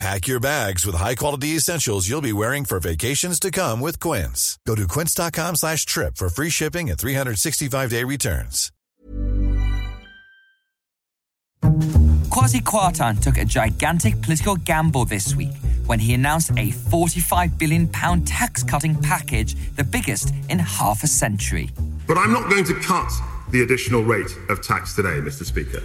Pack 0.00 0.26
your 0.26 0.40
bags 0.40 0.84
with 0.84 0.96
high-quality 0.96 1.48
essentials 1.48 2.08
you'll 2.08 2.20
be 2.20 2.32
wearing 2.32 2.64
for 2.64 2.80
vacations 2.80 3.38
to 3.40 3.50
come 3.50 3.80
with 3.80 4.00
Quince. 4.00 4.58
Go 4.66 4.74
to 4.74 4.88
quince.com 4.88 5.56
slash 5.56 5.86
trip 5.86 6.16
for 6.16 6.28
free 6.28 6.50
shipping 6.50 6.90
and 6.90 6.98
365-day 6.98 8.04
returns. 8.04 8.70
Kwasi 12.28 12.60
Kwarteng 12.60 13.22
took 13.22 13.38
a 13.38 13.44
gigantic 13.44 14.20
political 14.20 14.56
gamble 14.56 15.04
this 15.04 15.34
week 15.36 15.52
when 15.86 15.98
he 16.00 16.14
announced 16.14 16.50
a 16.50 16.70
£45 16.72 17.56
billion 17.58 17.88
tax-cutting 17.88 19.00
package, 19.00 19.54
the 19.76 19.84
biggest 19.84 20.34
in 20.50 20.58
half 20.58 21.04
a 21.04 21.06
century. 21.06 21.70
But 22.06 22.18
I'm 22.18 22.32
not 22.32 22.50
going 22.50 22.64
to 22.64 22.74
cut 22.74 23.10
the 23.50 23.62
additional 23.62 24.02
rate 24.02 24.36
of 24.48 24.62
tax 24.62 24.94
today, 24.94 25.20
Mr 25.20 25.44
Speaker. 25.44 25.82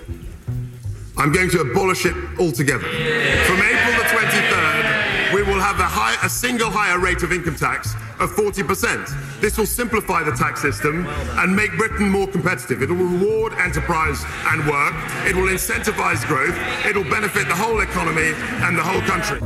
I'm 1.19 1.33
going 1.33 1.49
to 1.49 1.59
abolish 1.59 2.05
it 2.05 2.15
altogether. 2.39 2.87
From 2.87 3.59
April 3.59 3.93
the 3.97 4.07
23rd, 4.07 5.33
we 5.33 5.43
will 5.43 5.59
have 5.59 5.77
a, 5.81 5.83
high, 5.83 6.15
a 6.25 6.29
single 6.29 6.71
higher 6.71 6.97
rate 6.97 7.23
of 7.23 7.33
income 7.33 7.57
tax 7.57 7.93
of 8.21 8.31
40%. 8.31 9.41
This 9.41 9.57
will 9.57 9.65
simplify 9.65 10.23
the 10.23 10.31
tax 10.31 10.61
system 10.61 11.05
and 11.07 11.53
make 11.53 11.75
Britain 11.75 12.07
more 12.09 12.25
competitive. 12.25 12.81
It 12.81 12.89
will 12.89 12.95
reward 13.05 13.51
enterprise 13.55 14.23
and 14.47 14.65
work. 14.65 14.93
It 15.27 15.35
will 15.35 15.49
incentivize 15.49 16.25
growth. 16.25 16.55
It 16.85 16.95
will 16.95 17.09
benefit 17.09 17.49
the 17.49 17.55
whole 17.55 17.81
economy 17.81 18.31
and 18.63 18.77
the 18.77 18.81
whole 18.81 19.01
country. 19.01 19.41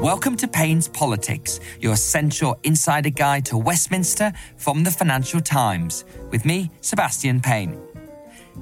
Welcome 0.00 0.36
to 0.36 0.46
Payne's 0.46 0.86
Politics, 0.86 1.58
your 1.80 1.94
essential 1.94 2.60
insider 2.62 3.10
guide 3.10 3.44
to 3.46 3.58
Westminster 3.58 4.32
from 4.56 4.84
the 4.84 4.92
Financial 4.92 5.40
Times, 5.40 6.04
with 6.30 6.44
me, 6.44 6.70
Sebastian 6.80 7.40
Payne. 7.40 7.76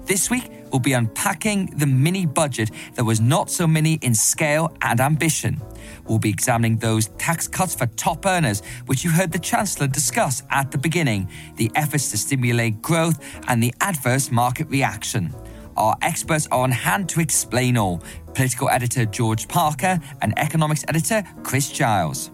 This 0.06 0.31
week, 0.31 0.50
we'll 0.70 0.81
be 0.81 0.92
unpacking 0.92 1.67
the 1.78 1.87
mini 1.87 2.27
budget 2.27 2.70
that 2.95 3.05
was 3.05 3.20
not 3.20 3.50
so 3.50 3.67
mini 3.67 3.95
in 4.03 4.14
scale 4.14 4.77
and 4.83 5.01
ambition. 5.01 5.61
We'll 6.06 6.19
be 6.19 6.28
examining 6.31 6.77
those 6.78 7.06
tax 7.19 7.48
cuts 7.48 7.75
for 7.75 7.86
top 7.86 8.27
earners, 8.27 8.62
which 8.86 9.05
you 9.05 9.11
heard 9.11 9.33
the 9.33 9.39
Chancellor 9.39 9.86
discuss 9.86 10.42
at 10.51 10.70
the 10.70 10.78
beginning, 10.78 11.31
the 11.56 11.70
efforts 11.75 12.11
to 12.11 12.19
stimulate 12.19 12.83
growth, 12.83 13.19
and 13.48 13.62
the 13.62 13.73
adverse 13.81 14.31
market 14.31 14.69
reaction. 14.69 15.34
Our 15.77 15.97
experts 16.03 16.47
are 16.51 16.61
on 16.61 16.70
hand 16.70 17.08
to 17.11 17.20
explain 17.20 17.77
all 17.77 18.03
political 18.34 18.69
editor 18.69 19.06
George 19.06 19.48
Parker 19.48 19.98
and 20.20 20.39
economics 20.39 20.84
editor 20.89 21.23
Chris 21.42 21.70
Giles. 21.70 22.31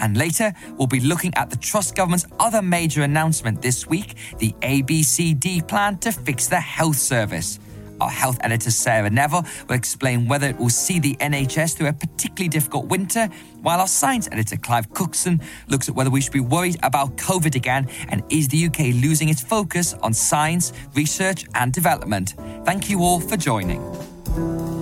And 0.00 0.16
later, 0.16 0.52
we'll 0.76 0.86
be 0.86 1.00
looking 1.00 1.34
at 1.34 1.50
the 1.50 1.56
Truss 1.56 1.92
government's 1.92 2.26
other 2.38 2.62
major 2.62 3.02
announcement 3.02 3.62
this 3.62 3.86
week 3.86 4.14
the 4.38 4.52
ABCD 4.60 5.66
plan 5.66 5.98
to 5.98 6.12
fix 6.12 6.46
the 6.46 6.60
health 6.60 6.96
service. 6.96 7.58
Our 8.00 8.10
health 8.10 8.38
editor 8.42 8.70
Sarah 8.70 9.10
Neville 9.10 9.46
will 9.68 9.76
explain 9.76 10.26
whether 10.26 10.48
it 10.48 10.58
will 10.58 10.68
see 10.68 10.98
the 10.98 11.14
NHS 11.16 11.76
through 11.76 11.88
a 11.88 11.92
particularly 11.92 12.48
difficult 12.48 12.86
winter, 12.86 13.28
while 13.62 13.80
our 13.80 13.86
science 13.86 14.28
editor 14.32 14.56
Clive 14.56 14.92
Cookson 14.92 15.40
looks 15.68 15.88
at 15.88 15.94
whether 15.94 16.10
we 16.10 16.20
should 16.20 16.32
be 16.32 16.40
worried 16.40 16.76
about 16.82 17.16
COVID 17.16 17.54
again 17.54 17.88
and 18.08 18.22
is 18.30 18.48
the 18.48 18.66
UK 18.66 18.78
losing 19.02 19.28
its 19.28 19.42
focus 19.42 19.94
on 20.02 20.12
science, 20.12 20.72
research, 20.94 21.46
and 21.54 21.72
development. 21.72 22.34
Thank 22.64 22.90
you 22.90 23.00
all 23.00 23.20
for 23.20 23.36
joining. 23.36 24.73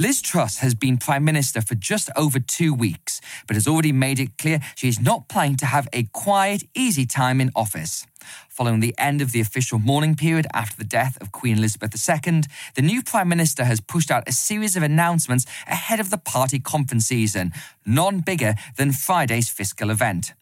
Liz 0.00 0.22
Truss 0.22 0.58
has 0.58 0.76
been 0.76 0.96
Prime 0.96 1.24
Minister 1.24 1.60
for 1.60 1.74
just 1.74 2.08
over 2.14 2.38
two 2.38 2.72
weeks, 2.72 3.20
but 3.48 3.56
has 3.56 3.66
already 3.66 3.90
made 3.90 4.20
it 4.20 4.38
clear 4.38 4.60
she 4.76 4.86
is 4.86 5.00
not 5.00 5.28
planning 5.28 5.56
to 5.56 5.66
have 5.66 5.88
a 5.92 6.04
quiet, 6.12 6.62
easy 6.72 7.04
time 7.04 7.40
in 7.40 7.50
office. 7.56 8.06
Following 8.48 8.78
the 8.78 8.94
end 8.96 9.20
of 9.20 9.32
the 9.32 9.40
official 9.40 9.80
mourning 9.80 10.14
period 10.14 10.46
after 10.54 10.76
the 10.76 10.84
death 10.84 11.18
of 11.20 11.32
Queen 11.32 11.58
Elizabeth 11.58 11.92
II, 12.08 12.42
the 12.76 12.82
new 12.82 13.02
Prime 13.02 13.28
Minister 13.28 13.64
has 13.64 13.80
pushed 13.80 14.12
out 14.12 14.28
a 14.28 14.32
series 14.32 14.76
of 14.76 14.84
announcements 14.84 15.46
ahead 15.66 15.98
of 15.98 16.10
the 16.10 16.18
party 16.18 16.60
conference 16.60 17.06
season, 17.06 17.52
none 17.84 18.20
bigger 18.20 18.54
than 18.76 18.92
Friday's 18.92 19.48
fiscal 19.48 19.90
event. 19.90 20.32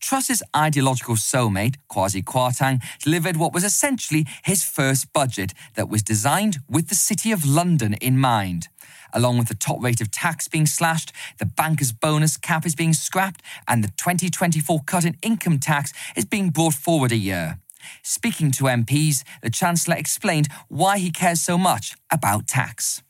Truss's 0.00 0.42
ideological 0.54 1.14
soulmate, 1.14 1.76
Kwasi 1.90 2.22
Kwarteng, 2.22 2.82
delivered 3.00 3.36
what 3.36 3.52
was 3.52 3.64
essentially 3.64 4.26
his 4.44 4.64
first 4.64 5.12
budget 5.12 5.54
that 5.74 5.88
was 5.88 6.02
designed 6.02 6.58
with 6.68 6.88
the 6.88 6.94
City 6.94 7.32
of 7.32 7.46
London 7.46 7.94
in 7.94 8.18
mind. 8.18 8.68
Along 9.12 9.38
with 9.38 9.48
the 9.48 9.54
top 9.54 9.82
rate 9.82 10.00
of 10.00 10.10
tax 10.10 10.48
being 10.48 10.66
slashed, 10.66 11.12
the 11.38 11.46
banker's 11.46 11.92
bonus 11.92 12.36
cap 12.36 12.64
is 12.64 12.74
being 12.74 12.94
scrapped, 12.94 13.42
and 13.68 13.84
the 13.84 13.88
2024 13.88 14.80
cut 14.84 15.04
in 15.04 15.16
income 15.22 15.58
tax 15.58 15.92
is 16.16 16.24
being 16.24 16.50
brought 16.50 16.74
forward 16.74 17.12
a 17.12 17.16
year. 17.16 17.58
Speaking 18.02 18.50
to 18.52 18.64
MPs, 18.64 19.24
the 19.42 19.50
Chancellor 19.50 19.96
explained 19.96 20.48
why 20.68 20.98
he 20.98 21.10
cares 21.10 21.42
so 21.42 21.58
much 21.58 21.94
about 22.10 22.46
tax. 22.46 23.02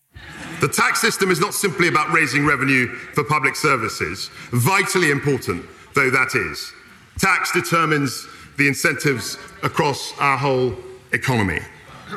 The 0.61 0.69
tax 0.69 1.01
system 1.01 1.31
is 1.31 1.41
not 1.41 1.55
simply 1.55 1.89
about 1.89 2.13
raising 2.13 2.47
revenue 2.47 2.87
for 3.15 3.25
public 3.25 3.57
services, 3.57 4.31
vitally 4.53 5.11
important 5.11 5.65
though 5.95 6.11
that 6.11 6.35
is. 6.35 6.73
Tax 7.19 7.53
determines 7.53 8.27
the 8.57 8.69
incentives 8.69 9.39
across 9.63 10.13
our 10.19 10.37
whole 10.37 10.75
economy. 11.13 11.61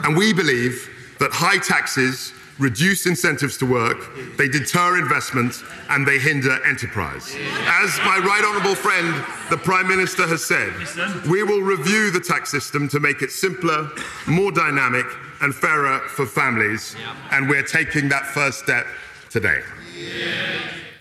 And 0.03 0.17
we 0.17 0.33
believe 0.33 0.89
that 1.19 1.31
high 1.31 1.57
taxes 1.57 2.33
reduce 2.59 3.05
incentives 3.05 3.57
to 3.57 3.65
work, 3.65 3.97
they 4.37 4.47
deter 4.47 4.97
investment, 4.97 5.61
and 5.89 6.07
they 6.07 6.17
hinder 6.17 6.57
enterprise. 6.65 7.35
As 7.65 7.97
my 7.99 8.17
right 8.17 8.43
honourable 8.45 8.75
friend, 8.75 9.13
the 9.49 9.57
Prime 9.57 9.87
Minister, 9.87 10.25
has 10.27 10.45
said, 10.45 10.73
we 11.29 11.43
will 11.43 11.61
review 11.61 12.11
the 12.11 12.19
tax 12.19 12.51
system 12.51 12.87
to 12.89 12.99
make 12.99 13.21
it 13.21 13.31
simpler, 13.31 13.89
more 14.27 14.51
dynamic, 14.51 15.05
and 15.41 15.53
fairer 15.53 15.99
for 16.07 16.25
families. 16.25 16.95
And 17.31 17.49
we're 17.49 17.63
taking 17.63 18.07
that 18.09 18.25
first 18.25 18.59
step 18.59 18.87
today. 19.29 19.61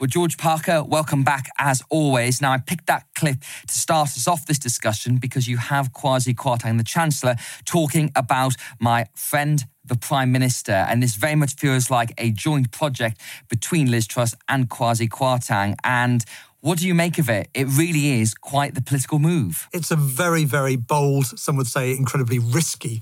Well, 0.00 0.08
George 0.08 0.36
Parker, 0.38 0.82
welcome 0.82 1.22
back 1.22 1.48
as 1.56 1.80
always. 1.88 2.42
Now, 2.42 2.52
I 2.52 2.58
picked 2.58 2.86
that 2.88 3.06
clip 3.14 3.38
to 3.68 3.74
start 3.74 4.08
us 4.08 4.26
off 4.26 4.44
this 4.44 4.58
discussion 4.58 5.18
because 5.18 5.46
you 5.46 5.56
have 5.56 5.92
Kwasi 5.92 6.34
Kwarteng, 6.34 6.78
the 6.78 6.84
Chancellor, 6.84 7.36
talking 7.64 8.10
about 8.16 8.56
my 8.80 9.06
friend, 9.14 9.64
the 9.84 9.96
Prime 9.96 10.32
Minister. 10.32 10.72
And 10.72 11.02
this 11.02 11.14
very 11.14 11.36
much 11.36 11.54
feels 11.54 11.90
like 11.90 12.12
a 12.18 12.32
joint 12.32 12.72
project 12.72 13.20
between 13.48 13.90
Liz 13.90 14.06
Truss 14.06 14.34
and 14.48 14.68
Kwasi 14.68 15.08
Kwarteng. 15.08 15.76
And 15.84 16.24
what 16.60 16.78
do 16.78 16.88
you 16.88 16.94
make 16.94 17.18
of 17.18 17.30
it? 17.30 17.48
It 17.54 17.66
really 17.66 18.20
is 18.20 18.34
quite 18.34 18.74
the 18.74 18.82
political 18.82 19.20
move. 19.20 19.68
It's 19.72 19.92
a 19.92 19.96
very, 19.96 20.44
very 20.44 20.76
bold, 20.76 21.26
some 21.38 21.56
would 21.56 21.68
say 21.68 21.92
incredibly 21.92 22.40
risky 22.40 23.00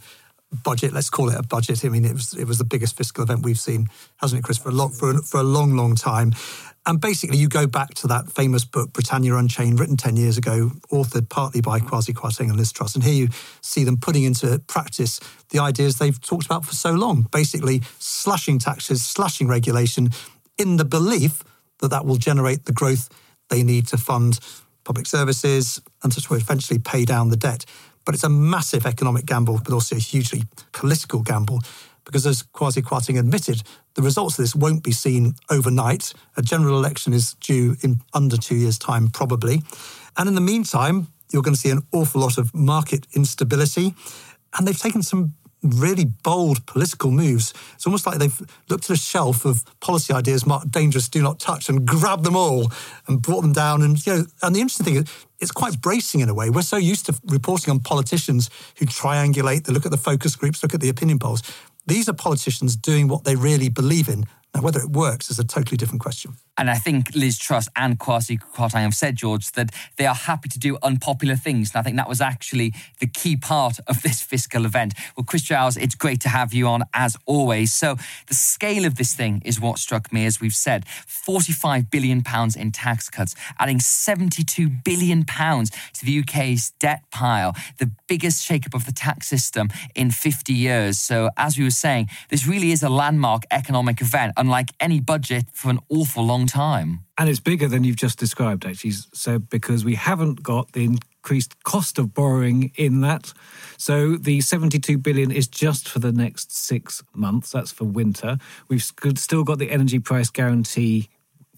budget. 0.65 0.93
Let's 0.93 1.11
call 1.11 1.31
it 1.31 1.39
a 1.39 1.43
budget. 1.43 1.85
I 1.85 1.89
mean, 1.89 2.05
it 2.05 2.13
was 2.13 2.35
it 2.35 2.45
was 2.45 2.59
the 2.59 2.65
biggest 2.65 2.97
fiscal 2.97 3.25
event 3.25 3.43
we've 3.43 3.59
seen, 3.59 3.89
hasn't 4.19 4.41
it, 4.41 4.45
Chris, 4.45 4.59
for 4.59 4.69
a 4.69 4.73
long 4.73 4.91
for 4.91 5.15
for 5.23 5.41
a 5.41 5.45
long, 5.45 5.77
long 5.77 5.95
time. 5.95 6.33
And 6.85 7.01
basically, 7.01 7.39
you 7.39 7.49
go 7.49 7.69
back 7.69 7.95
to 7.95 8.09
that 8.09 8.31
famous 8.33 8.65
book, 8.65 8.93
Britannia 8.93 9.37
Unchained, 9.37 9.79
written 9.79 9.97
10 9.97 10.17
years 10.17 10.37
ago, 10.37 10.73
authored 10.91 11.29
partly 11.29 11.61
by 11.61 11.79
Kwasi 11.79 12.13
Kwarteng 12.13 12.49
and 12.49 12.57
Liz 12.57 12.73
Truss. 12.73 12.97
And 12.97 13.05
here 13.05 13.15
you 13.15 13.29
see 13.61 13.85
them 13.85 13.97
putting 13.97 14.25
into 14.25 14.59
practice 14.67 15.21
the 15.51 15.61
ideas 15.61 15.99
they've 15.99 16.21
talked 16.21 16.47
about 16.47 16.65
for 16.65 16.75
so 16.75 16.93
long, 16.93 17.29
basically 17.31 17.83
slashing 18.01 18.59
taxes, 18.59 19.05
slashing 19.05 19.47
regulation, 19.47 20.11
in 20.59 20.77
the 20.77 20.85
belief 20.85 21.45
that 21.79 21.89
that 21.89 22.05
will 22.05 22.17
generate 22.17 22.65
the 22.65 22.73
growth 22.73 23.09
they 23.49 23.63
need 23.63 23.87
to 23.89 23.97
fund 23.97 24.41
public 24.85 25.07
services 25.07 25.81
and 26.03 26.13
to 26.13 26.35
eventually 26.35 26.79
pay 26.79 27.05
down 27.05 27.29
the 27.29 27.37
debt. 27.37 27.65
But 28.05 28.15
it's 28.15 28.25
a 28.25 28.29
massive 28.29 28.87
economic 28.87 29.27
gamble, 29.27 29.61
but 29.63 29.73
also 29.73 29.97
a 29.97 30.01
hugely 30.01 30.43
political 30.73 31.23
gamble 31.23 31.61
because 32.05 32.27
as 32.27 32.43
Kwasi 32.43 32.83
Kwarteng 32.83 33.19
admitted, 33.19 33.63
the 33.95 34.03
results 34.03 34.39
of 34.39 34.45
this 34.45 34.55
won't 34.55 34.83
be 34.83 34.93
seen 34.93 35.35
overnight. 35.51 36.15
A 36.37 36.43
general 36.43 36.79
election 36.79 37.13
is 37.13 37.35
due 37.35 37.77
in 37.83 38.01
under 38.13 38.37
two 38.37 38.57
years' 38.57 38.79
time, 38.79 39.09
probably. 39.09 39.63
And 40.17 40.29
in 40.29 40.35
the 40.35 40.41
meantime, 40.41 41.09
you're 41.33 41.43
going 41.43 41.55
to 41.55 41.61
see 41.61 41.71
an 41.71 41.83
awful 41.93 42.21
lot 42.21 42.39
of 42.39 42.55
market 42.55 43.07
instability. 43.15 43.95
And 44.57 44.67
they've 44.67 44.79
taken 44.79 45.03
some 45.03 45.35
really 45.63 46.05
bold 46.05 46.65
political 46.67 47.11
moves. 47.11 47.55
It's 47.75 47.87
almost 47.87 48.07
like 48.07 48.19
they've 48.19 48.43
looked 48.69 48.85
at 48.85 48.91
a 48.91 48.97
shelf 48.97 49.45
of 49.45 49.65
policy 49.81 50.13
ideas 50.13 50.45
marked 50.45 50.73
dangerous, 50.73 51.09
do 51.09 51.23
not 51.23 51.39
touch, 51.39 51.69
and 51.69 51.87
grabbed 51.87 52.25
them 52.25 52.37
all 52.37 52.73
and 53.07 53.23
brought 53.23 53.43
them 53.43 53.53
down. 53.53 53.83
And 53.83 54.05
you 54.05 54.13
know, 54.13 54.25
and 54.43 54.55
the 54.55 54.61
interesting 54.61 54.85
thing 54.85 54.97
is 54.97 55.27
it's 55.39 55.53
quite 55.53 55.81
bracing 55.81 56.21
in 56.21 56.29
a 56.29 56.35
way. 56.35 56.51
We're 56.51 56.63
so 56.63 56.77
used 56.77 57.07
to 57.07 57.15
reporting 57.27 57.71
on 57.71 57.81
politicians 57.81 58.51
who 58.79 58.87
triangulate, 58.87 59.65
they 59.65 59.73
look 59.73 59.85
at 59.85 59.93
the 59.93 59.97
focus 59.97 60.37
groups, 60.37 60.63
look 60.63 60.75
at 60.75 60.81
the 60.81 60.89
opinion 60.89 61.19
polls. 61.19 61.43
These 61.87 62.09
are 62.09 62.13
politicians 62.13 62.77
doing 62.77 63.09
what 63.09 63.25
they 63.25 63.35
really 63.35 63.69
believe 63.69 64.09
in, 64.09 64.27
Now, 64.55 64.61
whether 64.61 64.81
it 64.81 64.91
works 64.91 65.31
is 65.31 65.39
a 65.39 65.45
totally 65.45 65.79
different 65.79 66.03
question. 66.03 66.35
And 66.59 66.69
I 66.69 66.75
think 66.75 67.15
Liz 67.15 67.39
Truss 67.39 67.69
and 67.75 67.99
Kwasi 67.99 68.39
Kwarteng 68.39 68.83
have 68.83 68.95
said, 68.95 69.17
George, 69.17 69.51
that 69.53 69.71
they 69.97 70.05
are 70.05 70.15
happy 70.15 70.51
to 70.51 70.59
do 70.59 70.77
unpopular 70.83 71.37
things. 71.37 71.73
And 71.73 71.81
I 71.81 71.83
think 71.83 71.97
that 71.97 72.09
was 72.09 72.21
actually 72.21 72.75
the 73.01 73.07
key 73.07 73.37
part 73.37 73.79
of 73.87 74.03
this 74.03 74.21
fiscal 74.21 74.67
event. 74.67 74.93
Well, 75.17 75.25
Chris 75.25 75.43
Giles, 75.43 75.79
it's 75.79 75.95
great 75.95 76.21
to 76.21 76.29
have 76.29 76.53
you 76.53 76.69
on 76.69 76.83
as 76.93 77.17
always. 77.25 77.73
So 77.73 77.97
the 78.27 78.35
scale 78.35 78.85
of 78.85 78.97
this 78.97 79.15
thing 79.15 79.41
is 79.47 79.59
what 79.59 79.79
struck 79.79 80.13
me, 80.13 80.27
as 80.27 80.43
we've 80.43 80.53
said. 80.53 80.85
£45 80.85 81.91
billion 81.91 82.23
in 82.57 82.71
tax 82.71 83.09
cuts, 83.09 83.35
adding 83.59 83.79
£72 83.79 84.85
billion 84.85 85.25
to 85.25 86.05
the 86.05 86.21
UK's 86.21 86.73
debt 86.79 87.05
pile, 87.11 87.57
the 87.79 87.91
biggest 88.13 88.45
shake-up 88.45 88.75
of 88.75 88.85
the 88.85 88.93
tax 88.93 89.27
system 89.27 89.71
in 89.95 90.11
50 90.11 90.53
years. 90.53 90.99
So 90.99 91.31
as 91.39 91.57
we 91.57 91.65
were 91.65 91.79
saying, 91.87 92.11
this 92.29 92.47
really 92.47 92.71
is 92.71 92.83
a 92.83 92.91
landmark 92.91 93.45
economic 93.51 94.03
event, 94.03 94.35
unlike 94.37 94.69
any 94.81 95.01
budget 95.01 95.45
for 95.55 95.71
an 95.71 95.79
awful 95.89 96.23
long 96.23 96.47
time. 96.47 96.91
And 97.17 97.31
it's 97.31 97.41
bigger 97.41 97.69
than 97.69 97.85
you've 97.85 98.03
just 98.07 98.19
described, 98.19 98.67
actually. 98.67 98.93
So, 99.15 99.39
because 99.39 99.83
we 99.83 99.95
haven't 99.95 100.43
got 100.43 100.73
the 100.73 100.85
increased 100.85 101.63
cost 101.65 101.99
of 101.99 102.13
borrowing 102.13 102.73
in 102.77 103.01
that. 103.01 103.33
So, 103.79 104.17
the 104.17 104.43
72 104.43 104.99
billion 104.99 105.31
is 105.31 105.49
just 105.49 105.89
for 105.89 105.99
the 105.99 106.13
next 106.13 106.55
six 106.55 107.03
months. 107.15 107.51
That's 107.53 107.73
for 107.73 107.85
winter. 107.85 108.37
We've 108.69 108.83
still 108.83 109.45
got 109.45 109.59
the 109.59 109.71
energy 109.71 110.01
price 110.01 110.31
guarantee 110.31 111.09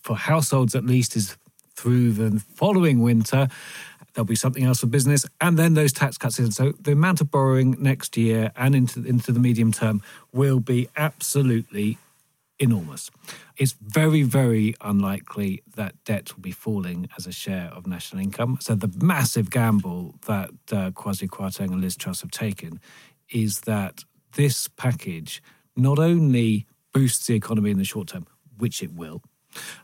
for 0.02 0.16
households, 0.16 0.74
at 0.74 0.84
least, 0.84 1.16
is 1.16 1.36
through 1.76 2.12
the 2.12 2.40
following 2.54 3.00
winter. 3.00 3.48
There'll 4.14 4.26
be 4.26 4.36
something 4.36 4.64
else 4.64 4.80
for 4.80 4.86
business, 4.86 5.26
and 5.40 5.58
then 5.58 5.74
those 5.74 5.92
tax 5.92 6.16
cuts 6.16 6.38
in. 6.38 6.52
So 6.52 6.72
the 6.80 6.92
amount 6.92 7.20
of 7.20 7.30
borrowing 7.30 7.76
next 7.80 8.16
year 8.16 8.52
and 8.56 8.74
into 8.74 9.04
into 9.04 9.32
the 9.32 9.40
medium 9.40 9.72
term 9.72 10.02
will 10.32 10.60
be 10.60 10.88
absolutely 10.96 11.98
enormous. 12.58 13.10
It's 13.56 13.72
very, 13.72 14.22
very 14.22 14.74
unlikely 14.80 15.62
that 15.74 15.92
debt 16.04 16.34
will 16.34 16.42
be 16.42 16.52
falling 16.52 17.08
as 17.18 17.26
a 17.26 17.32
share 17.32 17.70
of 17.74 17.86
national 17.86 18.22
income. 18.22 18.58
So 18.60 18.74
the 18.74 18.92
massive 19.02 19.50
gamble 19.50 20.14
that 20.26 20.50
uh, 20.70 20.90
Kwasi 20.92 21.28
Kwarteng 21.28 21.72
and 21.72 21.80
Liz 21.80 21.96
Truss 21.96 22.20
have 22.22 22.30
taken 22.30 22.80
is 23.30 23.60
that 23.60 24.04
this 24.34 24.68
package 24.68 25.42
not 25.76 25.98
only 25.98 26.66
boosts 26.92 27.26
the 27.26 27.34
economy 27.34 27.70
in 27.70 27.78
the 27.78 27.84
short 27.84 28.08
term, 28.08 28.26
which 28.58 28.82
it 28.82 28.92
will, 28.92 29.22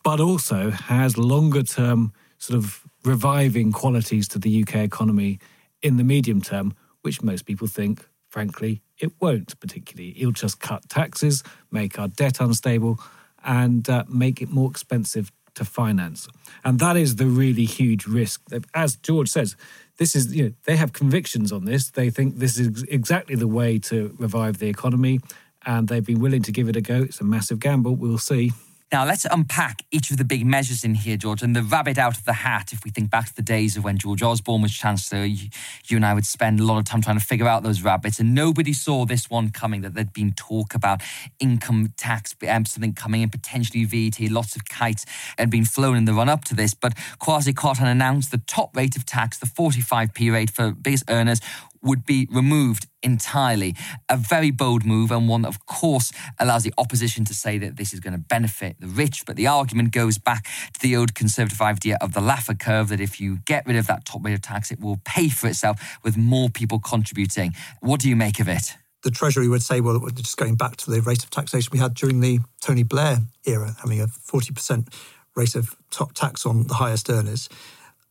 but 0.05 0.21
also 0.21 0.71
has 0.71 1.19
longer 1.19 1.63
term 1.63 2.13
sort 2.41 2.59
of 2.59 2.83
reviving 3.05 3.71
qualities 3.71 4.27
to 4.29 4.39
the 4.39 4.63
UK 4.63 4.77
economy 4.77 5.39
in 5.83 5.99
the 5.99 6.05
medium 6.05 6.41
term, 6.41 6.75
which 7.03 7.23
most 7.23 7.47
people 7.47 7.69
think, 7.69 8.07
frankly, 8.29 8.83
it 8.99 9.13
won't 9.21 9.59
particularly. 9.61 10.15
It'll 10.19 10.33
just 10.33 10.59
cut 10.59 10.89
taxes, 10.89 11.45
make 11.71 11.99
our 11.99 12.09
debt 12.09 12.41
unstable, 12.41 12.99
and 13.45 13.89
uh, 13.89 14.05
make 14.09 14.43
it 14.43 14.51
more 14.51 14.71
expensive 14.71 15.31
to 15.55 15.65
finance. 15.65 16.29
And 16.65 16.79
that 16.79 16.97
is 16.97 17.17
the 17.17 17.27
really 17.27 17.65
huge 17.65 18.07
risk. 18.07 18.43
As 18.75 18.97
George 18.97 19.29
says, 19.29 19.57
this 19.99 20.17
is 20.17 20.35
you 20.35 20.45
know 20.45 20.53
they 20.65 20.77
have 20.77 20.93
convictions 20.93 21.53
on 21.53 21.67
this. 21.67 21.91
They 21.91 22.11
think 22.11 22.37
this 22.39 22.59
is 22.59 22.83
exactly 22.85 23.35
the 23.35 23.49
way 23.49 23.79
to 23.81 24.15
revive 24.19 24.59
the 24.59 24.69
economy, 24.69 25.21
and 25.67 25.89
they've 25.89 26.05
been 26.05 26.21
willing 26.21 26.43
to 26.43 26.53
give 26.53 26.69
it 26.69 26.77
a 26.77 26.81
go. 26.81 27.03
It's 27.03 27.21
a 27.21 27.25
massive 27.25 27.61
gamble. 27.61 27.97
We'll 27.97 28.19
see. 28.19 28.53
Now, 28.93 29.05
let's 29.05 29.25
unpack 29.25 29.85
each 29.93 30.11
of 30.11 30.17
the 30.17 30.25
big 30.25 30.45
measures 30.45 30.83
in 30.83 30.97
here, 30.97 31.17
George, 31.17 31.43
and 31.43 31.55
the 31.55 31.63
rabbit 31.63 31.97
out 31.97 32.19
of 32.19 32.25
the 32.25 32.33
hat. 32.33 32.73
If 32.73 32.85
we 32.85 32.91
think 32.91 33.09
back 33.09 33.27
to 33.27 33.37
the 33.37 33.43
days 33.43 33.77
of 33.77 33.85
when 33.85 33.99
George 33.99 34.21
Osborne 34.21 34.63
was 34.63 34.73
Chancellor, 34.73 35.25
you, 35.25 35.49
you, 35.87 35.97
and 35.97 36.05
I 36.05 36.13
would 36.13 36.27
spend 36.27 36.59
a 36.59 36.65
lot 36.65 36.79
of 36.79 36.87
time 36.87 37.01
trying 37.01 37.17
to 37.17 37.25
figure 37.25 37.47
out 37.47 37.63
those 37.63 37.83
rabbits, 37.83 38.19
and 38.19 38.35
nobody 38.35 38.73
saw 38.73 39.05
this 39.05 39.31
one 39.31 39.51
coming 39.51 39.83
that 39.83 39.95
there'd 39.95 40.13
been 40.13 40.33
talk 40.33 40.75
about 40.75 41.03
income 41.39 41.95
tax, 41.97 42.35
um, 42.49 42.65
something 42.65 42.93
coming 42.93 43.23
in, 43.23 43.31
potentially 43.31 43.85
VAT. 43.85 44.29
Lots 44.29 44.57
of 44.57 44.65
kites 44.65 45.07
had 45.39 45.51
been 45.51 45.65
flown 45.65 45.97
in 45.97 46.05
the 46.05 46.13
run 46.13 46.29
up 46.29 46.45
to 46.47 46.57
this, 46.57 46.75
but 46.75 46.97
Kwasi 47.21 47.55
Kwarteng 47.55 47.87
announced 47.87 48.33
the 48.33 48.39
top 48.39 48.77
rate 48.77 48.97
of 48.97 49.07
tax, 49.07 49.39
the 49.39 49.47
45p 49.47 50.33
rate 50.33 50.51
for 50.51 50.73
biggest 50.73 51.05
earners, 51.09 51.41
would 51.83 52.05
be 52.05 52.29
removed 52.31 52.87
entirely. 53.03 53.75
A 54.09 54.17
very 54.17 54.51
bold 54.51 54.85
move, 54.85 55.11
and 55.11 55.29
one 55.29 55.43
that, 55.43 55.49
of 55.49 55.67
course, 55.67 56.13
allows 56.39 56.63
the 56.63 56.75
opposition 56.77 57.25
to 57.27 57.35
say 57.35 57.59
that 57.59 57.77
this 57.77 57.93
is 57.93 58.01
going 58.01 58.13
to 58.13 58.19
benefit 58.19 58.77
the 58.81 58.87
rich. 58.87 59.25
But 59.27 59.37
the 59.37 59.47
argument 59.47 59.93
goes 59.93 60.19
back 60.19 60.45
to 60.75 60.81
the 60.81 60.97
old 60.97 61.15
conservative 61.15 61.61
idea 61.61 61.97
of 62.01 62.13
the 62.13 62.21
Laffer 62.21 62.59
curve 62.59 62.89
that 62.89 63.01
if 63.01 63.21
you 63.21 63.39
get 63.47 63.67
rid 63.67 63.77
of 63.77 63.87
that 63.87 64.05
top 64.05 64.25
rate 64.25 64.35
of 64.35 64.43
tax, 64.43 64.71
it 64.71 64.81
will 64.81 65.01
pay 65.05 65.29
for 65.29 65.47
itself 65.49 65.99
with 66.03 66.17
more 66.17 66.51
people 66.51 66.79
contributing. 66.79 67.55
What 67.81 68.01
do 68.01 68.09
you 68.09 68.17
make 68.17 68.41
of 68.41 68.49
it? 68.49 68.75
The 69.03 69.11
Treasury 69.11 69.49
would 69.49 69.63
say, 69.63 69.81
well, 69.81 69.99
just 70.11 70.37
going 70.37 70.57
back 70.57 70.77
to 70.79 70.91
the 70.91 71.01
rate 71.01 71.25
of 71.25 71.31
taxation 71.31 71.71
we 71.73 71.79
had 71.79 71.95
during 71.95 72.21
the 72.21 72.41
Tony 72.61 72.83
Blair 72.83 73.21
era, 73.47 73.75
having 73.81 74.01
a 74.01 74.07
40% 74.07 74.93
rate 75.35 75.55
of 75.55 75.75
top 75.91 76.13
tax 76.13 76.45
on 76.45 76.67
the 76.67 76.75
highest 76.75 77.09
earners. 77.09 77.49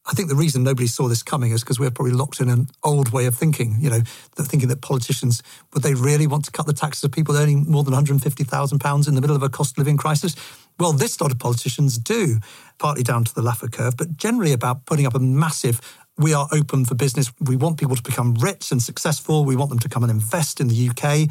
I 0.09 0.13
think 0.13 0.27
the 0.27 0.35
reason 0.35 0.63
nobody 0.63 0.88
saw 0.88 1.07
this 1.07 1.21
coming 1.21 1.51
is 1.51 1.61
because 1.61 1.79
we're 1.79 1.91
probably 1.91 2.13
locked 2.13 2.39
in 2.39 2.50
an 2.50 2.67
old 2.83 3.11
way 3.11 3.27
of 3.27 3.35
thinking, 3.35 3.77
you 3.79 3.91
know, 3.91 4.01
thinking 4.35 4.67
that 4.69 4.81
politicians, 4.81 5.44
would 5.73 5.83
they 5.83 5.94
really 5.94 6.25
want 6.25 6.45
to 6.45 6.51
cut 6.51 6.65
the 6.65 6.73
taxes 6.73 7.03
of 7.03 7.11
people 7.11 7.38
earning 7.38 7.69
more 7.69 7.83
than 7.83 7.94
£150,000 7.94 9.07
in 9.07 9.15
the 9.15 9.21
middle 9.21 9.35
of 9.35 9.44
a 9.44 9.50
cost 9.50 9.73
of 9.73 9.77
living 9.77 9.97
crisis? 9.97 10.35
Well, 10.79 10.94
this 10.94 11.21
lot 11.21 11.31
of 11.31 11.38
politicians 11.38 12.00
do, 12.00 12.39
partly 12.79 13.03
down 13.03 13.23
to 13.25 13.35
the 13.35 13.41
Laffer 13.41 13.71
curve, 13.71 13.97
but 13.97 14.17
generally 14.17 14.51
about 14.51 14.88
putting 14.88 15.06
up 15.06 15.13
a 15.13 15.19
massive 15.19 15.79
we 16.17 16.33
are 16.33 16.50
open 16.51 16.83
for 16.83 16.95
business. 16.95 17.31
We 17.39 17.55
want 17.55 17.79
people 17.79 17.95
to 17.95 18.03
become 18.03 18.33
rich 18.33 18.73
and 18.73 18.83
successful. 18.83 19.45
We 19.45 19.55
want 19.55 19.69
them 19.69 19.79
to 19.79 19.88
come 19.88 20.03
and 20.03 20.12
invest 20.12 20.59
in 20.59 20.67
the 20.67 20.89
UK. 20.89 21.29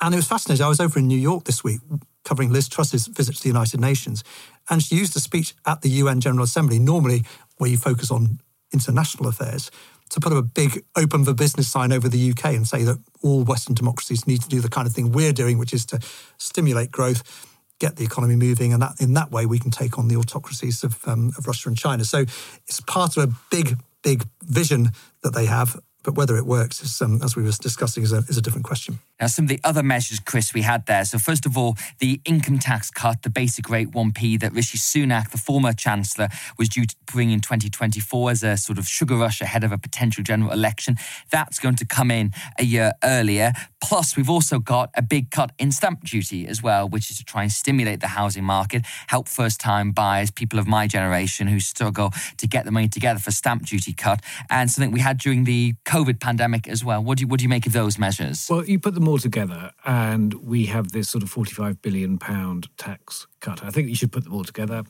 And 0.00 0.14
it 0.14 0.16
was 0.16 0.28
fascinating. 0.28 0.64
I 0.64 0.68
was 0.68 0.78
over 0.78 1.00
in 1.00 1.08
New 1.08 1.18
York 1.18 1.42
this 1.42 1.64
week 1.64 1.80
covering 2.24 2.52
Liz 2.52 2.68
Truss's 2.68 3.06
visit 3.08 3.36
to 3.36 3.42
the 3.42 3.48
United 3.48 3.80
Nations, 3.80 4.22
and 4.70 4.82
she 4.82 4.94
used 4.94 5.16
a 5.16 5.20
speech 5.20 5.54
at 5.66 5.82
the 5.82 5.88
UN 5.88 6.20
General 6.20 6.44
Assembly. 6.44 6.78
Normally, 6.78 7.24
where 7.62 7.70
you 7.70 7.78
focus 7.78 8.10
on 8.10 8.40
international 8.72 9.28
affairs, 9.28 9.70
to 10.10 10.20
put 10.20 10.32
up 10.32 10.38
a 10.38 10.42
big 10.42 10.84
open 10.96 11.24
for 11.24 11.32
business 11.32 11.68
sign 11.68 11.92
over 11.92 12.08
the 12.08 12.30
UK 12.32 12.46
and 12.46 12.66
say 12.66 12.82
that 12.82 12.98
all 13.22 13.44
Western 13.44 13.74
democracies 13.74 14.26
need 14.26 14.42
to 14.42 14.48
do 14.48 14.60
the 14.60 14.68
kind 14.68 14.86
of 14.86 14.92
thing 14.92 15.12
we're 15.12 15.32
doing, 15.32 15.58
which 15.58 15.72
is 15.72 15.86
to 15.86 16.00
stimulate 16.38 16.90
growth, 16.90 17.46
get 17.78 17.96
the 17.96 18.04
economy 18.04 18.34
moving, 18.34 18.72
and 18.72 18.82
that 18.82 19.00
in 19.00 19.14
that 19.14 19.30
way 19.30 19.46
we 19.46 19.60
can 19.60 19.70
take 19.70 19.96
on 19.96 20.08
the 20.08 20.16
autocracies 20.16 20.82
of, 20.82 20.98
um, 21.06 21.32
of 21.38 21.46
Russia 21.46 21.68
and 21.68 21.78
China. 21.78 22.04
So 22.04 22.18
it's 22.66 22.80
part 22.80 23.16
of 23.16 23.30
a 23.30 23.32
big, 23.50 23.78
big 24.02 24.24
vision 24.42 24.90
that 25.22 25.34
they 25.34 25.46
have 25.46 25.80
but 26.02 26.14
whether 26.14 26.36
it 26.36 26.46
works, 26.46 26.82
is, 26.82 27.00
um, 27.00 27.20
as 27.22 27.36
we 27.36 27.42
were 27.42 27.52
discussing, 27.52 28.02
is 28.02 28.12
a, 28.12 28.18
is 28.28 28.36
a 28.36 28.42
different 28.42 28.64
question. 28.64 28.98
Now, 29.22 29.28
some 29.28 29.44
of 29.44 29.50
the 29.50 29.60
other 29.62 29.84
measures, 29.84 30.18
Chris, 30.18 30.52
we 30.52 30.62
had 30.62 30.86
there. 30.86 31.04
So, 31.04 31.16
first 31.16 31.46
of 31.46 31.56
all, 31.56 31.76
the 32.00 32.20
income 32.24 32.58
tax 32.58 32.90
cut, 32.90 33.22
the 33.22 33.30
basic 33.30 33.70
rate 33.70 33.92
1p 33.92 34.40
that 34.40 34.52
Rishi 34.52 34.78
Sunak, 34.78 35.30
the 35.30 35.38
former 35.38 35.72
Chancellor, 35.72 36.26
was 36.58 36.68
due 36.68 36.86
to 36.86 36.96
bring 37.06 37.30
in 37.30 37.38
2024 37.38 38.30
as 38.32 38.42
a 38.42 38.56
sort 38.56 38.78
of 38.78 38.88
sugar 38.88 39.14
rush 39.14 39.40
ahead 39.40 39.62
of 39.62 39.70
a 39.70 39.78
potential 39.78 40.24
general 40.24 40.50
election. 40.50 40.96
That's 41.30 41.60
going 41.60 41.76
to 41.76 41.86
come 41.86 42.10
in 42.10 42.32
a 42.58 42.64
year 42.64 42.94
earlier. 43.04 43.52
Plus, 43.80 44.16
we've 44.16 44.30
also 44.30 44.58
got 44.58 44.90
a 44.96 45.02
big 45.02 45.30
cut 45.30 45.52
in 45.56 45.70
stamp 45.70 46.02
duty 46.02 46.48
as 46.48 46.60
well, 46.60 46.88
which 46.88 47.08
is 47.08 47.18
to 47.18 47.24
try 47.24 47.42
and 47.42 47.52
stimulate 47.52 48.00
the 48.00 48.08
housing 48.08 48.42
market, 48.42 48.84
help 49.06 49.28
first 49.28 49.60
time 49.60 49.92
buyers, 49.92 50.32
people 50.32 50.58
of 50.58 50.66
my 50.66 50.88
generation 50.88 51.46
who 51.46 51.60
struggle 51.60 52.12
to 52.38 52.48
get 52.48 52.64
the 52.64 52.72
money 52.72 52.88
together 52.88 53.20
for 53.20 53.30
stamp 53.30 53.66
duty 53.66 53.92
cut, 53.92 54.20
and 54.50 54.68
something 54.68 54.90
we 54.90 55.00
had 55.00 55.18
during 55.18 55.44
the 55.44 55.74
COVID 55.84 56.18
pandemic 56.18 56.66
as 56.66 56.84
well. 56.84 57.02
What 57.04 57.18
do 57.18 57.22
you, 57.22 57.28
what 57.28 57.38
do 57.38 57.44
you 57.44 57.48
make 57.48 57.66
of 57.66 57.72
those 57.72 57.98
measures? 57.98 58.48
Well, 58.50 58.64
you 58.64 58.80
put 58.80 58.94
them 58.94 59.08
all 59.08 59.11
together, 59.18 59.72
and 59.84 60.34
we 60.34 60.66
have 60.66 60.92
this 60.92 61.08
sort 61.08 61.22
of 61.22 61.30
45 61.30 61.82
billion 61.82 62.18
pound 62.18 62.68
tax 62.76 63.26
cut. 63.40 63.64
I 63.64 63.70
think 63.70 63.88
you 63.88 63.94
should 63.94 64.12
put 64.12 64.24
them 64.24 64.34
all 64.34 64.44
together. 64.44 64.84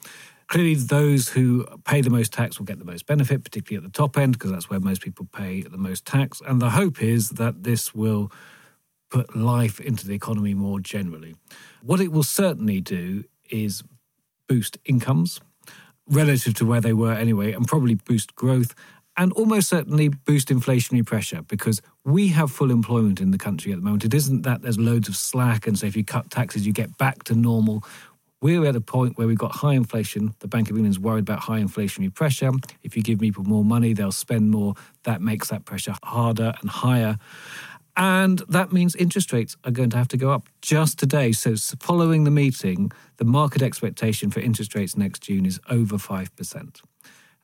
Clearly, 0.49 0.75
those 0.75 1.31
who 1.31 1.67
pay 1.85 2.01
the 2.01 2.11
most 2.11 2.33
tax 2.33 2.59
will 2.59 2.67
get 2.67 2.79
the 2.79 2.85
most 2.85 3.07
benefit, 3.07 3.43
particularly 3.43 3.85
at 3.85 3.91
the 3.91 3.97
top 3.97 4.19
end, 4.19 4.35
because 4.35 4.51
that's 4.51 4.69
where 4.69 4.81
most 4.81 5.01
people 5.01 5.27
pay 5.33 5.63
the 5.63 5.79
most 5.79 6.05
tax. 6.05 6.43
And 6.47 6.61
the 6.61 6.71
hope 6.71 7.03
is 7.03 7.31
that 7.31 7.63
this 7.65 7.95
will 7.95 8.31
put 9.11 9.37
life 9.37 9.81
into 9.81 10.07
the 10.07 10.15
economy 10.15 10.55
more 10.55 10.81
generally. 10.81 11.37
What 11.83 12.01
it 12.01 12.13
will 12.13 12.23
certainly 12.23 12.81
do 12.81 13.25
is 13.51 13.83
boost 14.49 14.79
incomes 14.85 15.41
relative 16.09 16.55
to 16.55 16.67
where 16.67 16.81
they 16.81 16.93
were 16.93 17.13
anyway, 17.13 17.53
and 17.53 17.67
probably 17.67 17.95
boost 17.95 18.35
growth 18.35 18.75
and 19.17 19.33
almost 19.33 19.69
certainly 19.69 20.09
boost 20.09 20.49
inflationary 20.49 21.05
pressure 21.05 21.43
because 21.43 21.83
we 22.05 22.29
have 22.29 22.51
full 22.51 22.71
employment 22.71 23.21
in 23.21 23.31
the 23.31 23.39
country 23.39 23.73
at 23.73 23.79
the 23.79 23.85
moment. 23.85 24.05
It 24.05 24.15
isn't 24.15 24.43
that 24.43 24.63
there's 24.63 24.79
loads 24.79 25.09
of 25.09 25.17
slack, 25.17 25.67
and 25.67 25.79
so 25.79 25.87
if 25.87 25.97
you 25.97 26.05
cut 26.05 26.31
taxes, 26.31 26.67
you 26.67 26.73
get 26.73 26.97
back 26.99 27.25
to 27.25 27.35
normal. 27.35 27.85
We're 28.41 28.67
at 28.67 28.75
a 28.75 28.81
point 28.81 29.17
where 29.17 29.29
we've 29.29 29.39
got 29.39 29.53
high 29.53 29.75
inflation. 29.75 30.35
The 30.41 30.49
Bank 30.49 30.69
of 30.69 30.77
England 30.77 30.93
is 30.93 30.99
worried 30.99 31.21
about 31.21 31.39
high 31.39 31.61
inflationary 31.61 32.13
pressure. 32.13 32.51
If 32.83 32.97
you 32.97 33.03
give 33.03 33.21
people 33.21 33.45
more 33.45 33.65
money, 33.65 33.93
they'll 33.93 34.11
spend 34.11 34.51
more. 34.51 34.75
That 35.05 35.23
makes 35.23 35.51
that 35.51 35.65
pressure 35.65 35.95
harder 36.03 36.53
and 36.61 36.69
higher. 36.69 37.19
And 37.97 38.41
that 38.49 38.73
means 38.73 38.97
interest 38.97 39.33
rates 39.33 39.57
are 39.65 39.71
going 39.71 39.91
to 39.91 39.97
have 39.97 40.09
to 40.09 40.17
go 40.17 40.31
up 40.31 40.49
just 40.61 40.99
today. 40.99 41.31
So, 41.31 41.55
following 41.79 42.25
the 42.25 42.31
meeting, 42.33 42.91
the 43.19 43.25
market 43.25 43.63
expectation 43.63 44.31
for 44.31 44.41
interest 44.41 44.75
rates 44.75 44.97
next 44.97 45.23
June 45.23 45.47
is 45.47 45.61
over 45.69 45.97
5%. 45.97 46.81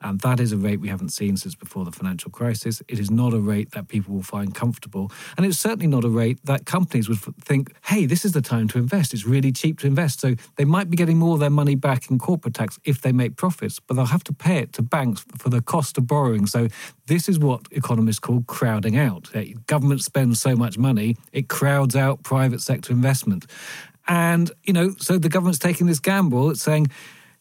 And 0.00 0.20
that 0.20 0.38
is 0.38 0.52
a 0.52 0.56
rate 0.56 0.80
we 0.80 0.88
haven't 0.88 1.10
seen 1.10 1.36
since 1.36 1.54
before 1.54 1.84
the 1.84 1.90
financial 1.90 2.30
crisis. 2.30 2.82
It 2.88 2.98
is 2.98 3.10
not 3.10 3.34
a 3.34 3.40
rate 3.40 3.72
that 3.72 3.88
people 3.88 4.14
will 4.14 4.22
find 4.22 4.54
comfortable. 4.54 5.10
And 5.36 5.44
it's 5.44 5.58
certainly 5.58 5.88
not 5.88 6.04
a 6.04 6.08
rate 6.08 6.38
that 6.44 6.66
companies 6.66 7.08
would 7.08 7.18
think, 7.44 7.74
hey, 7.84 8.06
this 8.06 8.24
is 8.24 8.32
the 8.32 8.40
time 8.40 8.68
to 8.68 8.78
invest. 8.78 9.12
It's 9.12 9.26
really 9.26 9.50
cheap 9.50 9.80
to 9.80 9.86
invest. 9.86 10.20
So 10.20 10.34
they 10.56 10.64
might 10.64 10.88
be 10.88 10.96
getting 10.96 11.18
more 11.18 11.34
of 11.34 11.40
their 11.40 11.50
money 11.50 11.74
back 11.74 12.10
in 12.10 12.18
corporate 12.18 12.54
tax 12.54 12.78
if 12.84 13.00
they 13.00 13.12
make 13.12 13.36
profits, 13.36 13.80
but 13.80 13.94
they'll 13.94 14.06
have 14.06 14.24
to 14.24 14.32
pay 14.32 14.58
it 14.58 14.72
to 14.74 14.82
banks 14.82 15.24
for 15.36 15.48
the 15.48 15.60
cost 15.60 15.98
of 15.98 16.06
borrowing. 16.06 16.46
So 16.46 16.68
this 17.06 17.28
is 17.28 17.38
what 17.38 17.62
economists 17.72 18.20
call 18.20 18.42
crowding 18.46 18.96
out. 18.96 19.34
Uh, 19.34 19.42
government 19.66 20.02
spends 20.02 20.40
so 20.40 20.54
much 20.54 20.78
money, 20.78 21.16
it 21.32 21.48
crowds 21.48 21.96
out 21.96 22.22
private 22.22 22.60
sector 22.60 22.92
investment. 22.92 23.46
And, 24.06 24.50
you 24.62 24.72
know, 24.72 24.94
so 24.98 25.18
the 25.18 25.28
government's 25.28 25.58
taking 25.58 25.86
this 25.86 26.00
gamble. 26.00 26.50
It's 26.50 26.62
saying, 26.62 26.88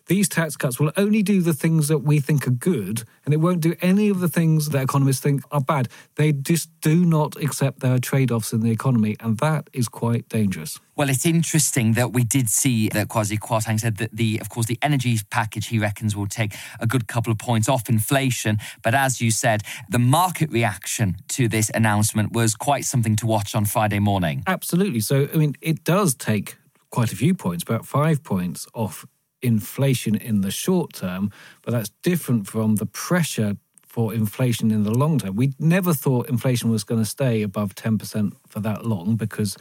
these 0.08 0.30
tax 0.30 0.56
cuts 0.56 0.80
will 0.80 0.92
only 0.98 1.22
do 1.22 1.42
the 1.42 1.54
things 1.54 1.88
that 1.90 2.00
we 2.00 2.20
think 2.20 2.48
are 2.48 2.52
good 2.52 3.04
and 3.26 3.34
it 3.34 3.38
won't 3.38 3.62
do 3.62 3.76
any 3.82 4.10
of 4.10 4.20
the 4.20 4.30
things 4.30 4.70
that 4.70 4.84
economists 4.84 5.20
think 5.20 5.44
are 5.52 5.62
bad. 5.62 5.90
They 6.16 6.32
just 6.32 6.70
do 6.82 7.06
not 7.06 7.36
accept 7.42 7.82
there 7.82 7.94
are 7.94 8.00
trade 8.00 8.32
offs 8.32 8.54
in 8.54 8.62
the 8.62 8.72
economy, 8.72 9.18
and 9.20 9.38
that 9.40 9.70
is 9.74 9.90
quite 9.90 10.30
dangerous. 10.30 10.80
Well, 10.96 11.10
it's 11.10 11.26
interesting 11.26 11.94
that 11.94 12.14
we 12.14 12.24
did 12.24 12.50
see 12.50 12.90
that 12.90 13.10
Kwasi 13.10 13.38
Kwarteng 13.38 13.80
said 13.80 13.98
that 13.98 14.16
the, 14.16 14.40
of 14.40 14.50
course, 14.50 14.66
the 14.66 14.80
energy 14.82 15.18
package 15.30 15.68
he 15.68 15.78
reckons 15.78 16.16
will 16.16 16.28
take 16.28 16.56
a 16.80 16.88
good 16.88 17.08
couple 17.08 17.32
of 17.32 17.38
points 17.38 17.70
off 17.70 17.90
inflation. 17.90 18.58
But 18.82 18.96
as 18.96 19.22
you 19.22 19.30
said, 19.30 19.62
the 19.90 20.00
market 20.00 20.50
reaction 20.52 21.18
to 21.30 21.48
this 21.48 21.70
announcement 21.74 22.32
was 22.32 22.56
quite 22.56 22.86
something 22.86 23.16
to 23.18 23.28
watch 23.28 23.54
on 23.54 23.66
Friday 23.66 24.00
morning. 24.00 24.44
Absolutely. 24.48 25.02
So, 25.02 25.28
I 25.34 25.38
mean, 25.38 25.56
it 25.62 25.84
does 25.84 26.16
take 26.16 26.58
quite 26.90 27.12
a 27.12 27.16
few 27.16 27.36
points, 27.36 27.64
about 27.64 27.86
five 27.86 28.24
points 28.24 28.66
off 28.74 29.06
inflation 29.42 30.16
in 30.16 30.42
the 30.42 30.52
short 30.52 30.94
term, 30.94 31.32
but 31.62 31.72
that's 31.72 31.92
different 32.04 32.48
from 32.48 32.76
the 32.76 32.86
pressure 32.86 33.58
for 33.98 34.14
inflation 34.14 34.70
in 34.70 34.84
the 34.84 34.92
long 34.92 35.18
term. 35.18 35.36
We 35.36 35.54
never 35.58 35.92
thought 35.92 36.30
inflation 36.30 36.70
was 36.70 36.84
going 36.84 37.02
to 37.02 37.10
stay 37.10 37.42
above 37.42 37.74
10% 37.74 38.34
for 38.48 38.60
that 38.60 38.86
long 38.86 39.16
because 39.16 39.58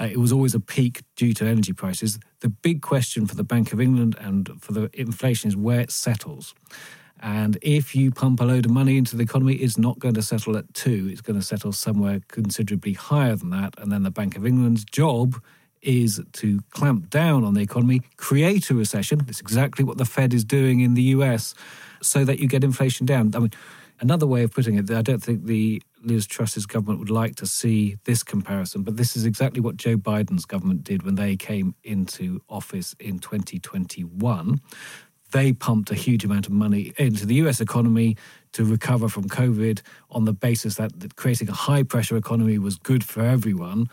uh, 0.00 0.04
it 0.04 0.18
was 0.18 0.32
always 0.32 0.54
a 0.54 0.60
peak 0.60 1.02
due 1.16 1.34
to 1.34 1.44
energy 1.44 1.74
prices. 1.74 2.18
The 2.40 2.48
big 2.48 2.80
question 2.80 3.26
for 3.26 3.34
the 3.34 3.44
Bank 3.44 3.74
of 3.74 3.80
England 3.82 4.16
and 4.18 4.50
for 4.58 4.72
the 4.72 4.88
inflation 4.94 5.48
is 5.48 5.56
where 5.56 5.80
it 5.80 5.90
settles. 5.90 6.54
And 7.20 7.58
if 7.62 7.94
you 7.94 8.10
pump 8.10 8.40
a 8.40 8.44
load 8.44 8.64
of 8.64 8.70
money 8.70 8.96
into 8.96 9.16
the 9.16 9.22
economy, 9.22 9.54
it's 9.56 9.76
not 9.76 9.98
going 9.98 10.14
to 10.14 10.22
settle 10.22 10.56
at 10.56 10.72
two. 10.72 11.08
It's 11.10 11.20
going 11.20 11.38
to 11.38 11.44
settle 11.44 11.72
somewhere 11.72 12.20
considerably 12.28 12.94
higher 12.94 13.36
than 13.36 13.50
that. 13.50 13.74
And 13.78 13.92
then 13.92 14.02
the 14.02 14.10
Bank 14.10 14.36
of 14.36 14.46
England's 14.46 14.84
job 14.84 15.42
is 15.84 16.20
to 16.32 16.60
clamp 16.70 17.10
down 17.10 17.44
on 17.44 17.54
the 17.54 17.60
economy, 17.60 18.02
create 18.16 18.70
a 18.70 18.74
recession. 18.74 19.18
That's 19.18 19.40
exactly 19.40 19.84
what 19.84 19.98
the 19.98 20.04
Fed 20.04 20.34
is 20.34 20.44
doing 20.44 20.80
in 20.80 20.94
the 20.94 21.02
US, 21.02 21.54
so 22.02 22.24
that 22.24 22.38
you 22.38 22.48
get 22.48 22.64
inflation 22.64 23.06
down. 23.06 23.32
I 23.34 23.38
mean, 23.38 23.52
another 24.00 24.26
way 24.26 24.42
of 24.42 24.52
putting 24.52 24.76
it, 24.76 24.90
I 24.90 25.02
don't 25.02 25.22
think 25.22 25.44
the 25.44 25.82
Liz 26.02 26.26
Truss's 26.26 26.66
government 26.66 26.98
would 27.00 27.10
like 27.10 27.36
to 27.36 27.46
see 27.46 27.96
this 28.04 28.22
comparison, 28.22 28.82
but 28.82 28.96
this 28.96 29.16
is 29.16 29.24
exactly 29.24 29.60
what 29.60 29.76
Joe 29.76 29.96
Biden's 29.96 30.44
government 30.44 30.84
did 30.84 31.02
when 31.02 31.14
they 31.14 31.36
came 31.36 31.74
into 31.82 32.40
office 32.48 32.94
in 33.00 33.18
2021. 33.18 34.60
They 35.32 35.52
pumped 35.52 35.90
a 35.90 35.94
huge 35.94 36.24
amount 36.24 36.46
of 36.46 36.52
money 36.52 36.92
into 36.96 37.26
the 37.26 37.34
US 37.36 37.60
economy 37.60 38.16
to 38.52 38.64
recover 38.64 39.08
from 39.08 39.28
COVID 39.28 39.80
on 40.10 40.26
the 40.26 40.32
basis 40.32 40.76
that 40.76 41.16
creating 41.16 41.48
a 41.48 41.52
high 41.52 41.82
pressure 41.82 42.16
economy 42.16 42.58
was 42.58 42.76
good 42.76 43.02
for 43.02 43.22
everyone. 43.22 43.88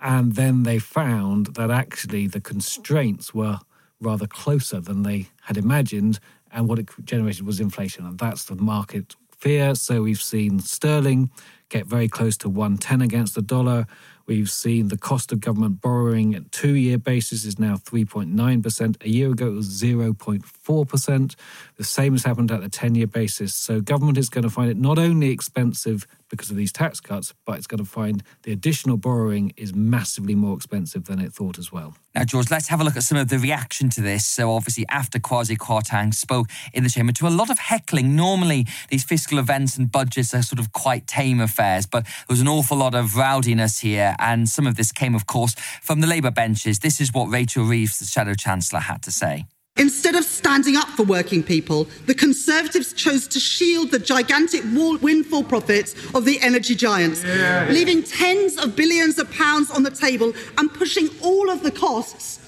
And 0.00 0.34
then 0.34 0.62
they 0.62 0.78
found 0.78 1.54
that 1.54 1.70
actually 1.70 2.26
the 2.26 2.40
constraints 2.40 3.34
were 3.34 3.60
rather 4.00 4.26
closer 4.26 4.80
than 4.80 5.02
they 5.02 5.28
had 5.42 5.56
imagined. 5.56 6.18
And 6.52 6.68
what 6.68 6.78
it 6.78 6.88
generated 7.04 7.46
was 7.46 7.60
inflation. 7.60 8.04
And 8.06 8.18
that's 8.18 8.44
the 8.44 8.56
market 8.56 9.14
fear. 9.38 9.74
So 9.74 10.02
we've 10.02 10.22
seen 10.22 10.60
sterling 10.60 11.30
get 11.68 11.86
very 11.86 12.08
close 12.08 12.36
to 12.38 12.48
110 12.48 13.02
against 13.02 13.34
the 13.34 13.42
dollar. 13.42 13.86
We've 14.26 14.50
seen 14.50 14.88
the 14.88 14.98
cost 14.98 15.30
of 15.30 15.40
government 15.40 15.80
borrowing 15.80 16.34
at 16.34 16.50
two 16.50 16.74
year 16.74 16.98
basis 16.98 17.44
is 17.44 17.58
now 17.58 17.76
3.9%. 17.76 19.04
A 19.04 19.08
year 19.08 19.30
ago, 19.30 19.48
it 19.48 19.54
was 19.54 19.82
0.4%. 19.82 21.34
The 21.76 21.84
same 21.84 22.12
has 22.12 22.24
happened 22.24 22.50
at 22.50 22.60
the 22.60 22.68
10 22.68 22.94
year 22.94 23.06
basis. 23.06 23.54
So 23.54 23.80
government 23.80 24.18
is 24.18 24.28
going 24.28 24.42
to 24.42 24.50
find 24.50 24.70
it 24.70 24.76
not 24.76 24.98
only 24.98 25.30
expensive 25.30 26.06
because 26.28 26.50
of 26.50 26.56
these 26.56 26.72
tax 26.72 27.00
cuts, 27.00 27.34
but 27.44 27.58
it's 27.58 27.66
going 27.66 27.78
to 27.78 27.84
find 27.84 28.22
the 28.42 28.52
additional 28.52 28.96
borrowing 28.96 29.52
is 29.56 29.74
massively 29.74 30.34
more 30.34 30.56
expensive 30.56 31.04
than 31.04 31.20
it 31.20 31.32
thought 31.32 31.58
as 31.58 31.70
well. 31.70 31.96
Now, 32.14 32.24
George, 32.24 32.50
let's 32.50 32.68
have 32.68 32.80
a 32.80 32.84
look 32.84 32.96
at 32.96 33.02
some 33.02 33.18
of 33.18 33.28
the 33.28 33.38
reaction 33.38 33.90
to 33.90 34.00
this. 34.00 34.26
So, 34.26 34.52
obviously, 34.52 34.86
after 34.88 35.18
Kwasi 35.18 35.56
Kwarteng 35.56 36.14
spoke 36.14 36.48
in 36.72 36.82
the 36.82 36.88
chamber 36.88 37.12
to 37.12 37.26
a 37.26 37.30
lot 37.30 37.50
of 37.50 37.58
heckling. 37.58 38.16
Normally, 38.16 38.66
these 38.88 39.04
fiscal 39.04 39.38
events 39.38 39.76
and 39.76 39.90
budgets 39.90 40.34
are 40.34 40.42
sort 40.42 40.58
of 40.58 40.72
quite 40.72 41.06
tame 41.06 41.40
affairs, 41.40 41.86
but 41.86 42.04
there 42.04 42.12
was 42.28 42.40
an 42.40 42.48
awful 42.48 42.78
lot 42.78 42.94
of 42.94 43.16
rowdiness 43.16 43.80
here. 43.80 44.14
And 44.18 44.48
some 44.48 44.66
of 44.66 44.76
this 44.76 44.92
came, 44.92 45.14
of 45.14 45.26
course, 45.26 45.54
from 45.82 46.00
the 46.00 46.06
Labour 46.06 46.30
benches. 46.30 46.78
This 46.78 47.00
is 47.00 47.12
what 47.12 47.26
Rachel 47.26 47.64
Reeves, 47.64 47.98
the 47.98 48.04
Shadow 48.04 48.34
Chancellor, 48.34 48.80
had 48.80 49.02
to 49.02 49.12
say. 49.12 49.46
Instead 49.78 50.14
of 50.14 50.24
standing 50.24 50.76
up 50.76 50.88
for 50.88 51.02
working 51.02 51.42
people, 51.42 51.86
the 52.06 52.14
Conservatives 52.14 52.94
chose 52.94 53.28
to 53.28 53.38
shield 53.38 53.90
the 53.90 53.98
gigantic 53.98 54.62
windfall 55.02 55.44
profits 55.44 55.94
of 56.14 56.24
the 56.24 56.40
energy 56.40 56.74
giants, 56.74 57.22
yeah. 57.22 57.68
leaving 57.70 58.02
tens 58.02 58.56
of 58.56 58.74
billions 58.74 59.18
of 59.18 59.30
pounds 59.32 59.70
on 59.70 59.82
the 59.82 59.90
table 59.90 60.32
and 60.56 60.72
pushing 60.72 61.08
all 61.22 61.50
of 61.50 61.62
the 61.62 61.70
costs 61.70 62.40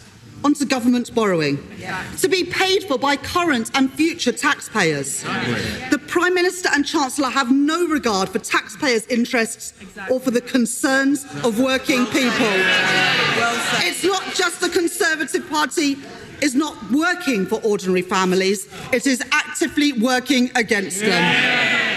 onto 0.45 0.65
government 0.65 1.15
borrowing 1.15 1.59
yeah. 1.79 2.05
to 2.19 2.29
be 2.29 2.45
paid 2.45 2.85
for 2.85 2.99
by 2.99 3.17
current 3.17 3.71
and 3.75 3.93
future 3.93 4.33
taxpayers. 4.33 5.23
Exactly. 5.23 5.91
The 5.91 5.99
Prime 5.99 6.35
Minister 6.35 6.69
and 6.73 6.87
Chancellor 6.87 7.29
have 7.29 7.51
no 7.51 7.87
regard 7.87 8.29
for 8.29 8.39
taxpayers' 8.39 9.07
interests 9.07 9.75
exactly. 9.81 10.15
or 10.15 10.21
for 10.21 10.31
the 10.31 10.41
concerns 10.41 11.25
of 11.45 11.61
working 11.61 12.07
people. 12.07 12.47
Well 12.47 13.59
it's 13.85 14.05
not 14.05 14.35
just 14.35 14.61
the 14.61 14.69
Conservative 14.69 15.49
Party 15.49 15.97
is 16.41 16.55
not 16.55 16.91
working 16.91 17.47
for 17.47 17.61
ordinary 17.63 18.03
families, 18.03 18.69
it 18.93 19.07
is 19.07 19.23
actively 19.33 19.93
working 19.93 20.51
against 20.55 21.01
them. 21.01 21.88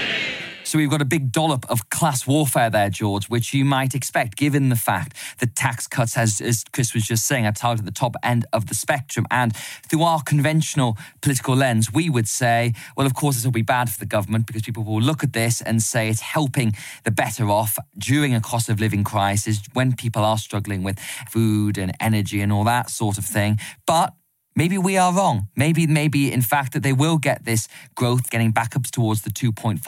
So 0.72 0.78
we've 0.78 0.90
got 0.90 1.02
a 1.02 1.06
big 1.06 1.34
dollop 1.34 1.70
of 1.70 1.90
class 1.90 2.26
warfare 2.26 2.70
there, 2.70 2.90
George, 2.90 3.26
which 3.26 3.54
you 3.54 3.66
might 3.66 3.94
expect 3.94 4.38
given 4.38 4.70
the 4.70 4.78
fact 4.78 5.18
that 5.40 5.54
tax 5.54 5.86
cuts, 5.86 6.16
as, 6.16 6.40
as 6.40 6.64
Chris 6.72 6.94
was 6.94 7.04
just 7.04 7.26
saying, 7.26 7.46
are 7.46 7.52
targeted 7.52 7.86
at 7.86 7.94
the 7.94 8.00
top 8.00 8.16
end 8.24 8.46
of 8.54 8.68
the 8.68 8.74
spectrum. 8.74 9.28
And 9.30 9.54
through 9.54 10.04
our 10.04 10.22
conventional 10.22 10.98
political 11.20 11.58
lens, 11.58 11.92
we 11.92 12.10
would 12.10 12.26
say, 12.26 12.74
well, 12.96 13.06
of 13.06 13.14
course, 13.14 13.36
this 13.36 13.44
will 13.44 13.52
be 13.52 13.62
bad 13.62 13.90
for 13.90 14.00
the 14.00 14.06
government 14.06 14.48
because 14.48 14.62
people 14.62 14.86
will 14.86 15.02
look 15.02 15.26
at 15.26 15.34
this 15.34 15.60
and 15.60 15.82
say 15.82 16.08
it's 16.08 16.22
helping 16.22 16.72
the 17.04 17.12
better 17.12 17.50
off 17.50 17.78
during 17.98 18.34
a 18.34 18.40
cost 18.40 18.70
of 18.70 18.80
living 18.80 19.04
crisis 19.04 19.62
when 19.74 19.94
people 19.94 20.24
are 20.24 20.38
struggling 20.38 20.84
with 20.84 20.98
food 21.30 21.78
and 21.78 21.92
energy 22.00 22.40
and 22.40 22.54
all 22.54 22.64
that 22.64 22.90
sort 22.90 23.18
of 23.18 23.26
thing. 23.26 23.60
But 23.86 24.14
Maybe 24.56 24.78
we 24.78 24.98
are 24.98 25.14
wrong. 25.14 25.48
Maybe, 25.56 25.88
maybe 25.88 26.32
in 26.32 26.42
fact 26.42 26.74
that 26.74 26.84
they 26.84 26.94
will 26.94 27.18
get 27.18 27.46
this 27.46 27.68
growth 27.96 28.30
getting 28.30 28.52
back 28.52 28.76
up 28.76 28.84
towards 28.84 29.22
the 29.22 29.30
2.5% 29.30 29.80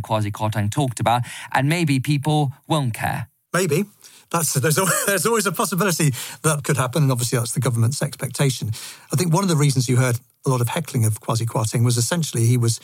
Kwasi 0.00 0.30
Kwarteng 0.30 0.70
talked 0.70 1.00
about, 1.00 1.22
and 1.52 1.68
maybe 1.68 1.98
people 1.98 2.52
won't 2.68 2.94
care. 2.94 3.28
Maybe. 3.52 3.84
That's, 4.30 4.54
there's, 4.54 4.78
always, 4.78 4.94
there's 5.06 5.26
always 5.26 5.46
a 5.46 5.52
possibility 5.52 6.14
that 6.42 6.64
could 6.64 6.76
happen, 6.76 7.02
and 7.02 7.12
obviously 7.12 7.38
that's 7.38 7.52
the 7.52 7.60
government's 7.60 8.00
expectation. 8.00 8.70
I 9.12 9.16
think 9.16 9.32
one 9.32 9.44
of 9.44 9.48
the 9.48 9.56
reasons 9.56 9.88
you 9.88 9.96
heard 9.96 10.18
a 10.46 10.50
lot 10.50 10.60
of 10.60 10.68
heckling 10.68 11.04
of 11.04 11.20
Kwasi 11.20 11.46
Kwarteng 11.46 11.84
was 11.84 11.96
essentially 11.96 12.46
he 12.46 12.56
was, 12.56 12.80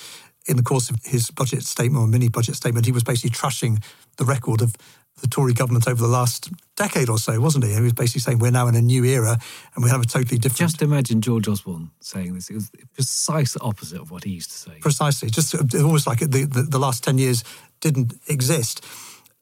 in 0.47 0.57
the 0.57 0.63
course 0.63 0.91
of 0.91 0.97
his 1.05 1.31
budget 1.31 1.63
statement 1.63 2.03
or 2.03 2.07
mini 2.07 2.29
budget 2.29 2.57
statement, 2.57 2.87
he 2.87 2.93
was 2.93 3.03
basically 3.03 3.31
trashing 3.31 3.83
the 4.19 4.25
record 4.25 4.61
of 4.61 4.75
the 5.21 5.27
Tory 5.27 5.53
government 5.53 5.89
over 5.89 6.01
the 6.01 6.09
last 6.09 6.51
decade 6.77 7.09
or 7.09 7.19
so, 7.19 7.41
wasn't 7.41 7.65
he? 7.65 7.75
He 7.75 7.81
was 7.81 7.93
basically 7.93 8.21
saying 8.21 8.39
we're 8.39 8.51
now 8.51 8.69
in 8.69 8.75
a 8.75 8.81
new 8.81 9.05
era 9.05 9.39
and 9.75 9.85
we 9.85 9.91
have 9.91 10.01
a 10.01 10.07
totally 10.07 10.39
different. 10.39 10.59
Just 10.59 10.83
imagine 10.83 11.21
George 11.21 11.49
Osborne 11.49 11.91
saying 12.01 12.35
this. 12.35 12.51
It 12.51 12.55
was 12.55 12.71
the 12.71 12.87
precise 12.95 13.57
opposite 13.61 14.01
of 14.01 14.11
what 14.11 14.25
he 14.25 14.31
used 14.31 14.51
to 14.51 14.57
say. 14.57 14.79
Precisely. 14.81 15.31
Just 15.31 15.55
almost 15.75 16.07
like 16.07 16.21
the, 16.21 16.45
the, 16.45 16.63
the 16.63 16.79
last 16.79 17.03
10 17.05 17.19
years 17.19 17.43
didn't 17.81 18.15
exist. 18.29 18.85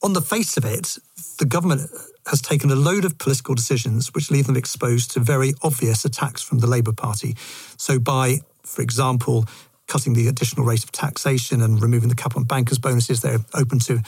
On 0.02 0.12
the 0.12 0.22
face 0.22 0.56
of 0.56 0.64
it, 0.64 0.98
the 1.38 1.46
government 1.46 1.90
has 2.26 2.40
taken 2.40 2.70
a 2.70 2.76
load 2.76 3.04
of 3.04 3.18
political 3.18 3.54
decisions 3.54 4.12
which 4.14 4.30
leave 4.30 4.46
them 4.46 4.56
exposed 4.56 5.10
to 5.12 5.20
very 5.20 5.54
obvious 5.62 6.04
attacks 6.04 6.42
from 6.42 6.58
the 6.58 6.66
Labour 6.66 6.92
Party. 6.92 7.36
So, 7.76 7.98
by, 7.98 8.40
for 8.62 8.82
example, 8.82 9.46
cutting 9.86 10.14
the 10.14 10.28
additional 10.28 10.66
rate 10.66 10.84
of 10.84 10.92
taxation 10.92 11.62
and 11.62 11.80
removing 11.80 12.08
the 12.08 12.14
cap 12.14 12.36
on 12.36 12.44
bankers' 12.44 12.78
bonuses, 12.78 13.20
they're 13.20 13.38
open 13.54 13.78
to 13.80 14.02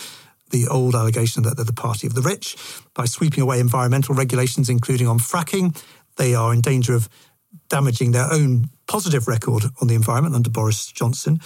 the 0.50 0.66
old 0.68 0.94
allegation 0.94 1.42
that 1.42 1.56
they're 1.56 1.64
the 1.64 1.72
party 1.72 2.06
of 2.06 2.14
the 2.14 2.22
rich. 2.22 2.56
By 2.94 3.04
sweeping 3.04 3.42
away 3.42 3.60
environmental 3.60 4.14
regulations, 4.14 4.68
including 4.68 5.06
on 5.06 5.18
fracking, 5.18 5.80
they 6.16 6.34
are 6.34 6.52
in 6.52 6.60
danger 6.60 6.94
of 6.94 7.08
damaging 7.68 8.12
their 8.12 8.32
own 8.32 8.70
positive 8.86 9.28
record 9.28 9.64
on 9.80 9.88
the 9.88 9.94
environment 9.94 10.34
under 10.34 10.50
Boris 10.50 10.86
Johnson. 10.86 11.40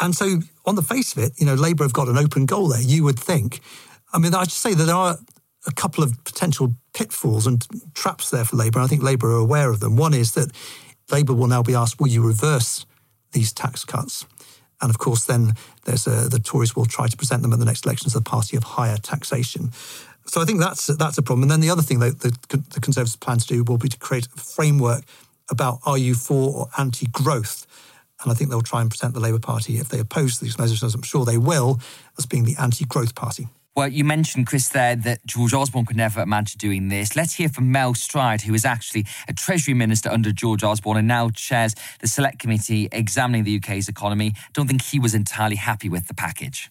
And 0.00 0.14
so, 0.14 0.40
on 0.66 0.74
the 0.74 0.82
face 0.82 1.16
of 1.16 1.22
it, 1.22 1.32
you 1.38 1.46
know, 1.46 1.54
Labour 1.54 1.84
have 1.84 1.92
got 1.92 2.08
an 2.08 2.18
open 2.18 2.46
goal 2.46 2.68
there, 2.68 2.80
you 2.80 3.04
would 3.04 3.18
think. 3.18 3.60
I 4.12 4.18
mean, 4.18 4.34
I 4.34 4.44
should 4.44 4.52
say 4.52 4.74
that 4.74 4.84
there 4.84 4.94
are 4.94 5.18
a 5.66 5.72
couple 5.72 6.04
of 6.04 6.22
potential 6.24 6.74
pitfalls 6.92 7.46
and 7.46 7.66
traps 7.94 8.30
there 8.30 8.44
for 8.44 8.56
Labour. 8.56 8.80
I 8.80 8.86
think 8.86 9.02
Labour 9.02 9.32
are 9.32 9.38
aware 9.38 9.70
of 9.70 9.80
them. 9.80 9.96
One 9.96 10.14
is 10.14 10.32
that 10.34 10.50
Labour 11.10 11.34
will 11.34 11.46
now 11.46 11.62
be 11.62 11.74
asked, 11.74 12.00
will 12.00 12.08
you 12.08 12.26
reverse 12.26 12.86
these 13.32 13.52
tax 13.52 13.84
cuts? 13.84 14.26
And 14.80 14.90
of 14.90 14.98
course, 14.98 15.24
then 15.24 15.54
there's 15.84 16.06
a, 16.06 16.28
the 16.28 16.38
Tories 16.38 16.74
will 16.76 16.86
try 16.86 17.06
to 17.06 17.16
present 17.16 17.42
them 17.42 17.52
at 17.52 17.58
the 17.58 17.64
next 17.64 17.86
elections 17.86 18.14
as 18.14 18.20
a 18.20 18.24
party 18.24 18.56
of 18.56 18.64
higher 18.64 18.96
taxation. 18.96 19.70
So 20.26 20.40
I 20.40 20.44
think 20.44 20.60
that's 20.60 20.86
that's 20.86 21.18
a 21.18 21.22
problem. 21.22 21.42
And 21.42 21.50
then 21.50 21.60
the 21.60 21.70
other 21.70 21.82
thing 21.82 22.00
that 22.00 22.20
the, 22.20 22.36
the 22.48 22.80
Conservatives 22.80 23.16
plan 23.16 23.38
to 23.38 23.46
do 23.46 23.64
will 23.64 23.78
be 23.78 23.88
to 23.88 23.98
create 23.98 24.26
a 24.26 24.40
framework 24.40 25.04
about 25.50 25.80
are 25.84 25.98
you 25.98 26.14
for 26.14 26.54
or 26.54 26.68
anti-growth. 26.78 27.66
And 28.22 28.32
I 28.32 28.34
think 28.34 28.48
they'll 28.48 28.62
try 28.62 28.80
and 28.80 28.90
present 28.90 29.12
the 29.12 29.20
Labour 29.20 29.38
Party, 29.38 29.78
if 29.78 29.88
they 29.88 29.98
oppose 29.98 30.38
these 30.38 30.58
measures, 30.58 30.82
as 30.82 30.94
I'm 30.94 31.02
sure 31.02 31.24
they 31.24 31.36
will, 31.36 31.80
as 32.16 32.26
being 32.26 32.44
the 32.44 32.56
anti-growth 32.58 33.14
party. 33.14 33.48
Well, 33.76 33.88
you 33.88 34.04
mentioned, 34.04 34.46
Chris, 34.46 34.68
there 34.68 34.94
that 34.94 35.26
George 35.26 35.52
Osborne 35.52 35.84
could 35.84 35.96
never 35.96 36.20
imagine 36.22 36.58
doing 36.58 36.90
this. 36.90 37.16
Let's 37.16 37.34
hear 37.34 37.48
from 37.48 37.72
Mel 37.72 37.92
Stride, 37.94 38.42
who 38.42 38.54
is 38.54 38.64
actually 38.64 39.04
a 39.26 39.32
Treasury 39.32 39.74
Minister 39.74 40.10
under 40.10 40.30
George 40.30 40.62
Osborne 40.62 40.96
and 40.96 41.08
now 41.08 41.28
chairs 41.30 41.74
the 41.98 42.06
Select 42.06 42.38
Committee 42.38 42.88
examining 42.92 43.42
the 43.42 43.56
UK's 43.56 43.88
economy. 43.88 44.34
Don't 44.52 44.68
think 44.68 44.80
he 44.80 45.00
was 45.00 45.12
entirely 45.12 45.56
happy 45.56 45.88
with 45.88 46.06
the 46.06 46.14
package. 46.14 46.70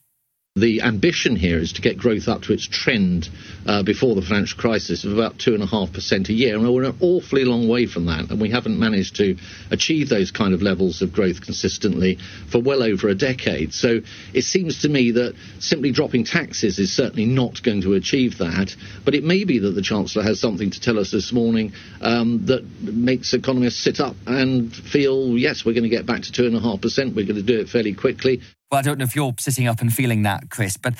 The 0.56 0.84
ambition 0.84 1.36
here 1.36 1.58
is 1.58 1.74
to 1.74 1.82
get 1.82 1.98
growth 1.98 2.28
up 2.28 2.44
to 2.44 2.54
its 2.54 2.68
trend 2.68 3.28
uh, 3.66 3.82
before 3.82 4.14
the 4.14 4.22
financial 4.22 4.60
crisis 4.60 5.04
of 5.04 5.12
about 5.12 5.40
2.5% 5.40 6.30
a 6.30 6.34
year. 6.34 6.54
And 6.56 6.72
we're 6.72 6.84
an 6.84 6.96
awfully 7.02 7.44
long 7.44 7.68
way 7.68 7.88
from 7.88 8.06
that, 8.06 8.30
and 8.30 8.40
we 8.40 8.52
haven't 8.52 8.78
managed 8.78 9.16
to 9.16 9.36
achieve 9.72 10.10
those 10.10 10.30
kind 10.30 10.54
of 10.54 10.62
levels 10.62 11.02
of 11.02 11.12
growth 11.12 11.42
consistently 11.42 12.20
for 12.52 12.62
well 12.62 12.84
over 12.84 13.08
a 13.08 13.16
decade. 13.16 13.74
So 13.74 14.02
it 14.32 14.44
seems 14.44 14.84
to 14.84 14.90
me 14.90 15.10
that 15.14 15.34
simply 15.58 15.92
dropping 15.92 16.26
taxes 16.26 16.78
is 16.78 16.96
certainly 16.96 17.26
not 17.26 17.64
going 17.64 17.82
to 17.82 17.94
achieve 17.94 18.38
that. 18.38 18.76
But 19.04 19.16
it 19.16 19.24
may 19.24 19.46
be 19.46 19.58
that 19.58 19.72
the 19.72 19.82
Chancellor 19.82 20.22
has 20.22 20.40
something 20.40 20.70
to 20.70 20.80
tell 20.80 21.00
us 21.00 21.10
this 21.10 21.32
morning 21.32 21.74
um, 22.00 22.46
that 22.46 22.64
makes 22.80 23.34
economists 23.34 23.84
sit 23.84 24.00
up 24.00 24.16
and 24.28 24.72
feel, 24.72 25.36
yes, 25.36 25.66
we're 25.66 25.74
going 25.74 25.82
to 25.82 25.90
get 25.90 26.06
back 26.06 26.22
to 26.22 26.32
2.5%, 26.32 27.16
we're 27.16 27.26
going 27.26 27.38
to 27.38 27.42
do 27.42 27.60
it 27.60 27.70
fairly 27.70 27.96
quickly. 27.96 28.42
Well, 28.74 28.80
I 28.80 28.82
don't 28.82 28.98
know 28.98 29.04
if 29.04 29.16
you're 29.16 29.36
sitting 29.38 29.68
up 29.68 29.82
and 29.82 29.94
feeling 29.94 30.24
that, 30.24 30.50
Chris, 30.50 30.78
but 30.78 30.96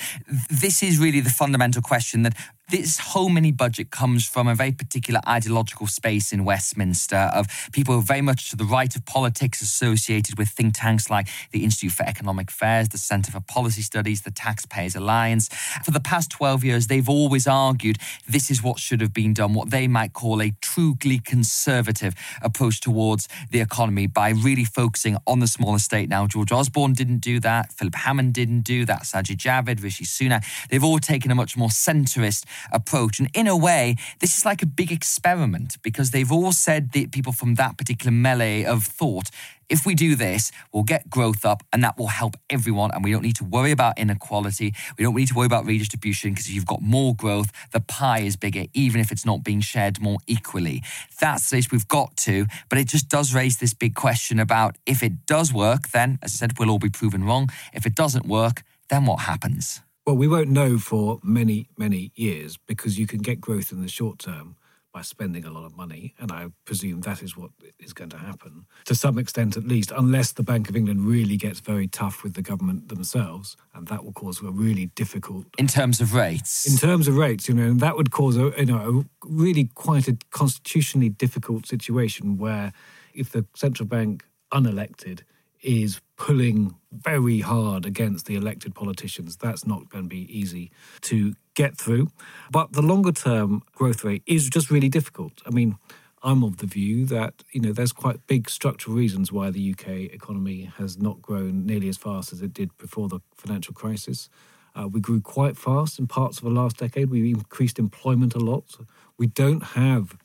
this 0.48 0.80
is 0.80 1.00
really 1.00 1.18
the 1.18 1.28
fundamental 1.28 1.82
question 1.82 2.22
that 2.22 2.34
this 2.70 2.98
whole 2.98 3.28
mini 3.28 3.52
budget 3.52 3.90
comes 3.90 4.26
from 4.26 4.48
a 4.48 4.54
very 4.54 4.72
particular 4.72 5.20
ideological 5.28 5.86
space 5.86 6.32
in 6.32 6.44
Westminster 6.44 7.30
of 7.34 7.46
people 7.72 8.00
very 8.00 8.22
much 8.22 8.50
to 8.50 8.56
the 8.56 8.64
right 8.64 8.94
of 8.96 9.04
politics 9.04 9.60
associated 9.60 10.38
with 10.38 10.48
think 10.48 10.74
tanks 10.74 11.10
like 11.10 11.28
the 11.52 11.62
Institute 11.62 11.92
for 11.92 12.04
Economic 12.04 12.50
Affairs, 12.50 12.88
the 12.88 12.98
Centre 12.98 13.30
for 13.32 13.40
Policy 13.40 13.82
Studies, 13.82 14.22
the 14.22 14.30
Taxpayers 14.30 14.96
Alliance. 14.96 15.48
For 15.84 15.90
the 15.90 16.00
past 16.00 16.30
12 16.30 16.64
years, 16.64 16.86
they've 16.86 17.08
always 17.08 17.46
argued 17.46 17.98
this 18.26 18.50
is 18.50 18.62
what 18.62 18.78
should 18.78 19.02
have 19.02 19.12
been 19.12 19.34
done, 19.34 19.52
what 19.52 19.70
they 19.70 19.86
might 19.86 20.14
call 20.14 20.40
a 20.40 20.52
truly 20.62 21.18
conservative 21.18 22.14
approach 22.40 22.80
towards 22.80 23.28
the 23.50 23.60
economy 23.60 24.06
by 24.06 24.30
really 24.30 24.64
focusing 24.64 25.18
on 25.26 25.40
the 25.40 25.46
smaller 25.46 25.78
state. 25.78 26.08
Now, 26.08 26.26
George 26.26 26.50
Osborne 26.50 26.94
didn't 26.94 27.18
do 27.18 27.40
that, 27.40 27.72
Philip 27.72 27.94
Hammond 27.94 28.32
didn't 28.32 28.62
do 28.62 28.86
that, 28.86 29.02
Sajid 29.02 29.36
Javid, 29.36 29.82
Rishi 29.82 30.04
Sunak. 30.04 30.44
They've 30.70 30.82
all 30.82 30.98
taken 30.98 31.30
a 31.30 31.34
much 31.34 31.56
more 31.56 31.68
centrist 31.68 32.46
approach. 32.72 33.18
And 33.18 33.30
in 33.34 33.46
a 33.46 33.56
way, 33.56 33.96
this 34.20 34.36
is 34.36 34.44
like 34.44 34.62
a 34.62 34.66
big 34.66 34.92
experiment 34.92 35.76
because 35.82 36.10
they've 36.10 36.32
all 36.32 36.52
said 36.52 36.92
that 36.92 37.12
people 37.12 37.32
from 37.32 37.54
that 37.56 37.78
particular 37.78 38.12
melee 38.12 38.64
of 38.64 38.84
thought 38.84 39.30
if 39.68 39.86
we 39.86 39.94
do 39.94 40.14
this, 40.14 40.52
we'll 40.72 40.82
get 40.82 41.08
growth 41.08 41.44
up 41.44 41.62
and 41.72 41.82
that 41.82 41.98
will 41.98 42.08
help 42.08 42.36
everyone. 42.50 42.90
And 42.92 43.02
we 43.02 43.12
don't 43.12 43.22
need 43.22 43.36
to 43.36 43.44
worry 43.44 43.70
about 43.70 43.98
inequality. 43.98 44.74
We 44.98 45.04
don't 45.04 45.14
need 45.14 45.28
to 45.28 45.34
worry 45.34 45.46
about 45.46 45.66
redistribution 45.66 46.30
because 46.30 46.46
if 46.46 46.54
you've 46.54 46.66
got 46.66 46.82
more 46.82 47.14
growth, 47.14 47.50
the 47.72 47.80
pie 47.80 48.20
is 48.20 48.36
bigger, 48.36 48.64
even 48.74 49.00
if 49.00 49.10
it's 49.10 49.24
not 49.24 49.42
being 49.42 49.60
shared 49.60 50.00
more 50.00 50.18
equally. 50.26 50.82
That's 51.20 51.50
the 51.50 51.66
we've 51.72 51.88
got 51.88 52.16
to. 52.18 52.46
But 52.68 52.78
it 52.78 52.88
just 52.88 53.08
does 53.08 53.34
raise 53.34 53.58
this 53.58 53.74
big 53.74 53.94
question 53.94 54.38
about 54.38 54.76
if 54.86 55.02
it 55.02 55.26
does 55.26 55.52
work, 55.52 55.88
then, 55.88 56.18
as 56.22 56.34
I 56.34 56.36
said, 56.36 56.58
we'll 56.58 56.70
all 56.70 56.78
be 56.78 56.90
proven 56.90 57.24
wrong. 57.24 57.48
If 57.72 57.86
it 57.86 57.94
doesn't 57.94 58.26
work, 58.26 58.62
then 58.88 59.06
what 59.06 59.20
happens? 59.20 59.80
Well, 60.06 60.16
we 60.16 60.28
won't 60.28 60.50
know 60.50 60.76
for 60.76 61.18
many, 61.22 61.68
many 61.78 62.12
years 62.14 62.58
because 62.58 62.98
you 62.98 63.06
can 63.06 63.20
get 63.20 63.40
growth 63.40 63.72
in 63.72 63.80
the 63.80 63.88
short 63.88 64.18
term 64.18 64.56
by 64.92 65.00
spending 65.00 65.46
a 65.46 65.50
lot 65.50 65.64
of 65.64 65.74
money. 65.74 66.14
And 66.18 66.30
I 66.30 66.48
presume 66.66 67.00
that 67.00 67.22
is 67.22 67.38
what 67.38 67.52
is 67.80 67.94
going 67.94 68.10
to 68.10 68.18
happen 68.18 68.66
to 68.84 68.94
some 68.94 69.18
extent, 69.18 69.56
at 69.56 69.66
least, 69.66 69.90
unless 69.96 70.32
the 70.32 70.42
Bank 70.42 70.68
of 70.68 70.76
England 70.76 71.06
really 71.06 71.38
gets 71.38 71.60
very 71.60 71.88
tough 71.88 72.22
with 72.22 72.34
the 72.34 72.42
government 72.42 72.90
themselves. 72.90 73.56
And 73.74 73.88
that 73.88 74.04
will 74.04 74.12
cause 74.12 74.42
a 74.42 74.50
really 74.50 74.86
difficult. 74.94 75.46
In 75.56 75.68
terms 75.68 76.02
of 76.02 76.12
rates? 76.12 76.70
In 76.70 76.76
terms 76.76 77.08
of 77.08 77.16
rates, 77.16 77.48
you 77.48 77.54
know, 77.54 77.64
and 77.68 77.80
that 77.80 77.96
would 77.96 78.10
cause 78.10 78.36
a, 78.36 78.52
you 78.58 78.66
know, 78.66 79.06
a 79.22 79.26
really 79.26 79.70
quite 79.74 80.06
a 80.06 80.18
constitutionally 80.30 81.08
difficult 81.08 81.66
situation 81.66 82.36
where 82.36 82.74
if 83.14 83.32
the 83.32 83.46
central 83.54 83.86
bank 83.86 84.26
unelected 84.52 85.22
is 85.64 86.00
pulling 86.16 86.76
very 86.92 87.40
hard 87.40 87.86
against 87.86 88.26
the 88.26 88.36
elected 88.36 88.74
politicians. 88.74 89.36
That's 89.36 89.66
not 89.66 89.88
going 89.88 90.04
to 90.04 90.08
be 90.08 90.38
easy 90.38 90.70
to 91.02 91.34
get 91.54 91.76
through. 91.76 92.08
But 92.50 92.72
the 92.72 92.82
longer 92.82 93.12
term 93.12 93.62
growth 93.72 94.04
rate 94.04 94.22
is 94.26 94.48
just 94.48 94.70
really 94.70 94.88
difficult. 94.88 95.42
I 95.46 95.50
mean, 95.50 95.76
I'm 96.22 96.42
of 96.42 96.58
the 96.58 96.66
view 96.66 97.04
that 97.06 97.42
you 97.52 97.60
know 97.60 97.72
there's 97.72 97.92
quite 97.92 98.26
big 98.26 98.48
structural 98.48 98.96
reasons 98.96 99.30
why 99.32 99.50
the 99.50 99.72
UK 99.72 99.88
economy 100.12 100.70
has 100.78 100.98
not 100.98 101.20
grown 101.20 101.66
nearly 101.66 101.88
as 101.88 101.98
fast 101.98 102.32
as 102.32 102.40
it 102.40 102.54
did 102.54 102.76
before 102.78 103.08
the 103.08 103.20
financial 103.36 103.74
crisis. 103.74 104.30
Uh, 104.74 104.88
we 104.88 105.00
grew 105.00 105.20
quite 105.20 105.56
fast 105.56 105.98
in 105.98 106.06
parts 106.06 106.38
of 106.38 106.44
the 106.44 106.50
last 106.50 106.78
decade. 106.78 107.10
We 107.10 107.30
increased 107.30 107.78
employment 107.78 108.34
a 108.34 108.40
lot. 108.40 108.74
We 109.18 109.26
don't 109.26 109.62
have 109.62 110.16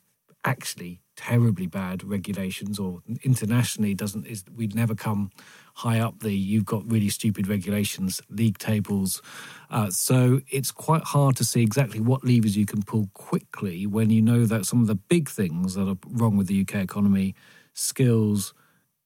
actually 0.45 1.01
terribly 1.19 1.67
bad 1.67 2.01
regulations 2.01 2.79
or 2.79 3.01
internationally 3.23 3.93
doesn't 3.93 4.25
is 4.25 4.45
we'd 4.55 4.73
never 4.73 4.95
come 4.95 5.29
high 5.75 5.99
up 5.99 6.21
the 6.21 6.33
you've 6.33 6.63
got 6.63 6.89
really 6.89 7.09
stupid 7.09 7.45
regulations 7.45 8.21
league 8.29 8.57
tables. 8.57 9.21
Uh, 9.69 9.89
so 9.89 10.39
it's 10.49 10.71
quite 10.71 11.03
hard 11.03 11.35
to 11.35 11.43
see 11.43 11.61
exactly 11.61 11.99
what 11.99 12.23
levers 12.23 12.55
you 12.55 12.65
can 12.65 12.81
pull 12.81 13.09
quickly 13.13 13.85
when 13.85 14.09
you 14.09 14.21
know 14.21 14.45
that 14.45 14.65
some 14.65 14.79
of 14.79 14.87
the 14.87 14.95
big 14.95 15.27
things 15.27 15.73
that 15.75 15.89
are 15.89 15.97
wrong 16.07 16.37
with 16.37 16.47
the 16.47 16.61
UK 16.61 16.75
economy 16.75 17.35
skills 17.73 18.53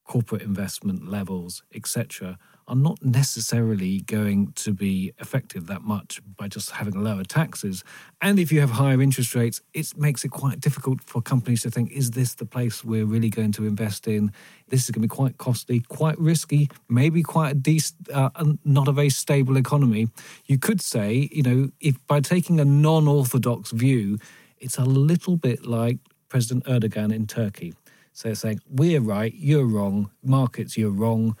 corporate 0.04 0.42
investment 0.42 1.10
levels 1.10 1.64
etc 1.74 2.38
are 2.66 2.76
not 2.76 3.02
necessarily 3.04 4.00
going 4.00 4.52
to 4.52 4.72
be 4.72 5.12
effective 5.18 5.66
that 5.66 5.82
much 5.82 6.20
by 6.36 6.48
just 6.48 6.70
having 6.70 7.02
lower 7.02 7.24
taxes. 7.24 7.84
And 8.22 8.38
if 8.38 8.50
you 8.50 8.60
have 8.60 8.70
higher 8.70 9.02
interest 9.02 9.34
rates, 9.34 9.60
it 9.74 9.96
makes 9.96 10.24
it 10.24 10.30
quite 10.30 10.60
difficult 10.60 11.02
for 11.02 11.20
companies 11.20 11.62
to 11.62 11.70
think, 11.70 11.92
is 11.92 12.12
this 12.12 12.34
the 12.34 12.46
place 12.46 12.82
we're 12.82 13.04
really 13.04 13.28
going 13.28 13.52
to 13.52 13.66
invest 13.66 14.08
in? 14.08 14.32
This 14.68 14.84
is 14.84 14.90
going 14.90 15.02
to 15.02 15.08
be 15.08 15.14
quite 15.14 15.36
costly, 15.36 15.80
quite 15.80 16.18
risky, 16.18 16.70
maybe 16.88 17.22
quite 17.22 17.50
a 17.50 17.54
decent, 17.54 18.08
uh, 18.12 18.30
not 18.64 18.88
a 18.88 18.92
very 18.92 19.10
stable 19.10 19.56
economy. 19.56 20.08
You 20.46 20.58
could 20.58 20.80
say, 20.80 21.28
you 21.32 21.42
know, 21.42 21.70
if 21.80 22.04
by 22.06 22.20
taking 22.20 22.60
a 22.60 22.64
non 22.64 23.06
orthodox 23.06 23.72
view, 23.72 24.18
it's 24.58 24.78
a 24.78 24.84
little 24.84 25.36
bit 25.36 25.66
like 25.66 25.98
President 26.30 26.64
Erdogan 26.64 27.14
in 27.14 27.26
Turkey. 27.26 27.74
So 28.12 28.28
they're 28.28 28.36
saying, 28.36 28.60
we're 28.70 29.00
right, 29.00 29.34
you're 29.34 29.66
wrong, 29.66 30.10
markets, 30.22 30.78
you're 30.78 30.90
wrong 30.90 31.36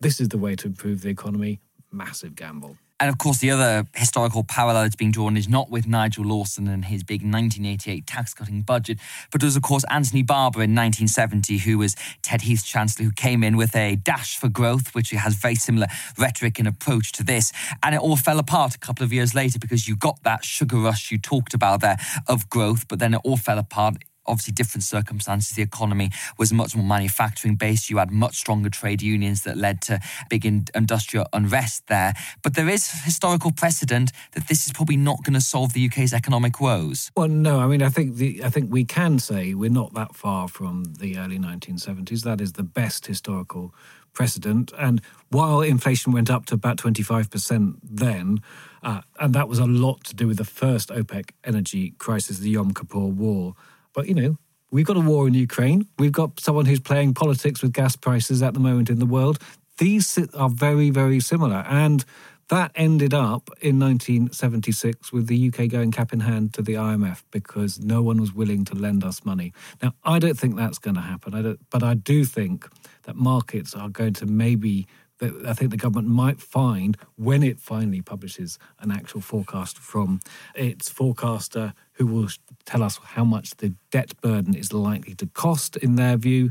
this 0.00 0.20
is 0.20 0.28
the 0.28 0.38
way 0.38 0.54
to 0.56 0.66
improve 0.66 1.02
the 1.02 1.08
economy. 1.08 1.60
Massive 1.90 2.34
gamble. 2.34 2.76
And 2.98 3.10
of 3.10 3.18
course, 3.18 3.38
the 3.38 3.50
other 3.50 3.84
historical 3.94 4.42
parallel 4.42 4.84
that's 4.84 4.96
being 4.96 5.10
drawn 5.10 5.36
is 5.36 5.48
not 5.48 5.70
with 5.70 5.86
Nigel 5.86 6.24
Lawson 6.24 6.66
and 6.66 6.86
his 6.86 7.04
big 7.04 7.20
1988 7.20 8.06
tax 8.06 8.32
cutting 8.32 8.62
budget, 8.62 8.98
but 9.30 9.42
it 9.42 9.46
was, 9.46 9.56
of 9.56 9.62
course, 9.62 9.84
Anthony 9.90 10.22
Barber 10.22 10.62
in 10.62 10.74
1970, 10.74 11.58
who 11.58 11.76
was 11.76 11.94
Ted 12.22 12.42
Heath's 12.42 12.64
chancellor, 12.64 13.04
who 13.04 13.12
came 13.12 13.44
in 13.44 13.58
with 13.58 13.76
a 13.76 13.96
dash 13.96 14.38
for 14.38 14.48
growth, 14.48 14.94
which 14.94 15.10
has 15.10 15.34
very 15.34 15.56
similar 15.56 15.88
rhetoric 16.16 16.58
and 16.58 16.66
approach 16.66 17.12
to 17.12 17.22
this. 17.22 17.52
And 17.82 17.94
it 17.94 18.00
all 18.00 18.16
fell 18.16 18.38
apart 18.38 18.74
a 18.74 18.78
couple 18.78 19.04
of 19.04 19.12
years 19.12 19.34
later 19.34 19.58
because 19.58 19.86
you 19.86 19.94
got 19.94 20.22
that 20.22 20.44
sugar 20.44 20.78
rush 20.78 21.10
you 21.10 21.18
talked 21.18 21.52
about 21.52 21.82
there 21.82 21.98
of 22.26 22.48
growth, 22.48 22.88
but 22.88 22.98
then 22.98 23.12
it 23.12 23.20
all 23.24 23.36
fell 23.36 23.58
apart 23.58 23.96
obviously 24.28 24.52
different 24.52 24.84
circumstances. 24.84 25.56
The 25.56 25.62
economy 25.62 26.10
was 26.38 26.52
much 26.52 26.76
more 26.76 26.84
manufacturing 26.84 27.56
based. 27.56 27.90
You 27.90 27.98
had 27.98 28.10
much 28.10 28.36
stronger 28.36 28.70
trade 28.70 29.02
unions 29.02 29.42
that 29.42 29.56
led 29.56 29.80
to 29.82 30.00
big 30.28 30.44
industrial 30.44 31.26
unrest 31.32 31.86
there. 31.88 32.14
But 32.42 32.54
there 32.54 32.68
is 32.68 32.90
historical 33.04 33.52
precedent 33.52 34.12
that 34.32 34.48
this 34.48 34.66
is 34.66 34.72
probably 34.72 34.96
not 34.96 35.24
going 35.24 35.34
to 35.34 35.40
solve 35.40 35.72
the 35.72 35.86
UK's 35.86 36.12
economic 36.12 36.60
woes. 36.60 37.10
Well, 37.16 37.28
no. 37.28 37.60
I 37.60 37.66
mean, 37.66 37.82
I 37.82 37.88
think 37.88 38.16
the 38.16 38.44
I 38.44 38.50
think 38.50 38.72
we 38.72 38.84
can 38.84 39.18
say 39.18 39.54
we're 39.54 39.70
not 39.70 39.94
that 39.94 40.14
far 40.14 40.48
from 40.48 40.84
the 40.98 41.18
early 41.18 41.38
1970s. 41.38 42.22
That 42.22 42.40
is 42.40 42.52
the 42.52 42.62
best 42.62 43.06
historical 43.06 43.74
precedent. 44.16 44.72
And 44.78 45.00
while 45.28 45.60
inflation 45.60 46.12
went 46.12 46.30
up 46.30 46.46
to 46.46 46.54
about 46.54 46.78
25% 46.78 47.76
then, 47.82 48.40
uh, 48.82 49.02
and 49.20 49.34
that 49.34 49.48
was 49.48 49.58
a 49.58 49.66
lot 49.66 50.04
to 50.04 50.14
do 50.14 50.26
with 50.26 50.38
the 50.38 50.44
first 50.44 50.88
OPEC 50.88 51.30
energy 51.44 51.94
crisis, 51.98 52.38
the 52.38 52.50
Yom 52.50 52.72
Kippur 52.72 52.98
War. 52.98 53.54
But, 53.96 54.08
you 54.08 54.14
know, 54.14 54.36
we've 54.70 54.86
got 54.86 54.98
a 54.98 55.00
war 55.00 55.26
in 55.26 55.34
Ukraine. 55.34 55.88
We've 55.98 56.12
got 56.12 56.38
someone 56.38 56.66
who's 56.66 56.80
playing 56.80 57.14
politics 57.14 57.62
with 57.62 57.72
gas 57.72 57.96
prices 57.96 58.42
at 58.42 58.52
the 58.52 58.60
moment 58.60 58.90
in 58.90 58.98
the 58.98 59.06
world. 59.06 59.38
These 59.78 60.18
are 60.34 60.50
very, 60.50 60.90
very 60.90 61.18
similar. 61.18 61.64
And 61.66 62.04
that 62.48 62.72
ended 62.74 63.14
up 63.14 63.48
in 63.60 63.80
1976 63.80 65.12
with 65.12 65.26
the 65.26 65.48
UK 65.48 65.68
going 65.68 65.90
cap 65.90 66.12
in 66.12 66.20
hand 66.20 66.52
to 66.54 66.62
the 66.62 66.74
IMF 66.74 67.22
because 67.30 67.80
no 67.80 68.02
one 68.02 68.20
was 68.20 68.32
willing 68.32 68.64
to 68.66 68.74
lend 68.74 69.02
us 69.02 69.24
money. 69.24 69.52
Now, 69.82 69.94
I 70.04 70.18
don't 70.18 70.38
think 70.38 70.56
that's 70.56 70.78
going 70.78 70.94
to 70.96 71.00
happen. 71.00 71.34
I 71.34 71.56
but 71.70 71.82
I 71.82 71.94
do 71.94 72.24
think 72.24 72.68
that 73.04 73.16
markets 73.16 73.74
are 73.74 73.88
going 73.88 74.12
to 74.14 74.26
maybe 74.26 74.86
that 75.18 75.46
I 75.46 75.54
think 75.54 75.70
the 75.70 75.76
government 75.76 76.08
might 76.08 76.40
find 76.40 76.96
when 77.16 77.42
it 77.42 77.58
finally 77.58 78.02
publishes 78.02 78.58
an 78.80 78.90
actual 78.90 79.20
forecast 79.20 79.78
from 79.78 80.20
its 80.54 80.88
forecaster, 80.88 81.74
who 81.92 82.06
will 82.06 82.28
tell 82.64 82.82
us 82.82 82.98
how 83.02 83.24
much 83.24 83.56
the 83.56 83.74
debt 83.90 84.20
burden 84.20 84.54
is 84.54 84.72
likely 84.72 85.14
to 85.14 85.26
cost 85.26 85.76
in 85.76 85.96
their 85.96 86.16
view. 86.16 86.50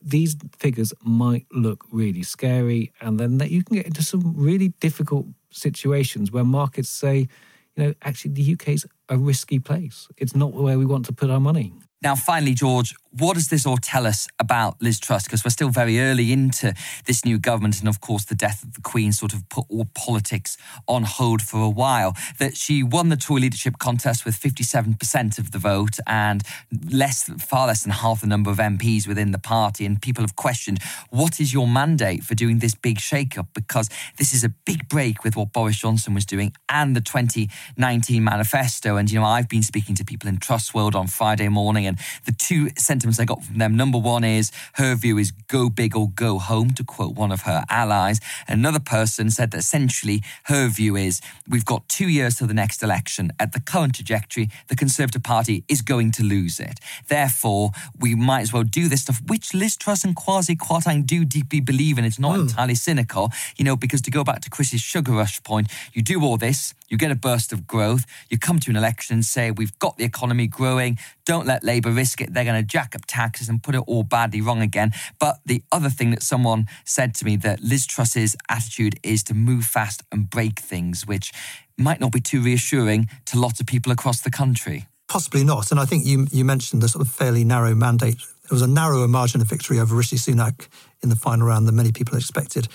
These 0.00 0.36
figures 0.58 0.92
might 1.02 1.46
look 1.52 1.84
really 1.90 2.22
scary, 2.22 2.92
and 3.00 3.18
then 3.18 3.38
that 3.38 3.50
you 3.50 3.62
can 3.62 3.76
get 3.76 3.86
into 3.86 4.02
some 4.02 4.34
really 4.36 4.68
difficult 4.80 5.26
situations 5.50 6.32
where 6.32 6.44
markets 6.44 6.88
say, 6.88 7.28
you 7.76 7.84
know, 7.84 7.94
actually 8.02 8.34
the 8.34 8.52
UK 8.52 8.68
is 8.68 8.86
a 9.12 9.18
risky 9.18 9.58
place. 9.58 10.08
It's 10.16 10.34
not 10.34 10.54
where 10.54 10.78
we 10.78 10.86
want 10.86 11.04
to 11.06 11.12
put 11.12 11.28
our 11.30 11.40
money. 11.40 11.74
Now, 12.02 12.16
finally, 12.16 12.54
George, 12.54 12.96
what 13.12 13.34
does 13.34 13.46
this 13.48 13.64
all 13.64 13.76
tell 13.76 14.06
us 14.06 14.26
about 14.40 14.80
Liz 14.82 14.98
Truss? 14.98 15.24
Because 15.24 15.44
we're 15.44 15.50
still 15.50 15.68
very 15.68 16.00
early 16.00 16.32
into 16.32 16.74
this 17.04 17.24
new 17.24 17.38
government, 17.38 17.78
and 17.78 17.88
of 17.88 18.00
course, 18.00 18.24
the 18.24 18.34
death 18.34 18.64
of 18.64 18.72
the 18.72 18.80
Queen 18.80 19.12
sort 19.12 19.32
of 19.32 19.48
put 19.48 19.66
all 19.68 19.86
politics 19.94 20.56
on 20.88 21.04
hold 21.04 21.42
for 21.42 21.60
a 21.60 21.68
while. 21.68 22.16
That 22.40 22.56
she 22.56 22.82
won 22.82 23.08
the 23.08 23.16
Tory 23.16 23.42
leadership 23.42 23.78
contest 23.78 24.24
with 24.24 24.34
57% 24.34 25.38
of 25.38 25.52
the 25.52 25.58
vote 25.58 25.98
and 26.06 26.42
less, 26.90 27.30
far 27.38 27.68
less 27.68 27.84
than 27.84 27.92
half 27.92 28.22
the 28.22 28.26
number 28.26 28.50
of 28.50 28.56
MPs 28.56 29.06
within 29.06 29.30
the 29.30 29.38
party. 29.38 29.86
And 29.86 30.02
people 30.02 30.24
have 30.24 30.34
questioned, 30.34 30.80
what 31.10 31.38
is 31.38 31.52
your 31.52 31.68
mandate 31.68 32.24
for 32.24 32.34
doing 32.34 32.58
this 32.58 32.74
big 32.74 32.98
shake-up? 32.98 33.46
Because 33.54 33.88
this 34.16 34.34
is 34.34 34.42
a 34.42 34.48
big 34.48 34.88
break 34.88 35.22
with 35.22 35.36
what 35.36 35.52
Boris 35.52 35.76
Johnson 35.78 36.14
was 36.14 36.26
doing 36.26 36.52
and 36.68 36.96
the 36.96 37.00
2019 37.00 38.24
manifesto. 38.24 38.96
And, 39.02 39.10
you 39.10 39.18
know, 39.18 39.26
I've 39.26 39.48
been 39.48 39.64
speaking 39.64 39.96
to 39.96 40.04
people 40.04 40.28
in 40.28 40.36
Truss 40.36 40.72
World 40.72 40.94
on 40.94 41.08
Friday 41.08 41.48
morning, 41.48 41.88
and 41.88 41.98
the 42.24 42.30
two 42.30 42.68
sentiments 42.78 43.18
I 43.18 43.24
got 43.24 43.42
from 43.42 43.58
them 43.58 43.76
number 43.76 43.98
one 43.98 44.22
is 44.22 44.52
her 44.74 44.94
view 44.94 45.18
is 45.18 45.32
go 45.48 45.68
big 45.68 45.96
or 45.96 46.08
go 46.08 46.38
home, 46.38 46.70
to 46.74 46.84
quote 46.84 47.16
one 47.16 47.32
of 47.32 47.40
her 47.40 47.64
allies. 47.68 48.20
Another 48.46 48.78
person 48.78 49.28
said 49.28 49.50
that 49.50 49.58
essentially 49.58 50.22
her 50.44 50.68
view 50.68 50.94
is 50.94 51.20
we've 51.48 51.64
got 51.64 51.88
two 51.88 52.08
years 52.08 52.36
till 52.36 52.46
the 52.46 52.54
next 52.54 52.80
election. 52.80 53.32
At 53.40 53.50
the 53.50 53.58
current 53.58 53.96
trajectory, 53.96 54.50
the 54.68 54.76
Conservative 54.76 55.24
Party 55.24 55.64
is 55.66 55.82
going 55.82 56.12
to 56.12 56.22
lose 56.22 56.60
it. 56.60 56.78
Therefore, 57.08 57.72
we 57.98 58.14
might 58.14 58.42
as 58.42 58.52
well 58.52 58.62
do 58.62 58.86
this 58.86 59.02
stuff, 59.02 59.20
which 59.26 59.52
Liz 59.52 59.76
Truss 59.76 60.04
and 60.04 60.14
Kwasi 60.14 60.56
Kwarteng 60.56 61.04
do 61.04 61.24
deeply 61.24 61.58
believe 61.58 61.98
in. 61.98 62.04
It's 62.04 62.20
not 62.20 62.38
mm. 62.38 62.42
entirely 62.42 62.76
cynical, 62.76 63.32
you 63.56 63.64
know, 63.64 63.74
because 63.74 64.00
to 64.02 64.12
go 64.12 64.22
back 64.22 64.42
to 64.42 64.50
Chris's 64.50 64.80
sugar 64.80 65.10
rush 65.10 65.42
point, 65.42 65.66
you 65.92 66.02
do 66.02 66.22
all 66.22 66.36
this, 66.36 66.72
you 66.88 66.96
get 66.96 67.10
a 67.10 67.16
burst 67.16 67.52
of 67.52 67.66
growth, 67.66 68.04
you 68.28 68.38
come 68.38 68.60
to 68.60 68.70
an 68.70 68.76
election 68.82 69.22
say, 69.22 69.52
we've 69.52 69.78
got 69.78 69.96
the 69.96 70.04
economy 70.04 70.48
growing, 70.48 70.98
don't 71.24 71.46
let 71.46 71.62
Labour 71.62 71.90
risk 71.90 72.20
it, 72.20 72.34
they're 72.34 72.44
going 72.44 72.60
to 72.60 72.66
jack 72.66 72.96
up 72.96 73.02
taxes 73.06 73.48
and 73.48 73.62
put 73.62 73.76
it 73.76 73.82
all 73.86 74.02
badly 74.02 74.40
wrong 74.40 74.60
again. 74.60 74.90
But 75.20 75.38
the 75.46 75.62
other 75.70 75.88
thing 75.88 76.10
that 76.10 76.22
someone 76.22 76.66
said 76.84 77.14
to 77.16 77.24
me 77.24 77.36
that 77.36 77.62
Liz 77.62 77.86
Truss's 77.86 78.34
attitude 78.48 78.98
is 79.04 79.22
to 79.24 79.34
move 79.34 79.64
fast 79.64 80.02
and 80.10 80.28
break 80.28 80.58
things, 80.58 81.06
which 81.06 81.32
might 81.78 82.00
not 82.00 82.10
be 82.10 82.20
too 82.20 82.42
reassuring 82.42 83.08
to 83.26 83.38
lots 83.38 83.60
of 83.60 83.66
people 83.66 83.92
across 83.92 84.20
the 84.20 84.30
country. 84.30 84.86
Possibly 85.08 85.44
not. 85.44 85.70
And 85.70 85.78
I 85.78 85.84
think 85.84 86.04
you, 86.06 86.26
you 86.32 86.44
mentioned 86.44 86.82
the 86.82 86.88
sort 86.88 87.06
of 87.06 87.12
fairly 87.12 87.44
narrow 87.44 87.74
mandate. 87.74 88.16
It 88.44 88.50
was 88.50 88.62
a 88.62 88.66
narrower 88.66 89.06
margin 89.06 89.40
of 89.40 89.46
victory 89.46 89.78
over 89.78 89.94
Rishi 89.94 90.16
Sunak 90.16 90.68
in 91.02 91.08
the 91.08 91.16
final 91.16 91.46
round 91.46 91.68
than 91.68 91.76
many 91.76 91.92
people 91.92 92.16
expected. 92.16 92.66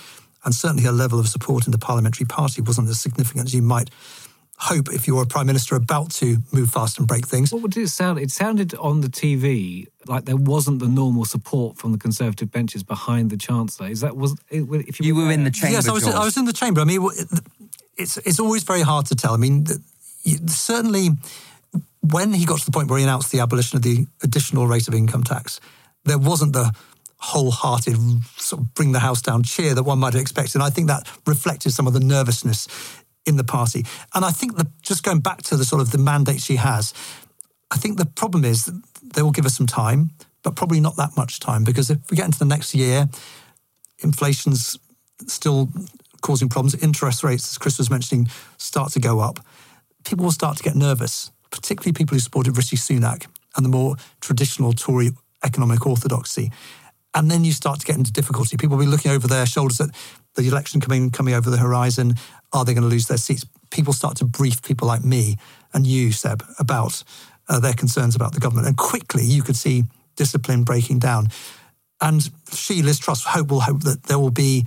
And 0.44 0.54
certainly 0.54 0.84
her 0.84 0.92
level 0.92 1.18
of 1.18 1.28
support 1.28 1.66
in 1.66 1.72
the 1.72 1.78
parliamentary 1.78 2.26
party 2.26 2.62
wasn't 2.62 2.88
as 2.88 3.00
significant 3.00 3.46
as 3.46 3.54
you 3.54 3.62
might 3.62 3.90
hope 4.58 4.92
if 4.92 5.06
you're 5.06 5.22
a 5.22 5.26
prime 5.26 5.46
minister 5.46 5.76
about 5.76 6.10
to 6.10 6.38
move 6.52 6.70
fast 6.70 6.98
and 6.98 7.06
break 7.06 7.26
things. 7.26 7.52
What 7.52 7.70
did 7.70 7.84
it 7.84 7.88
sound? 7.88 8.18
It 8.18 8.30
sounded 8.30 8.74
on 8.74 9.00
the 9.00 9.08
TV 9.08 9.86
like 10.06 10.24
there 10.24 10.36
wasn't 10.36 10.80
the 10.80 10.88
normal 10.88 11.24
support 11.24 11.76
from 11.76 11.92
the 11.92 11.98
Conservative 11.98 12.50
benches 12.50 12.82
behind 12.82 13.30
the 13.30 13.36
Chancellor. 13.36 13.88
Is 13.88 14.00
that 14.00 14.16
was 14.16 14.36
if 14.50 15.00
you, 15.00 15.06
you 15.06 15.14
were, 15.14 15.26
were 15.26 15.32
in 15.32 15.44
the 15.44 15.50
chamber? 15.50 15.74
Yes, 15.74 15.88
I 15.88 15.92
was. 15.92 16.06
I 16.06 16.24
was 16.24 16.36
in 16.36 16.44
the 16.44 16.52
chamber. 16.52 16.80
I 16.80 16.84
mean, 16.84 17.08
it's 17.96 18.16
it's 18.18 18.40
always 18.40 18.64
very 18.64 18.82
hard 18.82 19.06
to 19.06 19.14
tell. 19.14 19.32
I 19.32 19.36
mean, 19.36 19.66
certainly 20.46 21.10
when 22.00 22.32
he 22.32 22.44
got 22.44 22.58
to 22.58 22.64
the 22.64 22.72
point 22.72 22.88
where 22.88 22.98
he 22.98 23.04
announced 23.04 23.30
the 23.30 23.40
abolition 23.40 23.76
of 23.76 23.82
the 23.82 24.06
additional 24.22 24.66
rate 24.66 24.88
of 24.88 24.94
income 24.94 25.22
tax, 25.22 25.60
there 26.04 26.18
wasn't 26.18 26.52
the 26.52 26.72
wholehearted 27.20 27.96
sort 28.36 28.62
of 28.62 28.74
bring 28.74 28.92
the 28.92 29.00
house 29.00 29.20
down 29.20 29.42
cheer 29.42 29.74
that 29.74 29.82
one 29.82 29.98
might 29.98 30.14
have 30.14 30.22
expected. 30.22 30.54
And 30.54 30.62
I 30.62 30.70
think 30.70 30.86
that 30.88 31.08
reflected 31.26 31.72
some 31.72 31.86
of 31.86 31.92
the 31.92 32.00
nervousness 32.00 32.68
in 33.28 33.36
the 33.36 33.44
party. 33.44 33.84
And 34.14 34.24
I 34.24 34.30
think 34.30 34.56
that 34.56 34.66
just 34.82 35.02
going 35.02 35.20
back 35.20 35.42
to 35.42 35.56
the 35.56 35.64
sort 35.64 35.82
of 35.82 35.90
the 35.90 35.98
mandate 35.98 36.40
she 36.40 36.56
has, 36.56 36.94
I 37.70 37.76
think 37.76 37.98
the 37.98 38.06
problem 38.06 38.44
is 38.44 38.72
they 39.14 39.22
will 39.22 39.30
give 39.30 39.46
us 39.46 39.56
some 39.56 39.66
time, 39.66 40.10
but 40.42 40.56
probably 40.56 40.80
not 40.80 40.96
that 40.96 41.16
much 41.16 41.40
time 41.40 41.62
because 41.62 41.90
if 41.90 41.98
we 42.10 42.16
get 42.16 42.26
into 42.26 42.38
the 42.38 42.44
next 42.44 42.74
year, 42.74 43.08
inflation's 44.00 44.78
still 45.26 45.68
causing 46.22 46.48
problems. 46.48 46.74
Interest 46.82 47.22
rates, 47.22 47.50
as 47.50 47.58
Chris 47.58 47.78
was 47.78 47.90
mentioning, 47.90 48.28
start 48.56 48.92
to 48.92 49.00
go 49.00 49.20
up. 49.20 49.44
People 50.04 50.24
will 50.24 50.32
start 50.32 50.56
to 50.56 50.62
get 50.62 50.74
nervous, 50.74 51.30
particularly 51.50 51.92
people 51.92 52.14
who 52.14 52.20
supported 52.20 52.56
Rishi 52.56 52.76
Sunak 52.76 53.26
and 53.56 53.64
the 53.64 53.68
more 53.68 53.96
traditional 54.20 54.72
Tory 54.72 55.10
economic 55.44 55.86
orthodoxy 55.86 56.50
and 57.14 57.30
then 57.30 57.44
you 57.44 57.52
start 57.52 57.80
to 57.80 57.86
get 57.86 57.96
into 57.96 58.12
difficulty. 58.12 58.56
People 58.56 58.76
will 58.76 58.84
be 58.84 58.90
looking 58.90 59.10
over 59.10 59.26
their 59.26 59.46
shoulders 59.46 59.80
at 59.80 59.90
the 60.34 60.46
election 60.46 60.80
coming 60.80 61.10
coming 61.10 61.34
over 61.34 61.50
the 61.50 61.56
horizon. 61.56 62.14
Are 62.52 62.64
they 62.64 62.74
going 62.74 62.82
to 62.82 62.88
lose 62.88 63.06
their 63.06 63.18
seats? 63.18 63.44
People 63.70 63.92
start 63.92 64.16
to 64.18 64.24
brief 64.24 64.62
people 64.62 64.88
like 64.88 65.04
me 65.04 65.36
and 65.74 65.86
you, 65.86 66.12
Seb, 66.12 66.42
about 66.58 67.02
uh, 67.48 67.60
their 67.60 67.74
concerns 67.74 68.14
about 68.16 68.32
the 68.32 68.40
government, 68.40 68.66
and 68.66 68.76
quickly 68.76 69.24
you 69.24 69.42
could 69.42 69.56
see 69.56 69.84
discipline 70.16 70.64
breaking 70.64 70.98
down. 70.98 71.28
And 72.00 72.28
she, 72.52 72.82
Liz 72.82 72.98
Truss, 72.98 73.24
hope 73.24 73.50
will 73.50 73.60
hope 73.60 73.82
that 73.82 74.04
there 74.04 74.18
will 74.18 74.30
be 74.30 74.66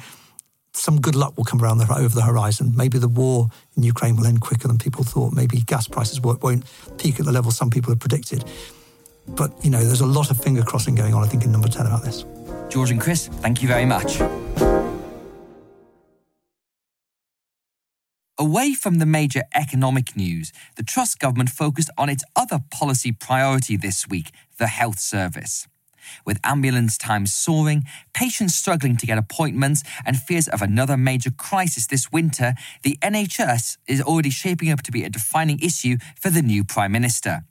some 0.73 1.01
good 1.01 1.15
luck 1.15 1.37
will 1.37 1.43
come 1.43 1.61
around 1.61 1.79
the, 1.79 1.93
over 1.93 2.15
the 2.15 2.21
horizon. 2.21 2.73
Maybe 2.75 2.97
the 2.97 3.07
war 3.07 3.49
in 3.75 3.83
Ukraine 3.83 4.15
will 4.15 4.25
end 4.25 4.41
quicker 4.41 4.67
than 4.67 4.77
people 4.77 5.03
thought. 5.03 5.33
Maybe 5.33 5.61
gas 5.61 5.87
prices 5.87 6.21
won't 6.21 6.65
peak 6.97 7.19
at 7.19 7.25
the 7.25 7.31
level 7.31 7.51
some 7.51 7.69
people 7.69 7.91
have 7.91 7.99
predicted. 7.99 8.45
But, 9.27 9.53
you 9.63 9.69
know, 9.69 9.83
there's 9.83 10.01
a 10.01 10.05
lot 10.05 10.31
of 10.31 10.41
finger 10.41 10.63
crossing 10.63 10.95
going 10.95 11.13
on, 11.13 11.23
I 11.23 11.27
think, 11.27 11.43
in 11.43 11.51
number 11.51 11.67
10 11.67 11.85
about 11.85 12.03
this. 12.03 12.25
George 12.69 12.91
and 12.91 13.01
Chris, 13.01 13.27
thank 13.27 13.61
you 13.61 13.67
very 13.67 13.85
much. 13.85 14.21
Away 18.41 18.73
from 18.73 18.97
the 18.97 19.05
major 19.05 19.43
economic 19.53 20.15
news, 20.15 20.51
the 20.75 20.81
Truss 20.81 21.13
government 21.13 21.51
focused 21.51 21.91
on 21.95 22.09
its 22.09 22.23
other 22.35 22.57
policy 22.71 23.11
priority 23.11 23.77
this 23.77 24.07
week 24.07 24.31
the 24.57 24.65
health 24.65 24.97
service. 24.97 25.67
With 26.25 26.39
ambulance 26.43 26.97
times 26.97 27.31
soaring, 27.31 27.83
patients 28.15 28.55
struggling 28.55 28.97
to 28.97 29.05
get 29.05 29.19
appointments, 29.19 29.83
and 30.07 30.17
fears 30.17 30.47
of 30.47 30.63
another 30.63 30.97
major 30.97 31.29
crisis 31.29 31.85
this 31.85 32.11
winter, 32.11 32.55
the 32.81 32.97
NHS 33.03 33.77
is 33.85 34.01
already 34.01 34.31
shaping 34.31 34.71
up 34.71 34.81
to 34.81 34.91
be 34.91 35.03
a 35.03 35.09
defining 35.11 35.59
issue 35.59 35.97
for 36.19 36.31
the 36.31 36.41
new 36.41 36.63
Prime 36.63 36.91
Minister 36.91 37.43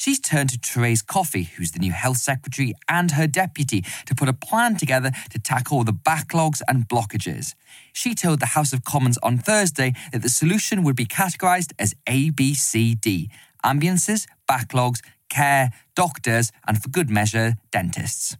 she's 0.00 0.18
turned 0.18 0.50
to 0.50 0.58
Therese 0.58 1.02
Coffey, 1.02 1.44
who's 1.44 1.72
the 1.72 1.78
new 1.78 1.92
health 1.92 2.16
secretary, 2.16 2.72
and 2.88 3.12
her 3.12 3.26
deputy 3.26 3.84
to 4.06 4.14
put 4.14 4.28
a 4.28 4.32
plan 4.32 4.76
together 4.76 5.10
to 5.28 5.38
tackle 5.38 5.84
the 5.84 5.92
backlogs 5.92 6.62
and 6.66 6.88
blockages. 6.88 7.54
She 7.92 8.14
told 8.14 8.40
the 8.40 8.46
House 8.46 8.72
of 8.72 8.82
Commons 8.84 9.18
on 9.18 9.38
Thursday 9.38 9.92
that 10.12 10.22
the 10.22 10.28
solution 10.28 10.82
would 10.82 10.96
be 10.96 11.06
categorised 11.06 11.72
as 11.78 11.94
ABCD 12.08 13.28
ambulances, 13.62 14.26
backlogs, 14.48 15.00
care, 15.28 15.70
doctors, 15.94 16.50
and 16.66 16.82
for 16.82 16.88
good 16.88 17.10
measure, 17.10 17.56
dentists. 17.70 18.36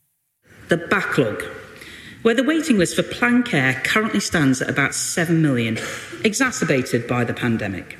The 0.68 0.78
backlog. 0.78 1.42
Where 2.22 2.34
the 2.34 2.42
waiting 2.44 2.78
list 2.78 2.96
for 2.96 3.02
planned 3.02 3.46
care 3.46 3.74
currently 3.84 4.20
stands 4.20 4.62
at 4.62 4.70
about 4.70 4.94
7 4.94 5.40
million, 5.40 5.78
exacerbated 6.24 7.06
by 7.06 7.24
the 7.24 7.34
pandemic. 7.34 7.98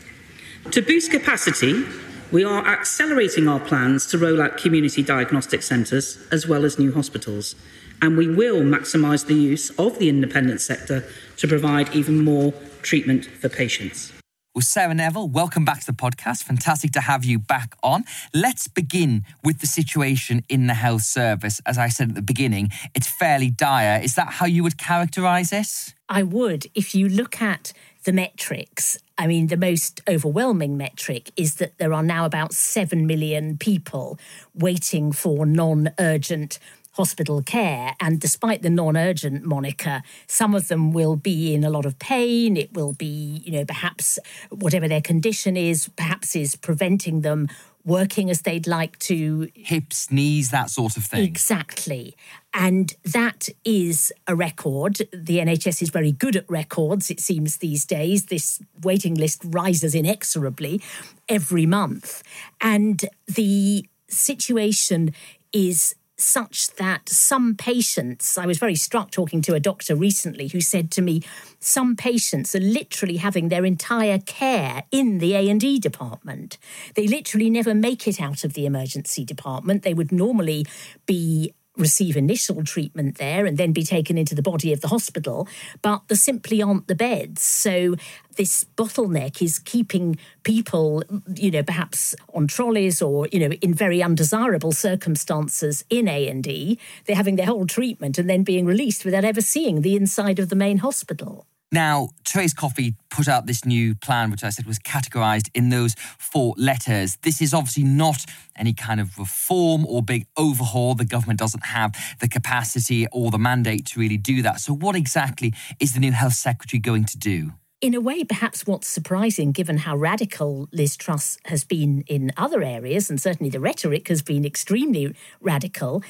To 0.72 0.82
boost 0.82 1.10
capacity, 1.10 1.84
we 2.32 2.44
are 2.44 2.64
accelerating 2.66 3.48
our 3.48 3.58
plans 3.58 4.06
to 4.06 4.18
roll 4.18 4.40
out 4.40 4.56
community 4.56 5.02
diagnostic 5.02 5.62
centres 5.62 6.18
as 6.30 6.46
well 6.46 6.64
as 6.64 6.78
new 6.78 6.92
hospitals, 6.92 7.56
and 8.00 8.16
we 8.16 8.28
will 8.28 8.62
maximise 8.62 9.26
the 9.26 9.34
use 9.34 9.70
of 9.78 9.98
the 9.98 10.08
independent 10.08 10.60
sector 10.60 11.04
to 11.36 11.48
provide 11.48 11.94
even 11.94 12.22
more 12.22 12.52
treatment 12.82 13.26
for 13.26 13.48
patients. 13.48 14.12
Well, 14.54 14.62
Sarah 14.62 14.94
Neville, 14.94 15.28
welcome 15.28 15.64
back 15.64 15.80
to 15.80 15.86
the 15.86 15.92
podcast. 15.92 16.42
Fantastic 16.42 16.90
to 16.92 17.00
have 17.00 17.24
you 17.24 17.38
back 17.38 17.76
on. 17.84 18.04
Let's 18.34 18.66
begin 18.66 19.24
with 19.44 19.60
the 19.60 19.66
situation 19.66 20.44
in 20.48 20.66
the 20.66 20.74
health 20.74 21.02
service. 21.02 21.60
As 21.66 21.78
I 21.78 21.88
said 21.88 22.10
at 22.10 22.14
the 22.16 22.22
beginning, 22.22 22.70
it's 22.94 23.06
fairly 23.06 23.50
dire. 23.50 24.00
Is 24.02 24.16
that 24.16 24.28
how 24.28 24.46
you 24.46 24.64
would 24.64 24.76
characterise 24.76 25.52
it? 25.52 25.94
I 26.08 26.24
would. 26.24 26.66
If 26.74 26.96
you 26.96 27.08
look 27.08 27.40
at 27.40 27.72
the 28.04 28.12
metrics, 28.12 28.98
I 29.18 29.26
mean, 29.26 29.48
the 29.48 29.56
most 29.56 30.00
overwhelming 30.08 30.76
metric 30.76 31.30
is 31.36 31.56
that 31.56 31.76
there 31.78 31.92
are 31.92 32.02
now 32.02 32.24
about 32.24 32.54
7 32.54 33.06
million 33.06 33.58
people 33.58 34.18
waiting 34.54 35.12
for 35.12 35.44
non 35.44 35.90
urgent 35.98 36.58
hospital 36.92 37.42
care. 37.42 37.94
And 38.00 38.20
despite 38.20 38.62
the 38.62 38.70
non 38.70 38.96
urgent 38.96 39.44
moniker, 39.44 40.02
some 40.26 40.54
of 40.54 40.68
them 40.68 40.92
will 40.92 41.16
be 41.16 41.54
in 41.54 41.64
a 41.64 41.70
lot 41.70 41.86
of 41.86 41.98
pain. 41.98 42.56
It 42.56 42.72
will 42.72 42.92
be, 42.92 43.42
you 43.44 43.52
know, 43.52 43.64
perhaps 43.64 44.18
whatever 44.50 44.88
their 44.88 45.00
condition 45.00 45.56
is, 45.56 45.88
perhaps 45.96 46.34
is 46.34 46.56
preventing 46.56 47.20
them 47.20 47.48
working 47.84 48.30
as 48.30 48.42
they'd 48.42 48.66
like 48.66 48.98
to. 49.00 49.48
Hips, 49.54 50.10
knees, 50.10 50.50
that 50.50 50.70
sort 50.70 50.96
of 50.96 51.04
thing. 51.04 51.24
Exactly. 51.24 52.16
And 52.52 52.94
that 53.04 53.48
is 53.64 54.12
a 54.26 54.34
record. 54.34 54.96
The 55.12 55.38
NHS 55.38 55.82
is 55.82 55.90
very 55.90 56.12
good 56.12 56.36
at 56.36 56.50
records, 56.50 57.10
it 57.10 57.20
seems, 57.20 57.58
these 57.58 57.84
days. 57.84 58.26
This 58.26 58.60
waiting 58.82 59.14
list 59.14 59.42
rises 59.44 59.94
inexorably 59.94 60.80
every 61.28 61.66
month. 61.66 62.22
And 62.60 63.04
the 63.26 63.86
situation 64.08 65.14
is 65.52 65.94
such 66.20 66.74
that 66.74 67.08
some 67.08 67.54
patients, 67.54 68.36
I 68.36 68.46
was 68.46 68.58
very 68.58 68.74
struck 68.74 69.10
talking 69.10 69.42
to 69.42 69.54
a 69.54 69.60
doctor 69.60 69.94
recently 69.94 70.48
who 70.48 70.60
said 70.60 70.90
to 70.92 71.02
me, 71.02 71.22
some 71.58 71.96
patients 71.96 72.54
are 72.54 72.60
literally 72.60 73.16
having 73.18 73.48
their 73.48 73.64
entire 73.64 74.18
care 74.18 74.84
in 74.90 75.18
the 75.18 75.34
A&E 75.34 75.78
department. 75.78 76.58
They 76.94 77.06
literally 77.06 77.50
never 77.50 77.74
make 77.74 78.06
it 78.06 78.20
out 78.20 78.44
of 78.44 78.54
the 78.54 78.66
emergency 78.66 79.24
department. 79.24 79.82
They 79.82 79.94
would 79.94 80.12
normally 80.12 80.66
be 81.06 81.52
receive 81.76 82.16
initial 82.16 82.62
treatment 82.64 83.18
there 83.18 83.46
and 83.46 83.56
then 83.56 83.72
be 83.72 83.82
taken 83.82 84.18
into 84.18 84.34
the 84.34 84.42
body 84.42 84.72
of 84.72 84.80
the 84.80 84.88
hospital, 84.88 85.48
but 85.82 86.02
there 86.08 86.16
simply 86.16 86.60
aren't 86.60 86.88
the 86.88 86.94
beds. 86.94 87.42
So 87.42 87.94
this 88.36 88.64
bottleneck 88.76 89.42
is 89.42 89.58
keeping 89.58 90.18
people, 90.42 91.02
you 91.34 91.50
know, 91.50 91.62
perhaps 91.62 92.14
on 92.34 92.46
trolleys 92.46 93.00
or, 93.00 93.28
you 93.32 93.48
know, 93.48 93.54
in 93.56 93.74
very 93.74 94.02
undesirable 94.02 94.72
circumstances 94.72 95.84
in 95.90 96.08
A&E. 96.08 96.78
They're 97.06 97.16
having 97.16 97.36
their 97.36 97.46
whole 97.46 97.66
treatment 97.66 98.18
and 98.18 98.28
then 98.28 98.42
being 98.42 98.66
released 98.66 99.04
without 99.04 99.24
ever 99.24 99.40
seeing 99.40 99.82
the 99.82 99.96
inside 99.96 100.38
of 100.38 100.48
the 100.48 100.56
main 100.56 100.78
hospital. 100.78 101.46
Now, 101.72 102.08
Therese 102.24 102.52
Coffey 102.52 102.96
put 103.10 103.28
out 103.28 103.46
this 103.46 103.64
new 103.64 103.94
plan, 103.94 104.30
which 104.30 104.42
I 104.42 104.50
said 104.50 104.66
was 104.66 104.80
categorized 104.80 105.50
in 105.54 105.68
those 105.68 105.94
four 106.18 106.54
letters. 106.56 107.16
This 107.22 107.40
is 107.40 107.54
obviously 107.54 107.84
not 107.84 108.24
any 108.56 108.72
kind 108.72 109.00
of 109.00 109.16
reform 109.16 109.86
or 109.86 110.02
big 110.02 110.26
overhaul. 110.36 110.96
The 110.96 111.04
government 111.04 111.38
doesn't 111.38 111.66
have 111.66 111.94
the 112.18 112.28
capacity 112.28 113.06
or 113.12 113.30
the 113.30 113.38
mandate 113.38 113.86
to 113.86 114.00
really 114.00 114.16
do 114.16 114.42
that. 114.42 114.58
So, 114.60 114.74
what 114.74 114.96
exactly 114.96 115.54
is 115.78 115.94
the 115.94 116.00
new 116.00 116.12
health 116.12 116.34
secretary 116.34 116.80
going 116.80 117.04
to 117.04 117.18
do? 117.18 117.52
in 117.80 117.94
a 117.94 118.00
way, 118.00 118.24
perhaps 118.24 118.66
what's 118.66 118.86
surprising, 118.86 119.52
given 119.52 119.78
how 119.78 119.96
radical 119.96 120.68
Liz 120.70 120.96
Truss 120.98 121.38
has 121.46 121.64
been 121.64 122.04
in 122.06 122.30
other 122.36 122.62
areas, 122.62 123.08
and 123.08 123.18
certainly 123.20 123.48
the 123.48 123.60
rhetoric 123.60 124.08
has 124.08 124.20
been 124.20 124.44
extremely 124.44 125.14
radical, 125.40 126.02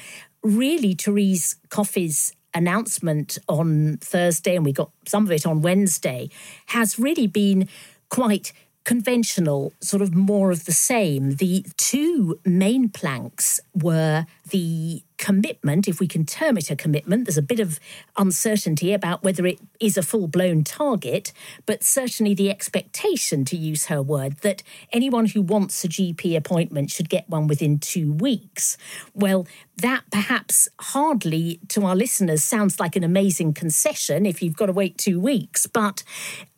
really, 0.43 0.93
Therese 0.93 1.55
Coffey's 1.69 2.33
announcement 2.53 3.37
on 3.47 3.97
Thursday, 4.01 4.55
and 4.55 4.65
we 4.65 4.73
got 4.73 4.91
some 5.07 5.25
of 5.25 5.31
it 5.31 5.45
on 5.45 5.61
Wednesday, 5.61 6.29
has 6.67 6.99
really 6.99 7.27
been 7.27 7.67
quite 8.09 8.53
conventional, 8.83 9.73
sort 9.79 10.01
of 10.01 10.15
more 10.15 10.51
of 10.51 10.65
the 10.65 10.71
same. 10.71 11.35
The 11.35 11.65
two 11.77 12.39
main 12.45 12.89
planks 12.89 13.59
were 13.75 14.25
the 14.49 15.03
commitment, 15.17 15.87
if 15.87 15.99
we 15.99 16.07
can 16.07 16.25
term 16.25 16.57
it 16.57 16.71
a 16.71 16.75
commitment. 16.75 17.25
There's 17.25 17.37
a 17.37 17.43
bit 17.43 17.59
of 17.59 17.79
uncertainty 18.17 18.91
about 18.91 19.23
whether 19.23 19.45
it 19.45 19.59
is 19.79 19.95
a 19.95 20.01
full 20.01 20.27
blown 20.27 20.63
target, 20.63 21.31
but 21.67 21.83
certainly 21.83 22.33
the 22.33 22.49
expectation, 22.49 23.45
to 23.45 23.55
use 23.55 23.85
her 23.85 24.01
word, 24.01 24.37
that 24.37 24.63
anyone 24.91 25.27
who 25.27 25.43
wants 25.43 25.85
a 25.85 25.87
GP 25.87 26.35
appointment 26.35 26.89
should 26.89 27.07
get 27.07 27.29
one 27.29 27.45
within 27.47 27.77
two 27.77 28.11
weeks. 28.11 28.77
Well, 29.13 29.47
that 29.77 30.05
perhaps 30.11 30.67
hardly 30.79 31.59
to 31.67 31.85
our 31.85 31.95
listeners 31.95 32.43
sounds 32.43 32.79
like 32.79 32.95
an 32.95 33.03
amazing 33.03 33.53
concession 33.53 34.25
if 34.25 34.41
you've 34.41 34.57
got 34.57 34.67
to 34.67 34.73
wait 34.73 34.97
two 34.97 35.19
weeks, 35.19 35.67
but 35.67 36.03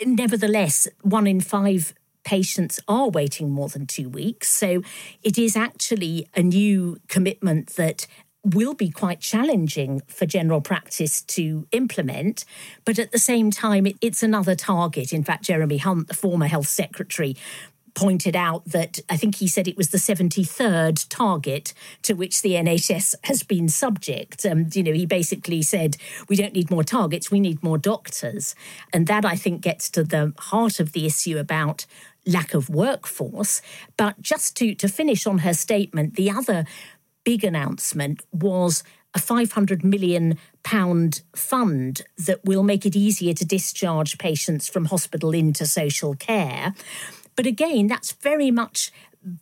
nevertheless, 0.05 0.87
one 1.01 1.27
in 1.27 1.41
five 1.41 1.93
patients 2.23 2.79
are 2.87 3.09
waiting 3.09 3.49
more 3.49 3.69
than 3.69 3.85
two 3.85 4.09
weeks. 4.09 4.49
So 4.49 4.81
it 5.21 5.37
is 5.37 5.55
actually 5.55 6.27
a 6.35 6.41
new 6.41 6.97
commitment 7.07 7.75
that 7.75 8.07
will 8.45 8.73
be 8.73 8.89
quite 8.89 9.21
challenging 9.21 10.01
for 10.07 10.25
general 10.25 10.59
practice 10.59 11.21
to 11.21 11.65
implement. 11.71 12.43
But 12.83 12.99
at 12.99 13.11
the 13.11 13.19
same 13.19 13.51
time, 13.51 13.87
it, 13.87 13.95
it's 14.01 14.21
another 14.21 14.55
target. 14.55 15.13
In 15.13 15.23
fact, 15.23 15.45
Jeremy 15.45 15.77
Hunt, 15.77 16.09
the 16.09 16.13
former 16.13 16.47
health 16.47 16.67
secretary, 16.67 17.35
pointed 17.93 18.35
out 18.35 18.65
that 18.65 18.99
I 19.09 19.17
think 19.17 19.35
he 19.35 19.47
said 19.47 19.67
it 19.67 19.77
was 19.77 19.89
the 19.89 19.97
73rd 19.97 21.05
target 21.09 21.73
to 22.03 22.13
which 22.13 22.41
the 22.41 22.53
NHS 22.53 23.15
has 23.25 23.43
been 23.43 23.69
subject. 23.69 24.45
Um, 24.45 24.67
you 24.73 24.83
know, 24.83 24.93
he 24.93 25.05
basically 25.05 25.61
said, 25.61 25.97
we 26.27 26.35
don't 26.35 26.53
need 26.53 26.71
more 26.71 26.83
targets, 26.83 27.31
we 27.31 27.39
need 27.39 27.61
more 27.63 27.77
doctors. 27.77 28.55
And 28.91 29.07
that, 29.07 29.25
I 29.25 29.35
think, 29.35 29.61
gets 29.61 29.89
to 29.91 30.03
the 30.03 30.33
heart 30.37 30.79
of 30.79 30.93
the 30.93 31.05
issue 31.05 31.37
about 31.37 31.85
lack 32.25 32.53
of 32.53 32.69
workforce. 32.69 33.61
But 33.97 34.21
just 34.21 34.55
to, 34.57 34.75
to 34.75 34.87
finish 34.87 35.27
on 35.27 35.39
her 35.39 35.53
statement, 35.53 36.15
the 36.15 36.31
other 36.31 36.65
big 37.23 37.43
announcement 37.43 38.23
was 38.31 38.83
a 39.13 39.19
500 39.19 39.83
million 39.83 40.37
pound 40.63 41.21
fund 41.35 42.01
that 42.17 42.43
will 42.43 42.63
make 42.63 42.85
it 42.85 42.95
easier 42.95 43.33
to 43.33 43.45
discharge 43.45 44.17
patients 44.17 44.67
from 44.67 44.85
hospital 44.85 45.31
into 45.31 45.65
social 45.65 46.15
care. 46.15 46.73
But 47.35 47.45
again, 47.45 47.87
that's 47.87 48.11
very 48.11 48.51
much 48.51 48.91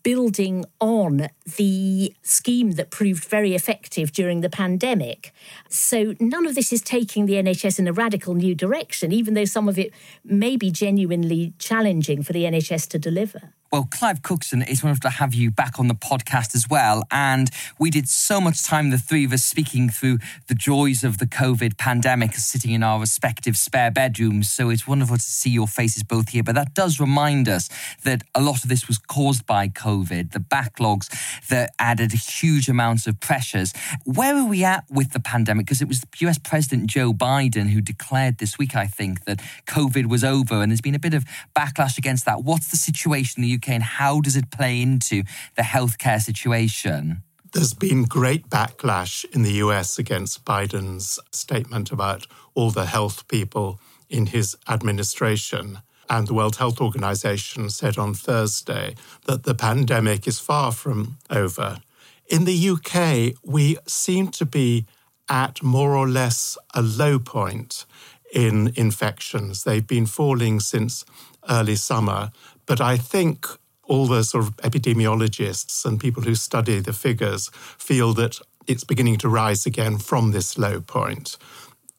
building 0.04 0.65
on 0.80 1.30
the 1.58 2.13
scheme 2.22 2.72
that 2.74 2.91
proved 2.91 3.26
very 3.26 3.56
effective 3.56 4.12
during 4.12 4.41
the 4.41 4.50
pandemic. 4.50 5.34
So 5.70 6.15
none 6.20 6.46
of 6.46 6.56
this 6.56 6.72
is 6.72 6.82
taking 6.82 7.26
the 7.26 7.34
NHS 7.34 7.80
in 7.80 7.88
a 7.88 7.94
radical 7.94 8.36
new 8.36 8.56
direction, 8.56 9.12
even 9.12 9.34
though 9.34 9.46
some 9.46 9.67
of 9.67 9.80
it 9.80 9.94
may 10.24 10.56
be 10.58 10.72
genuinely 10.72 11.54
challenging 11.58 12.24
for 12.24 12.34
the 12.34 12.44
NHS 12.44 12.88
to 12.89 13.00
deliver. 13.00 13.54
Well, 13.72 13.88
Clive 13.90 14.22
Cookson, 14.22 14.64
it's 14.64 14.84
wonderful 14.84 15.10
to 15.10 15.16
have 15.16 15.34
you 15.34 15.50
back 15.50 15.80
on 15.80 15.88
the 15.88 15.96
podcast 15.96 16.56
as 16.56 16.68
well. 16.70 17.04
And 17.10 17.50
we 17.80 17.90
did 17.90 18.10
so 18.10 18.42
much 18.42 18.64
time, 18.64 18.90
the 18.90 18.98
three 18.98 19.24
of 19.24 19.32
us, 19.32 19.46
speaking 19.46 19.88
through 19.88 20.18
the 20.48 20.56
joys 20.56 21.06
of 21.06 21.20
the 21.20 21.26
COVID 21.26 21.78
pandemic, 21.78 22.36
sitting 22.36 22.72
in 22.72 22.84
our 22.84 23.00
respective 23.00 23.56
spare 23.56 23.90
bedrooms. 23.90 24.52
So 24.52 24.70
it's 24.70 24.86
wonderful 24.86 25.16
to 25.16 25.24
see 25.24 25.52
your 25.52 25.68
faces 25.68 26.04
both 26.04 26.28
here. 26.28 26.44
But 26.44 26.56
that 26.56 26.74
does 26.74 27.00
remind 27.00 27.48
us 27.48 27.70
that 28.04 28.24
a 28.36 28.42
lot 28.42 28.62
of 28.62 28.68
this 28.68 28.90
was 28.90 28.98
caused 28.98 29.46
by 29.46 29.70
COVID, 29.70 30.34
the 30.34 30.40
backlogs 30.40 31.08
that 31.48 31.70
added 31.80 32.12
huge 32.12 32.68
amounts 32.68 33.08
of 33.08 33.22
pressures. 33.22 33.72
Where 34.04 34.36
are 34.36 34.46
we 34.46 34.66
at 34.66 34.84
with 34.90 35.14
the 35.14 35.22
pandemic? 35.22 35.66
Because 35.66 35.82
it 35.82 35.88
was 35.88 36.04
US 36.20 36.38
President 36.38 36.88
Joe 36.88 37.14
Biden 37.14 37.70
who 37.70 37.80
declared 37.80 38.40
this 38.40 38.58
week, 38.58 38.76
I 38.76 38.88
think, 38.88 39.24
that 39.24 39.40
COVID 39.66 40.08
was 40.08 40.26
over. 40.26 40.56
And 40.56 40.70
there's 40.70 40.82
been 40.82 40.94
a 40.94 41.00
bit 41.00 41.14
of 41.14 41.24
backlash 41.56 41.98
against 41.98 42.26
that. 42.26 42.44
What's 42.44 42.70
the 42.70 42.76
situation 42.76 43.44
the 43.44 43.61
UK? 43.62 43.69
And 43.69 43.84
how 43.84 44.21
does 44.21 44.36
it 44.36 44.52
play 44.52 44.82
into 44.82 45.24
the 45.56 45.63
healthcare 45.63 46.19
situation? 46.19 47.24
There's 47.54 47.74
been 47.74 48.04
great 48.04 48.50
backlash 48.50 49.26
in 49.34 49.43
the 49.43 49.54
US 49.54 50.00
against 50.00 50.45
Biden's 50.45 51.19
statement 51.32 51.91
about 51.91 52.26
all 52.54 52.71
the 52.71 52.86
health 52.86 53.28
people 53.28 53.80
in 54.10 54.28
his 54.28 54.56
administration. 54.69 55.80
And 56.10 56.28
the 56.28 56.34
World 56.34 56.58
Health 56.58 56.82
Organization 56.82 57.69
said 57.69 57.97
on 57.97 58.13
Thursday 58.13 58.95
that 59.26 59.43
the 59.43 59.56
pandemic 59.56 60.28
is 60.28 60.39
far 60.39 60.71
from 60.71 61.17
over. 61.30 61.80
In 62.28 62.45
the 62.45 62.69
UK, 62.69 63.36
we 63.43 63.78
seem 63.88 64.30
to 64.30 64.45
be 64.45 64.86
at 65.28 65.63
more 65.63 65.95
or 65.95 66.08
less 66.08 66.58
a 66.74 66.82
low 66.82 67.19
point 67.19 67.86
in 68.34 68.72
infections. 68.76 69.63
They've 69.63 69.86
been 69.86 70.06
falling 70.06 70.60
since 70.60 71.06
early 71.50 71.76
summer, 71.76 72.32
but 72.65 72.80
I 72.80 72.98
think 72.98 73.46
all 73.84 74.08
the 74.08 74.24
sort 74.24 74.46
of 74.46 74.56
epidemiologists 74.58 75.86
and 75.86 76.00
people 76.00 76.24
who 76.24 76.36
study 76.36 76.80
the 76.80 76.94
figures 76.94 77.50
feel 77.78 78.13
that 78.13 78.39
it's 78.67 78.84
beginning 78.84 79.17
to 79.17 79.30
rise 79.30 79.65
again 79.65 79.98
from 79.98 80.32
this 80.32 80.58
low 80.58 80.80
point. 80.80 81.38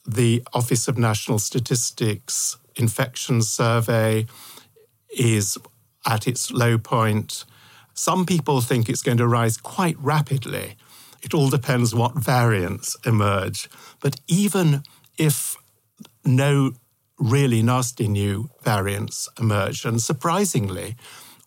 The 0.07 0.43
Office 0.55 0.89
of 0.89 0.97
National 0.97 1.39
Statistics 1.39 2.57
infection 2.77 3.43
survey 3.43 4.27
is 5.17 5.59
at 6.07 6.27
its 6.27 6.51
low 6.51 6.79
point. 6.79 7.45
Some 7.95 8.25
people 8.25 8.61
think 8.61 8.89
it's 8.89 9.03
going 9.03 9.19
to 9.19 9.29
rise 9.29 9.59
quite 9.59 9.99
rapidly. 9.99 10.77
It 11.23 11.35
all 11.35 11.51
depends 11.51 11.95
what 11.95 12.15
variants 12.15 12.97
emerge. 13.05 13.69
But 14.01 14.21
even 14.27 14.83
if 15.19 15.57
no 16.25 16.73
really 17.19 17.63
nasty 17.63 18.09
new 18.09 18.51
variants 18.63 19.29
emerge. 19.39 19.85
And 19.85 20.01
surprisingly, 20.01 20.97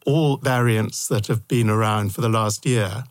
all 0.05 0.37
variants 0.37 1.07
that 1.07 1.27
have 1.27 1.47
been 1.47 1.69
around 1.69 2.13
for 2.13 2.21
the 2.21 2.29
last 2.29 2.65
year 2.65 3.03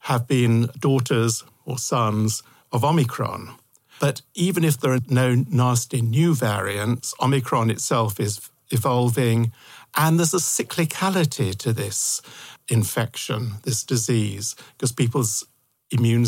have 0.00 0.26
been 0.26 0.70
daughters 0.78 1.44
or 1.64 1.78
sons 1.78 2.42
of 2.72 2.84
Omicron. 2.84 3.54
But 4.00 4.22
even 4.34 4.64
if 4.64 4.80
there 4.80 4.92
are 4.92 5.00
no 5.08 5.34
nasty 5.34 6.00
new 6.00 6.34
variants, 6.34 7.14
Omicron 7.20 7.70
itself 7.70 8.20
is 8.20 8.50
evolving, 8.70 9.52
and 9.96 10.18
there's 10.18 10.34
a 10.34 10.38
cyclicality 10.38 11.54
to 11.56 11.72
this 11.72 12.22
infection, 12.68 13.54
this 13.64 13.82
disease, 13.82 14.54
because 14.76 14.92
people's 14.92 15.44
immune 15.90 16.26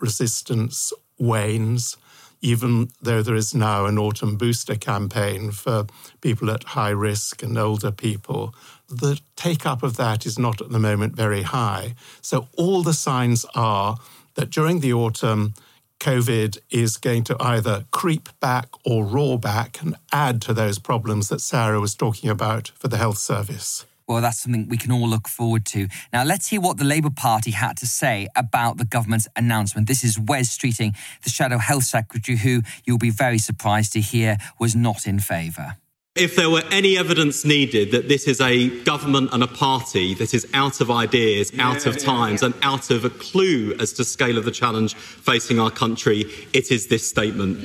resistance 0.00 0.92
wanes 1.18 1.96
even 2.40 2.90
though 3.02 3.22
there 3.22 3.34
is 3.34 3.54
now 3.54 3.86
an 3.86 3.98
autumn 3.98 4.36
booster 4.36 4.74
campaign 4.74 5.50
for 5.50 5.86
people 6.20 6.50
at 6.50 6.64
high 6.64 6.90
risk 6.90 7.42
and 7.42 7.58
older 7.58 7.90
people, 7.90 8.54
the 8.88 9.20
take 9.36 9.66
up 9.66 9.82
of 9.82 9.96
that 9.96 10.26
is 10.26 10.38
not 10.38 10.60
at 10.60 10.70
the 10.70 10.78
moment 10.78 11.14
very 11.14 11.42
high. 11.42 11.94
So 12.20 12.48
all 12.56 12.82
the 12.82 12.94
signs 12.94 13.44
are 13.54 13.98
that 14.34 14.50
during 14.50 14.80
the 14.80 14.92
autumn, 14.92 15.54
COVID 16.00 16.58
is 16.70 16.96
going 16.96 17.24
to 17.24 17.36
either 17.40 17.84
creep 17.90 18.30
back 18.40 18.68
or 18.84 19.04
roar 19.04 19.38
back 19.38 19.82
and 19.82 19.96
add 20.12 20.40
to 20.42 20.54
those 20.54 20.78
problems 20.78 21.28
that 21.28 21.42
Sarah 21.42 21.78
was 21.78 21.94
talking 21.94 22.30
about 22.30 22.68
for 22.78 22.88
the 22.88 22.96
health 22.96 23.18
service. 23.18 23.84
Well, 24.10 24.20
that's 24.20 24.40
something 24.40 24.66
we 24.68 24.76
can 24.76 24.90
all 24.90 25.08
look 25.08 25.28
forward 25.28 25.64
to. 25.66 25.86
Now, 26.12 26.24
let's 26.24 26.48
hear 26.48 26.60
what 26.60 26.78
the 26.78 26.84
Labour 26.84 27.10
Party 27.10 27.52
had 27.52 27.76
to 27.76 27.86
say 27.86 28.26
about 28.34 28.76
the 28.76 28.84
government's 28.84 29.28
announcement. 29.36 29.86
This 29.86 30.02
is 30.02 30.18
Wes 30.18 30.48
Streeting, 30.58 30.96
the 31.22 31.30
Shadow 31.30 31.58
Health 31.58 31.84
Secretary, 31.84 32.36
who 32.36 32.62
you'll 32.84 32.98
be 32.98 33.10
very 33.10 33.38
surprised 33.38 33.92
to 33.92 34.00
hear 34.00 34.36
was 34.58 34.74
not 34.74 35.06
in 35.06 35.20
favour. 35.20 35.76
If 36.16 36.34
there 36.34 36.50
were 36.50 36.64
any 36.72 36.98
evidence 36.98 37.44
needed 37.44 37.92
that 37.92 38.08
this 38.08 38.26
is 38.26 38.40
a 38.40 38.82
government 38.82 39.30
and 39.32 39.44
a 39.44 39.46
party 39.46 40.12
that 40.14 40.34
is 40.34 40.44
out 40.54 40.80
of 40.80 40.90
ideas, 40.90 41.52
yeah, 41.52 41.70
out 41.70 41.86
of 41.86 41.98
times, 41.98 42.42
yeah, 42.42 42.48
yeah. 42.48 42.54
and 42.56 42.64
out 42.64 42.90
of 42.90 43.04
a 43.04 43.10
clue 43.10 43.76
as 43.78 43.92
to 43.92 44.04
scale 44.04 44.36
of 44.36 44.44
the 44.44 44.50
challenge 44.50 44.96
facing 44.96 45.60
our 45.60 45.70
country, 45.70 46.24
it 46.52 46.72
is 46.72 46.88
this 46.88 47.08
statement. 47.08 47.60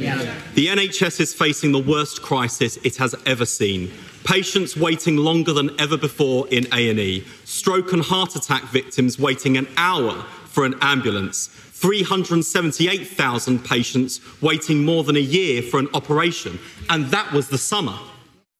The 0.54 0.68
NHS 0.68 1.22
is 1.22 1.34
facing 1.34 1.72
the 1.72 1.80
worst 1.80 2.22
crisis 2.22 2.78
it 2.84 2.98
has 2.98 3.16
ever 3.26 3.48
seen. 3.48 3.92
Patients 4.26 4.78
waiting 4.78 5.18
longer 5.18 5.52
than 5.52 5.72
ever 5.82 5.98
before 5.98 6.48
in 6.50 6.68
A&E. 6.72 7.26
Stroke 7.46 7.94
and 7.94 8.04
heart 8.04 8.36
attack 8.36 8.66
victims 8.66 9.18
waiting 9.18 9.58
an 9.58 9.68
hour 9.76 10.24
for 10.46 10.66
an 10.66 10.76
ambulance. 10.82 11.48
378,000 11.48 13.66
patients 13.66 14.22
waiting 14.40 14.86
more 14.86 15.04
than 15.04 15.16
a 15.16 15.20
year 15.20 15.64
for 15.64 15.80
an 15.80 15.88
operation. 15.96 16.60
And 16.92 17.06
that 17.06 17.32
was 17.32 17.50
the 17.50 17.58
summer. 17.58 17.98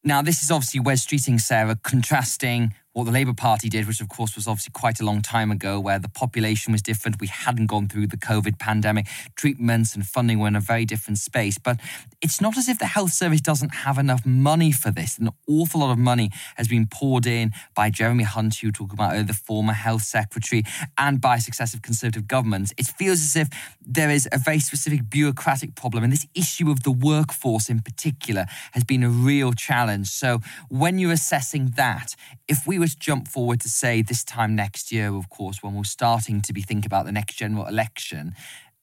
Now, 0.08 0.22
this 0.22 0.44
is 0.44 0.52
obviously 0.52 0.82
Wes 0.82 1.04
Streeting, 1.04 1.42
Sarah, 1.42 1.80
contrasting 1.82 2.76
what 2.96 3.04
the 3.04 3.12
Labour 3.12 3.34
Party 3.34 3.68
did, 3.68 3.88
which 3.88 4.00
of 4.00 4.08
course 4.08 4.38
was 4.38 4.48
obviously 4.48 4.72
quite 4.72 5.02
a 5.02 5.06
long 5.06 5.22
time 5.22 5.52
ago, 5.52 5.82
where 5.82 6.00
the 6.00 6.08
population 6.08 6.72
was 6.72 6.82
different. 6.82 7.20
We 7.20 7.28
hadn't 7.28 7.66
gone 7.66 7.90
through 7.90 8.08
the 8.08 8.16
COVID 8.16 8.58
pandemic. 8.58 9.08
Treatments 9.36 9.96
and 9.96 10.08
funding 10.08 10.40
were 10.40 10.48
in 10.48 10.56
a 10.56 10.62
very 10.62 10.86
different 10.86 11.18
space. 11.18 11.58
But 11.58 11.78
it's 12.22 12.40
not 12.40 12.58
as 12.58 12.70
if 12.70 12.80
the 12.80 12.86
health 12.86 13.12
service 13.12 13.42
doesn't 13.42 13.76
have 13.76 13.98
enough 13.98 14.26
money 14.26 14.72
for 14.72 14.92
this. 14.92 15.18
An 15.18 15.30
awful 15.46 15.82
lot 15.82 15.92
of 15.92 15.98
money 15.98 16.32
has 16.56 16.70
been 16.70 16.88
poured 16.88 17.28
in 17.28 17.52
by 17.76 17.90
Jeremy 17.90 18.24
Hunt, 18.24 18.56
who 18.56 18.72
talked 18.72 18.94
about 18.94 19.28
the 19.28 19.34
former 19.34 19.74
health 19.74 20.04
secretary, 20.04 20.64
and 20.98 21.20
by 21.20 21.38
successive 21.38 21.82
Conservative 21.82 22.30
governments. 22.30 22.74
It 22.78 22.88
feels 22.88 23.20
as 23.20 23.36
if 23.36 23.50
there 23.86 24.10
is 24.10 24.26
a 24.32 24.38
very 24.38 24.60
specific 24.60 25.10
bureaucratic 25.10 25.76
problem. 25.76 26.06
And 26.06 26.14
this 26.14 26.28
issue 26.34 26.72
of 26.72 26.84
the 26.84 26.92
workforce 26.92 27.70
in 27.70 27.82
particular 27.82 28.46
has 28.72 28.86
been 28.86 29.04
a 29.04 29.10
real 29.10 29.52
challenge. 29.52 30.08
So 30.08 30.40
when 30.70 30.98
you're 30.98 31.12
assessing 31.12 31.74
that, 31.76 32.16
if 32.48 32.66
we 32.66 32.80
were 32.80 32.85
to 32.88 33.00
jump 33.00 33.28
forward 33.28 33.62
to 33.62 33.70
say 33.70 34.02
this 34.02 34.24
time 34.24 34.56
next 34.56 34.92
year, 34.92 35.14
of 35.14 35.30
course, 35.30 35.62
when 35.62 35.74
we're 35.74 35.84
starting 35.84 36.42
to 36.42 36.54
be 36.54 36.62
thinking 36.62 36.88
about 36.88 37.06
the 37.06 37.12
next 37.12 37.36
general 37.36 37.68
election, 37.68 38.34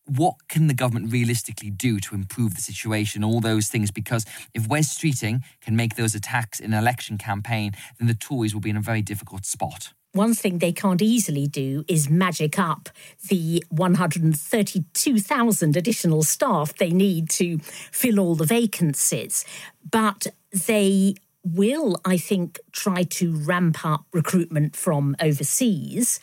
what 0.07 0.35
can 0.49 0.67
the 0.67 0.75
government 0.75 1.13
realistically 1.13 1.71
do 1.71 2.01
to 2.01 2.15
improve 2.15 2.55
the 2.55 2.61
situation? 2.61 3.25
All 3.25 3.41
those 3.41 3.69
things, 3.69 3.91
because 3.91 4.25
if 4.53 4.67
Wes 4.67 4.97
Streeting 4.97 5.43
can 5.61 5.77
make 5.77 5.97
those 5.97 6.15
attacks 6.15 6.61
in 6.61 6.73
an 6.73 6.79
election 6.79 7.19
campaign, 7.19 7.73
then 7.99 8.09
the 8.09 8.15
Tories 8.15 8.55
will 8.55 8.61
be 8.61 8.71
in 8.71 8.77
a 8.77 8.81
very 8.81 9.03
difficult 9.03 9.45
spot. 9.45 9.93
One 10.15 10.35
thing 10.35 10.59
they 10.59 10.73
can't 10.73 11.01
easily 11.01 11.47
do 11.47 11.85
is 11.89 12.11
magic 12.11 12.59
up 12.59 12.91
the 13.29 13.65
132,000 13.71 15.77
additional 15.77 16.23
staff 16.23 16.77
they 16.77 16.91
need 16.91 17.31
to 17.31 17.59
fill 17.61 18.21
all 18.21 18.35
the 18.35 18.45
vacancies. 18.45 19.47
But 19.91 20.27
they 20.67 21.15
will, 21.45 22.01
I 22.05 22.17
think, 22.17 22.61
try 22.73 23.03
to 23.05 23.37
ramp 23.37 23.85
up 23.85 24.05
recruitment 24.13 24.77
from 24.77 25.17
overseas, 25.21 26.21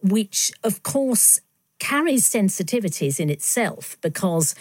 which, 0.00 0.52
of 0.62 0.82
course, 0.82 1.40
carries 1.78 2.28
sensitivities 2.28 3.18
in 3.18 3.28
itself 3.28 3.96
because 4.00 4.54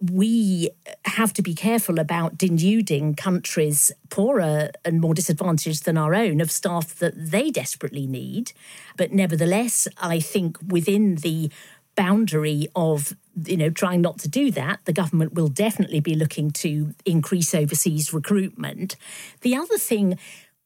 we 0.00 0.70
have 1.04 1.32
to 1.34 1.42
be 1.42 1.54
careful 1.54 1.98
about 1.98 2.36
denuding 2.36 3.16
countries 3.16 3.92
poorer 4.10 4.70
and 4.84 5.00
more 5.00 5.14
disadvantaged 5.14 5.84
than 5.84 5.96
our 5.96 6.14
own 6.14 6.40
of 6.40 6.50
staff 6.50 6.94
that 6.96 7.14
they 7.16 7.50
desperately 7.50 8.06
need. 8.06 8.52
But 8.96 9.12
nevertheless, 9.12 9.88
I 9.98 10.20
think 10.20 10.58
within 10.66 11.16
the 11.16 11.50
boundary 11.94 12.68
of 12.76 13.16
you 13.46 13.56
know 13.56 13.70
trying 13.70 14.00
not 14.00 14.18
to 14.18 14.28
do 14.28 14.50
that 14.50 14.80
the 14.84 14.92
government 14.92 15.34
will 15.34 15.48
definitely 15.48 16.00
be 16.00 16.14
looking 16.14 16.50
to 16.50 16.94
increase 17.04 17.54
overseas 17.54 18.12
recruitment 18.12 18.96
the 19.42 19.54
other 19.54 19.78
thing 19.78 20.18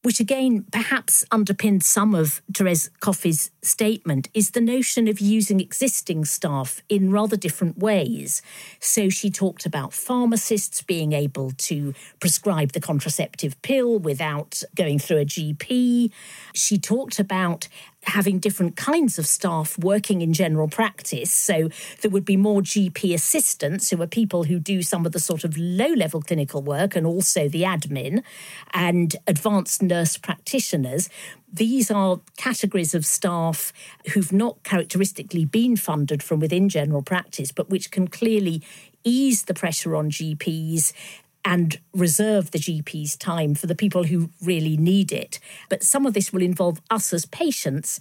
which 0.02 0.18
again 0.18 0.64
perhaps 0.72 1.24
underpins 1.30 1.84
some 1.84 2.14
of 2.14 2.42
Therese 2.52 2.90
Coffey's 3.00 3.50
statement, 3.62 4.28
is 4.34 4.50
the 4.50 4.60
notion 4.60 5.08
of 5.08 5.20
using 5.20 5.60
existing 5.60 6.24
staff 6.24 6.82
in 6.88 7.10
rather 7.10 7.36
different 7.36 7.78
ways. 7.78 8.42
So 8.80 9.08
she 9.08 9.30
talked 9.30 9.64
about 9.64 9.92
pharmacists 9.92 10.82
being 10.82 11.12
able 11.12 11.52
to 11.52 11.94
prescribe 12.20 12.72
the 12.72 12.80
contraceptive 12.80 13.60
pill 13.62 13.98
without 13.98 14.62
going 14.74 14.98
through 14.98 15.18
a 15.18 15.24
GP. 15.24 16.10
She 16.52 16.78
talked 16.78 17.18
about 17.18 17.68
having 18.04 18.38
different 18.38 18.76
kinds 18.76 19.18
of 19.18 19.26
staff 19.26 19.78
working 19.78 20.22
in 20.22 20.32
general 20.32 20.68
practice. 20.68 21.32
So 21.32 21.68
there 22.00 22.10
would 22.10 22.24
be 22.24 22.36
more 22.36 22.60
GP 22.60 23.14
assistants, 23.14 23.90
who 23.90 24.02
are 24.02 24.06
people 24.06 24.44
who 24.44 24.58
do 24.58 24.82
some 24.82 25.06
of 25.06 25.12
the 25.12 25.20
sort 25.20 25.44
of 25.44 25.56
low 25.56 25.88
level 25.88 26.20
clinical 26.20 26.62
work 26.62 26.96
and 26.96 27.06
also 27.06 27.48
the 27.48 27.62
admin, 27.62 28.22
and 28.72 29.16
advanced 29.26 29.82
nurse 29.82 30.16
practitioners. 30.16 31.08
These 31.52 31.90
are 31.90 32.20
categories 32.36 32.94
of 32.94 33.04
staff 33.04 33.72
who've 34.12 34.32
not 34.32 34.62
characteristically 34.62 35.44
been 35.44 35.76
funded 35.76 36.22
from 36.22 36.40
within 36.40 36.68
general 36.68 37.02
practice, 37.02 37.52
but 37.52 37.70
which 37.70 37.90
can 37.90 38.08
clearly 38.08 38.62
ease 39.04 39.44
the 39.44 39.54
pressure 39.54 39.96
on 39.96 40.10
GPs 40.10 40.92
and 41.44 41.78
reserve 41.92 42.50
the 42.50 42.58
GP's 42.58 43.16
time 43.16 43.54
for 43.54 43.66
the 43.66 43.74
people 43.74 44.04
who 44.04 44.30
really 44.42 44.76
need 44.76 45.12
it. 45.12 45.38
But 45.68 45.82
some 45.82 46.06
of 46.06 46.14
this 46.14 46.32
will 46.32 46.42
involve 46.42 46.80
us 46.90 47.12
as 47.12 47.26
patients 47.26 48.00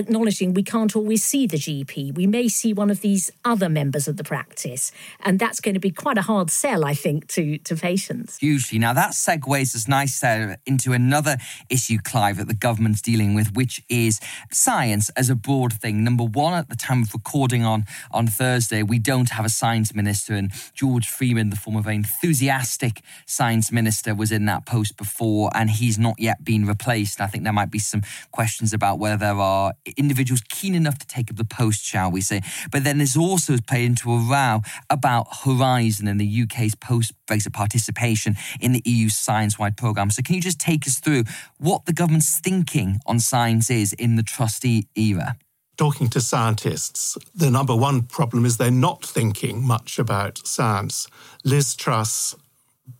acknowledging 0.00 0.54
we 0.54 0.64
can't 0.64 0.96
always 0.96 1.22
see 1.22 1.46
the 1.46 1.56
GP. 1.56 2.14
We 2.14 2.26
may 2.26 2.48
see 2.48 2.72
one 2.72 2.90
of 2.90 3.00
these 3.00 3.30
other 3.44 3.68
members 3.68 4.08
of 4.08 4.16
the 4.16 4.24
practice. 4.24 4.90
And 5.20 5.38
that's 5.38 5.60
going 5.60 5.74
to 5.74 5.80
be 5.80 5.90
quite 5.90 6.18
a 6.18 6.22
hard 6.22 6.50
sell, 6.50 6.84
I 6.84 6.94
think, 6.94 7.28
to, 7.28 7.58
to 7.58 7.76
patients. 7.76 8.38
Hugely. 8.38 8.78
Now, 8.78 8.92
that 8.94 9.12
segues 9.12 9.74
us 9.74 9.86
nice 9.86 10.22
uh, 10.24 10.56
into 10.66 10.92
another 10.92 11.36
issue, 11.68 11.98
Clive, 12.02 12.38
that 12.38 12.48
the 12.48 12.54
government's 12.54 13.00
dealing 13.00 13.34
with, 13.34 13.54
which 13.54 13.82
is 13.88 14.20
science 14.50 15.10
as 15.10 15.30
a 15.30 15.36
broad 15.36 15.72
thing. 15.72 16.02
Number 16.02 16.24
one, 16.24 16.54
at 16.54 16.68
the 16.68 16.76
time 16.76 17.02
of 17.02 17.12
recording 17.14 17.64
on, 17.64 17.84
on 18.10 18.26
Thursday, 18.26 18.82
we 18.82 18.98
don't 18.98 19.30
have 19.30 19.44
a 19.44 19.50
science 19.50 19.94
minister. 19.94 20.34
And 20.34 20.50
George 20.74 21.08
Freeman, 21.08 21.50
the 21.50 21.56
former 21.56 21.88
enthusiastic 21.90 23.02
science 23.26 23.70
minister, 23.70 24.14
was 24.14 24.32
in 24.32 24.46
that 24.46 24.66
post 24.66 24.96
before, 24.96 25.50
and 25.54 25.70
he's 25.70 25.98
not 25.98 26.18
yet 26.18 26.44
been 26.44 26.66
replaced. 26.66 27.20
I 27.20 27.26
think 27.26 27.44
there 27.44 27.52
might 27.52 27.70
be 27.70 27.78
some 27.78 28.02
questions 28.32 28.72
about 28.72 28.98
whether 28.98 29.16
there 29.16 29.38
are 29.38 29.74
individuals 29.96 30.42
keen 30.48 30.74
enough 30.74 30.98
to 30.98 31.06
take 31.06 31.30
up 31.30 31.36
the 31.36 31.44
post, 31.44 31.84
shall 31.84 32.10
we 32.10 32.20
say. 32.20 32.42
But 32.70 32.84
then 32.84 32.98
this 32.98 33.16
also 33.16 33.52
has 33.52 33.60
played 33.60 33.86
into 33.86 34.12
a 34.12 34.18
row 34.18 34.62
about 34.88 35.26
Horizon 35.44 36.08
and 36.08 36.20
the 36.20 36.42
UK's 36.42 36.74
post 36.74 37.12
Brexit 37.26 37.52
participation 37.52 38.36
in 38.60 38.72
the 38.72 38.82
EU 38.84 39.08
science 39.08 39.58
wide 39.58 39.76
programme. 39.76 40.10
So, 40.10 40.22
can 40.22 40.34
you 40.34 40.40
just 40.40 40.60
take 40.60 40.86
us 40.86 40.98
through 40.98 41.24
what 41.58 41.86
the 41.86 41.92
government's 41.92 42.38
thinking 42.38 43.00
on 43.06 43.20
science 43.20 43.70
is 43.70 43.92
in 43.92 44.16
the 44.16 44.22
trustee 44.22 44.86
era? 44.94 45.36
Talking 45.76 46.08
to 46.10 46.20
scientists, 46.20 47.16
the 47.34 47.50
number 47.50 47.74
one 47.74 48.02
problem 48.02 48.44
is 48.44 48.58
they're 48.58 48.70
not 48.70 49.02
thinking 49.04 49.66
much 49.66 49.98
about 49.98 50.46
science. 50.46 51.08
Liz 51.42 51.74
Truss 51.74 52.34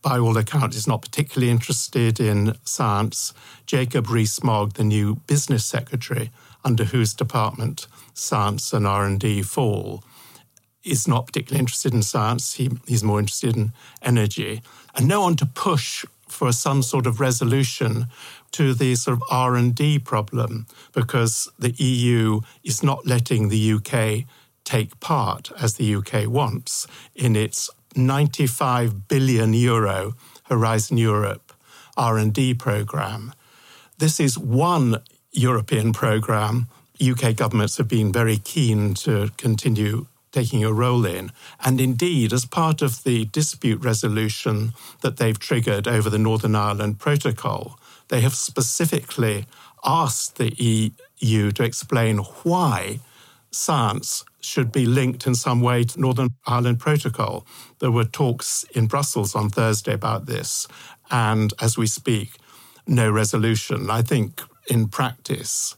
by 0.03 0.19
all 0.19 0.37
accounts, 0.37 0.77
is 0.77 0.87
not 0.87 1.03
particularly 1.03 1.51
interested 1.51 2.21
in 2.21 2.55
science. 2.65 3.33
Jacob 3.67 4.09
Rees-Mogg, 4.09 4.75
the 4.75 4.85
new 4.85 5.17
business 5.27 5.65
secretary, 5.65 6.31
under 6.65 6.85
whose 6.85 7.15
department 7.15 7.87
science 8.15 8.73
and 8.73 8.87
R&D 8.87 9.43
fall, 9.43 10.03
is 10.85 11.07
not 11.07 11.27
particularly 11.27 11.61
interested 11.61 11.93
in 11.93 12.03
science. 12.03 12.55
He, 12.55 12.71
he's 12.87 13.05
more 13.05 13.19
interested 13.19 13.57
in 13.57 13.73
energy. 14.03 14.63
And 14.95 15.07
no 15.07 15.21
one 15.21 15.37
to 15.37 15.47
push 15.47 16.05
for 16.29 16.53
some 16.53 16.83
sort 16.83 17.07
of 17.07 17.21
resolution 17.21 18.07
to 18.53 18.73
the 18.75 18.95
sort 18.95 19.17
of 19.17 19.23
R&D 19.31 20.01
problem 20.01 20.67
because 20.93 21.49
the 21.59 21.73
EU 21.73 22.41
is 22.65 22.83
not 22.83 23.07
letting 23.07 23.49
the 23.49 23.73
UK 23.73 24.27
take 24.65 24.99
part 25.01 25.51
as 25.61 25.75
the 25.75 25.95
UK 25.97 26.29
wants 26.29 26.87
in 27.15 27.37
its 27.37 27.69
95 27.97 29.09
billion 29.09 29.53
euro 29.53 30.15
Horizon 30.45 30.97
Europe 30.97 31.53
R&D 31.97 32.55
program. 32.55 33.33
This 33.99 34.21
is 34.21 34.39
one 34.39 35.03
European 35.33 35.93
programme, 35.93 36.69
UK 37.01 37.35
governments 37.37 37.79
have 37.79 37.89
been 37.89 38.13
very 38.13 38.37
keen 38.37 38.95
to 38.95 39.31
continue 39.37 40.07
taking 40.33 40.65
a 40.65 40.73
role 40.73 41.05
in. 41.07 41.33
And 41.65 41.81
indeed, 41.81 42.33
as 42.33 42.45
part 42.45 42.83
of 42.83 43.03
the 43.05 43.25
dispute 43.27 43.83
resolution 43.83 44.73
that 45.01 45.17
they've 45.17 45.39
triggered 45.39 45.89
over 45.89 46.11
the 46.11 46.19
Northern 46.19 46.55
Ireland 46.55 46.99
Protocol, 46.99 47.79
they 48.09 48.21
have 48.21 48.35
specifically 48.35 49.47
asked 49.85 50.37
the 50.37 50.53
EU 51.21 51.51
to 51.53 51.63
explain 51.63 52.19
why 52.19 53.01
science 53.51 54.25
should 54.41 54.71
be 54.73 54.87
linked 54.87 55.27
in 55.27 55.35
some 55.35 55.61
way 55.61 55.85
to 55.85 56.01
Northern 56.01 56.31
Ireland 56.47 56.79
Protocol. 56.79 57.47
There 57.79 57.91
were 57.91 58.05
talks 58.05 58.65
in 58.75 58.87
Brussels 58.87 59.35
on 59.35 59.51
Thursday 59.51 59.93
about 59.93 60.27
this, 60.27 60.67
and 61.11 61.53
as 61.61 61.77
we 61.77 61.87
speak, 61.87 62.37
no 62.87 63.11
resolution. 63.11 63.91
I 63.91 64.03
think 64.03 64.43
in 64.71 64.89
practice, 64.89 65.77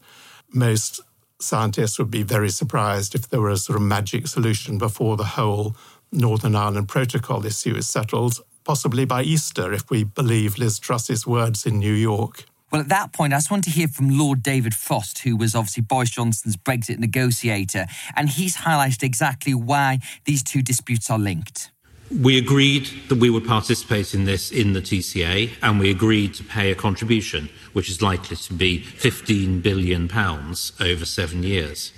most 0.53 1.01
scientists 1.39 1.99
would 1.99 2.11
be 2.11 2.23
very 2.23 2.49
surprised 2.49 3.15
if 3.15 3.27
there 3.27 3.41
were 3.41 3.49
a 3.49 3.57
sort 3.57 3.75
of 3.75 3.81
magic 3.81 4.27
solution 4.27 4.77
before 4.77 5.17
the 5.17 5.25
whole 5.25 5.75
Northern 6.11 6.55
Ireland 6.55 6.87
Protocol 6.87 7.45
issue 7.45 7.75
is 7.75 7.87
settled, 7.87 8.39
possibly 8.63 9.03
by 9.03 9.23
Easter, 9.23 9.73
if 9.73 9.89
we 9.89 10.03
believe 10.03 10.57
Liz 10.57 10.79
Truss's 10.79 11.27
words 11.27 11.65
in 11.65 11.79
New 11.79 11.93
York. 11.93 12.45
Well, 12.71 12.81
at 12.81 12.89
that 12.89 13.13
point, 13.13 13.33
I 13.33 13.37
just 13.37 13.51
want 13.51 13.63
to 13.65 13.69
hear 13.69 13.87
from 13.87 14.17
Lord 14.17 14.41
David 14.41 14.73
Frost, 14.73 15.19
who 15.19 15.35
was 15.35 15.53
obviously 15.53 15.83
Boris 15.83 16.09
Johnson's 16.09 16.57
Brexit 16.57 16.97
negotiator, 16.97 17.85
and 18.15 18.29
he's 18.29 18.57
highlighted 18.57 19.03
exactly 19.03 19.53
why 19.53 19.99
these 20.25 20.41
two 20.41 20.61
disputes 20.61 21.09
are 21.09 21.19
linked. 21.19 21.72
We 22.11 22.37
agreed 22.37 22.89
that 23.09 23.17
we 23.17 23.29
would 23.29 23.45
participate 23.45 24.13
in 24.13 24.25
this 24.25 24.51
in 24.51 24.73
the 24.73 24.81
TCA, 24.81 25.51
and 25.61 25.79
we 25.79 25.89
agreed 25.89 26.33
to 26.35 26.43
pay 26.43 26.71
a 26.71 26.75
contribution, 26.75 27.49
which 27.71 27.89
is 27.89 28.01
likely 28.01 28.35
to 28.35 28.53
be 28.53 28.81
£15 28.81 29.63
billion 29.63 30.11
over 30.11 31.05
seven 31.05 31.43
years. 31.43 31.91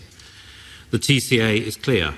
The 0.91 0.99
TCA 0.99 1.62
is 1.62 1.76
clear. 1.76 2.14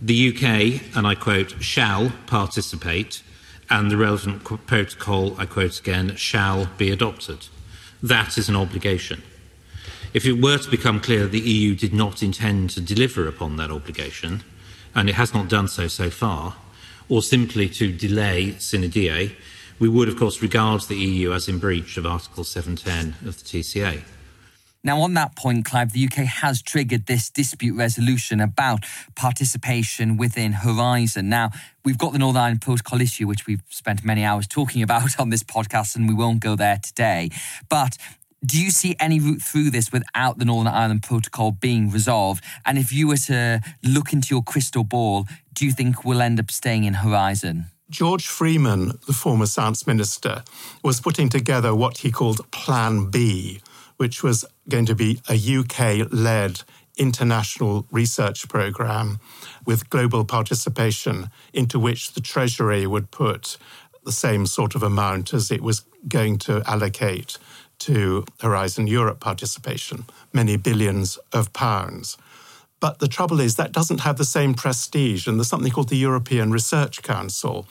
The 0.00 0.28
UK, 0.30 0.96
and 0.96 1.06
I 1.06 1.14
quote, 1.14 1.62
shall 1.62 2.12
participate, 2.26 3.22
and 3.68 3.90
the 3.90 3.98
relevant 3.98 4.44
protocol, 4.66 5.38
I 5.38 5.44
quote 5.44 5.78
again, 5.78 6.16
shall 6.16 6.70
be 6.78 6.90
adopted. 6.90 7.48
That 8.02 8.38
is 8.38 8.48
an 8.48 8.56
obligation. 8.56 9.22
If 10.14 10.24
it 10.24 10.40
were 10.40 10.58
to 10.58 10.70
become 10.70 11.00
clear 11.00 11.26
the 11.26 11.38
EU 11.38 11.74
did 11.74 11.92
not 11.92 12.22
intend 12.22 12.70
to 12.70 12.80
deliver 12.80 13.28
upon 13.28 13.56
that 13.56 13.70
obligation, 13.70 14.42
and 14.94 15.08
it 15.08 15.16
has 15.16 15.34
not 15.34 15.48
done 15.48 15.68
so 15.68 15.86
so 15.86 16.08
far, 16.08 16.56
or 17.10 17.20
simply 17.22 17.68
to 17.68 17.92
delay 17.92 18.54
sine 18.58 18.88
die, 18.88 19.32
we 19.78 19.88
would, 19.88 20.08
of 20.08 20.16
course, 20.16 20.40
regard 20.40 20.82
the 20.82 20.96
EU 20.96 21.32
as 21.32 21.48
in 21.48 21.58
breach 21.58 21.96
of 21.96 22.06
Article 22.06 22.44
710 22.44 23.28
of 23.28 23.36
the 23.36 23.44
TCA. 23.44 24.02
Now, 24.82 25.00
on 25.02 25.12
that 25.14 25.36
point, 25.36 25.66
Clive, 25.66 25.92
the 25.92 26.04
UK 26.06 26.24
has 26.24 26.62
triggered 26.62 27.04
this 27.04 27.28
dispute 27.28 27.76
resolution 27.76 28.40
about 28.40 28.84
participation 29.14 30.16
within 30.16 30.52
Horizon. 30.52 31.28
Now, 31.28 31.50
we've 31.84 31.98
got 31.98 32.12
the 32.12 32.18
Northern 32.18 32.40
Ireland 32.40 32.62
Protocol 32.62 33.02
issue, 33.02 33.26
which 33.26 33.46
we've 33.46 33.62
spent 33.68 34.04
many 34.04 34.24
hours 34.24 34.46
talking 34.46 34.82
about 34.82 35.20
on 35.20 35.28
this 35.28 35.42
podcast, 35.42 35.96
and 35.96 36.08
we 36.08 36.14
won't 36.14 36.40
go 36.40 36.56
there 36.56 36.78
today. 36.82 37.28
But 37.68 37.98
do 38.44 38.62
you 38.62 38.70
see 38.70 38.96
any 38.98 39.20
route 39.20 39.42
through 39.42 39.70
this 39.70 39.92
without 39.92 40.38
the 40.38 40.44
Northern 40.44 40.72
Ireland 40.72 41.02
Protocol 41.02 41.52
being 41.52 41.90
resolved? 41.90 42.42
And 42.64 42.78
if 42.78 42.92
you 42.92 43.08
were 43.08 43.16
to 43.16 43.60
look 43.82 44.12
into 44.12 44.34
your 44.34 44.42
crystal 44.42 44.84
ball, 44.84 45.26
do 45.52 45.66
you 45.66 45.72
think 45.72 46.04
we'll 46.04 46.22
end 46.22 46.40
up 46.40 46.50
staying 46.50 46.84
in 46.84 46.94
Horizon? 46.94 47.66
George 47.90 48.26
Freeman, 48.26 48.98
the 49.06 49.12
former 49.12 49.46
science 49.46 49.86
minister, 49.86 50.44
was 50.82 51.00
putting 51.00 51.28
together 51.28 51.74
what 51.74 51.98
he 51.98 52.10
called 52.10 52.48
Plan 52.52 53.10
B, 53.10 53.60
which 53.96 54.22
was 54.22 54.44
going 54.68 54.86
to 54.86 54.94
be 54.94 55.20
a 55.28 55.34
UK 55.34 56.08
led 56.12 56.62
international 56.96 57.86
research 57.90 58.48
program 58.48 59.18
with 59.66 59.90
global 59.90 60.24
participation, 60.24 61.30
into 61.52 61.78
which 61.78 62.12
the 62.12 62.20
Treasury 62.20 62.86
would 62.86 63.10
put 63.10 63.56
the 64.04 64.12
same 64.12 64.46
sort 64.46 64.74
of 64.74 64.82
amount 64.82 65.34
as 65.34 65.50
it 65.50 65.62
was 65.62 65.84
going 66.08 66.38
to 66.38 66.62
allocate 66.66 67.38
to 67.80 68.24
Horizon 68.40 68.86
Europe 68.86 69.20
participation, 69.20 70.04
many 70.32 70.56
billions 70.56 71.18
of 71.32 71.52
pounds. 71.52 72.16
But 72.80 72.98
the 72.98 73.08
trouble 73.08 73.40
is 73.40 73.56
that 73.56 73.72
doesn't 73.72 74.00
have 74.00 74.16
the 74.16 74.24
same 74.24 74.54
prestige. 74.54 75.26
And 75.26 75.38
there's 75.38 75.48
something 75.48 75.70
called 75.70 75.90
the 75.90 75.96
European 75.96 76.50
Research 76.50 77.02
Council, 77.02 77.66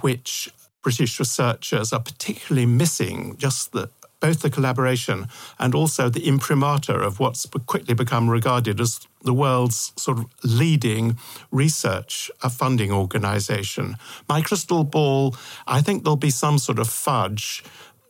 which 0.00 0.50
British 0.82 1.18
researchers 1.18 1.92
are 1.92 2.00
particularly 2.00 2.66
missing 2.66 3.36
just 3.38 3.72
the 3.72 3.90
both 4.20 4.40
the 4.40 4.50
collaboration 4.50 5.28
and 5.58 5.74
also 5.74 6.08
the 6.08 6.26
imprimatur 6.26 7.00
of 7.00 7.20
what's 7.20 7.46
quickly 7.66 7.94
become 7.94 8.28
regarded 8.28 8.80
as 8.80 9.06
the 9.22 9.32
world's 9.32 9.92
sort 9.96 10.18
of 10.18 10.26
leading 10.42 11.16
research 11.50 12.30
uh, 12.42 12.48
funding 12.48 12.90
organization. 12.90 13.96
My 14.28 14.42
crystal 14.42 14.84
ball, 14.84 15.36
I 15.66 15.82
think 15.82 16.02
there'll 16.02 16.16
be 16.16 16.30
some 16.30 16.58
sort 16.58 16.78
of 16.78 16.88
fudge. 16.88 17.62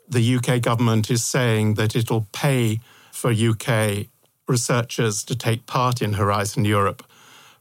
The 0.08 0.36
UK 0.36 0.62
government 0.62 1.10
is 1.10 1.24
saying 1.24 1.74
that 1.74 1.94
it'll 1.94 2.26
pay 2.32 2.80
for 3.12 3.30
UK 3.30 4.06
researchers 4.46 5.22
to 5.24 5.36
take 5.36 5.66
part 5.66 6.00
in 6.00 6.14
Horizon 6.14 6.64
Europe 6.64 7.02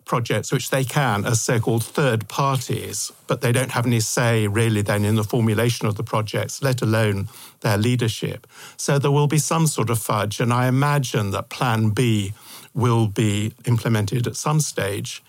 projects, 0.05 0.51
which 0.51 0.69
they 0.69 0.83
can 0.83 1.25
as 1.25 1.41
so 1.41 1.59
called 1.59 1.83
third 1.83 2.27
parties, 2.29 3.11
but 3.27 3.41
they 3.41 3.51
don't 3.51 3.71
have 3.71 3.85
any 3.85 3.99
say 3.99 4.47
really 4.47 4.81
then 4.81 5.05
in 5.05 5.15
the 5.15 5.23
formulation 5.23 5.85
of 5.85 5.95
the 5.95 6.03
projects, 6.03 6.63
let 6.63 6.81
alone 6.81 7.27
their 7.59 7.77
leadership. 7.77 8.47
So 8.77 8.97
there 8.97 9.11
will 9.11 9.27
be 9.27 9.37
some 9.37 9.67
sort 9.67 9.89
of 9.89 9.99
fudge, 9.99 10.39
and 10.39 10.53
I 10.53 10.67
imagine 10.67 11.31
that 11.31 11.49
Plan 11.49 11.89
B 11.89 12.33
will 12.73 13.07
be 13.07 13.53
implemented 13.65 14.25
at 14.25 14.35
some 14.35 14.61
stage. 14.61 15.21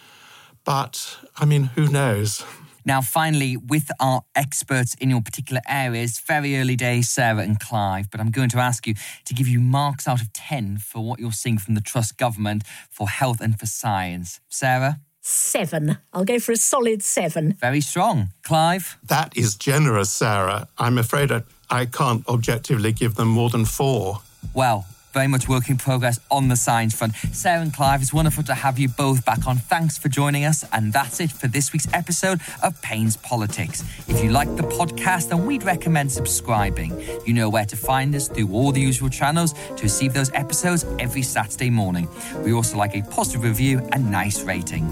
But 0.64 1.19
I 1.37 1.45
mean, 1.45 1.64
who 1.75 1.89
knows? 1.89 2.45
Now, 2.89 3.03
finally, 3.03 3.55
with 3.55 3.91
our 4.01 4.22
experts 4.34 4.95
in 4.95 5.11
your 5.11 5.20
particular 5.20 5.61
areas, 5.68 6.18
very 6.20 6.57
early 6.57 6.74
days, 6.74 7.11
Sarah 7.11 7.43
and 7.43 7.61
Clive, 7.61 8.11
but 8.11 8.18
I'm 8.18 8.30
going 8.30 8.49
to 8.49 8.57
ask 8.57 8.86
you 8.86 8.95
to 9.26 9.34
give 9.34 9.47
you 9.47 9.61
marks 9.61 10.09
out 10.09 10.22
of 10.22 10.32
10 10.32 10.78
for 10.78 11.05
what 11.05 11.20
you're 11.20 11.30
seeing 11.30 11.59
from 11.59 11.74
the 11.74 11.82
Truss 11.82 12.12
government 12.12 12.62
for 12.89 13.07
health 13.07 13.43
and 13.43 13.61
for 13.61 13.66
science. 13.66 14.41
Sarah? 14.49 15.01
Seven. 15.20 15.99
I'll 16.14 16.24
go 16.24 16.39
for 16.39 16.53
a 16.53 16.57
solid 16.57 17.03
seven. 17.03 17.53
Very 17.53 17.82
strong. 17.82 18.30
Clive? 18.43 18.97
That 19.05 19.36
is 19.36 19.55
generous, 19.55 20.09
Sarah. 20.09 20.66
I'm 20.78 20.97
afraid 20.97 21.30
I, 21.30 21.43
I 21.68 21.84
can't 21.84 22.26
objectively 22.26 22.93
give 22.93 23.16
them 23.16 23.28
more 23.28 23.51
than 23.51 23.66
four. 23.66 24.22
Well, 24.55 24.86
very 25.19 25.27
much 25.27 25.49
work 25.49 25.69
in 25.69 25.77
progress 25.77 26.21
on 26.31 26.47
the 26.47 26.55
science 26.55 26.95
front. 26.95 27.12
Sarah 27.33 27.61
and 27.61 27.75
Clive, 27.75 28.01
it's 28.01 28.12
wonderful 28.12 28.45
to 28.45 28.55
have 28.55 28.79
you 28.79 28.89
both 28.89 29.25
back 29.25 29.49
on. 29.49 29.57
Thanks 29.57 29.99
for 29.99 30.09
joining 30.09 30.45
us. 30.45 30.64
And 30.73 30.93
that's 30.93 31.19
it 31.19 31.33
for 31.33 31.49
this 31.49 31.73
week's 31.73 31.93
episode 31.93 32.41
of 32.62 32.81
Payne's 32.83 33.16
Politics. 33.16 33.83
If 34.07 34.23
you 34.23 34.31
like 34.31 34.55
the 34.55 34.62
podcast, 34.62 35.31
then 35.31 35.45
we'd 35.45 35.64
recommend 35.64 36.12
subscribing. 36.12 36.93
You 37.27 37.35
know 37.35 37.49
where 37.49 37.64
to 37.64 37.77
find 37.77 38.14
us 38.14 38.29
through 38.29 38.53
all 38.53 38.71
the 38.71 38.81
usual 38.81 39.09
channels 39.09 39.55
to 39.55 39.83
receive 39.83 40.14
those 40.14 40.31
episodes 40.35 40.87
every 41.01 41.23
Saturday 41.23 41.71
morning. 41.71 42.07
We 42.45 42.53
also 42.53 42.77
like 42.77 42.95
a 42.95 43.03
positive 43.03 43.43
review 43.43 43.81
and 43.91 44.12
nice 44.12 44.43
rating. 44.43 44.87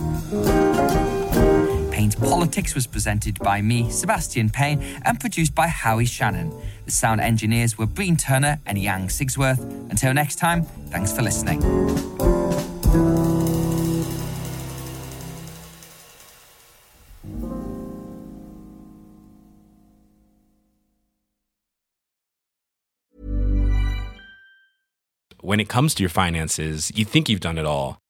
Payne's 1.96 2.14
Politics 2.14 2.74
was 2.74 2.86
presented 2.86 3.38
by 3.38 3.62
me, 3.62 3.90
Sebastian 3.90 4.50
Payne, 4.50 4.82
and 5.06 5.18
produced 5.18 5.54
by 5.54 5.66
Howie 5.66 6.04
Shannon. 6.04 6.52
The 6.84 6.90
sound 6.90 7.22
engineers 7.22 7.78
were 7.78 7.86
Breen 7.86 8.18
Turner 8.18 8.60
and 8.66 8.76
Yang 8.76 9.08
Sigsworth. 9.08 9.60
Until 9.90 10.12
next 10.12 10.36
time, 10.36 10.64
thanks 10.90 11.10
for 11.10 11.22
listening. 11.22 11.62
When 25.40 25.60
it 25.60 25.70
comes 25.70 25.94
to 25.94 26.02
your 26.02 26.10
finances, 26.10 26.92
you 26.94 27.06
think 27.06 27.30
you've 27.30 27.40
done 27.40 27.56
it 27.56 27.64
all. 27.64 28.02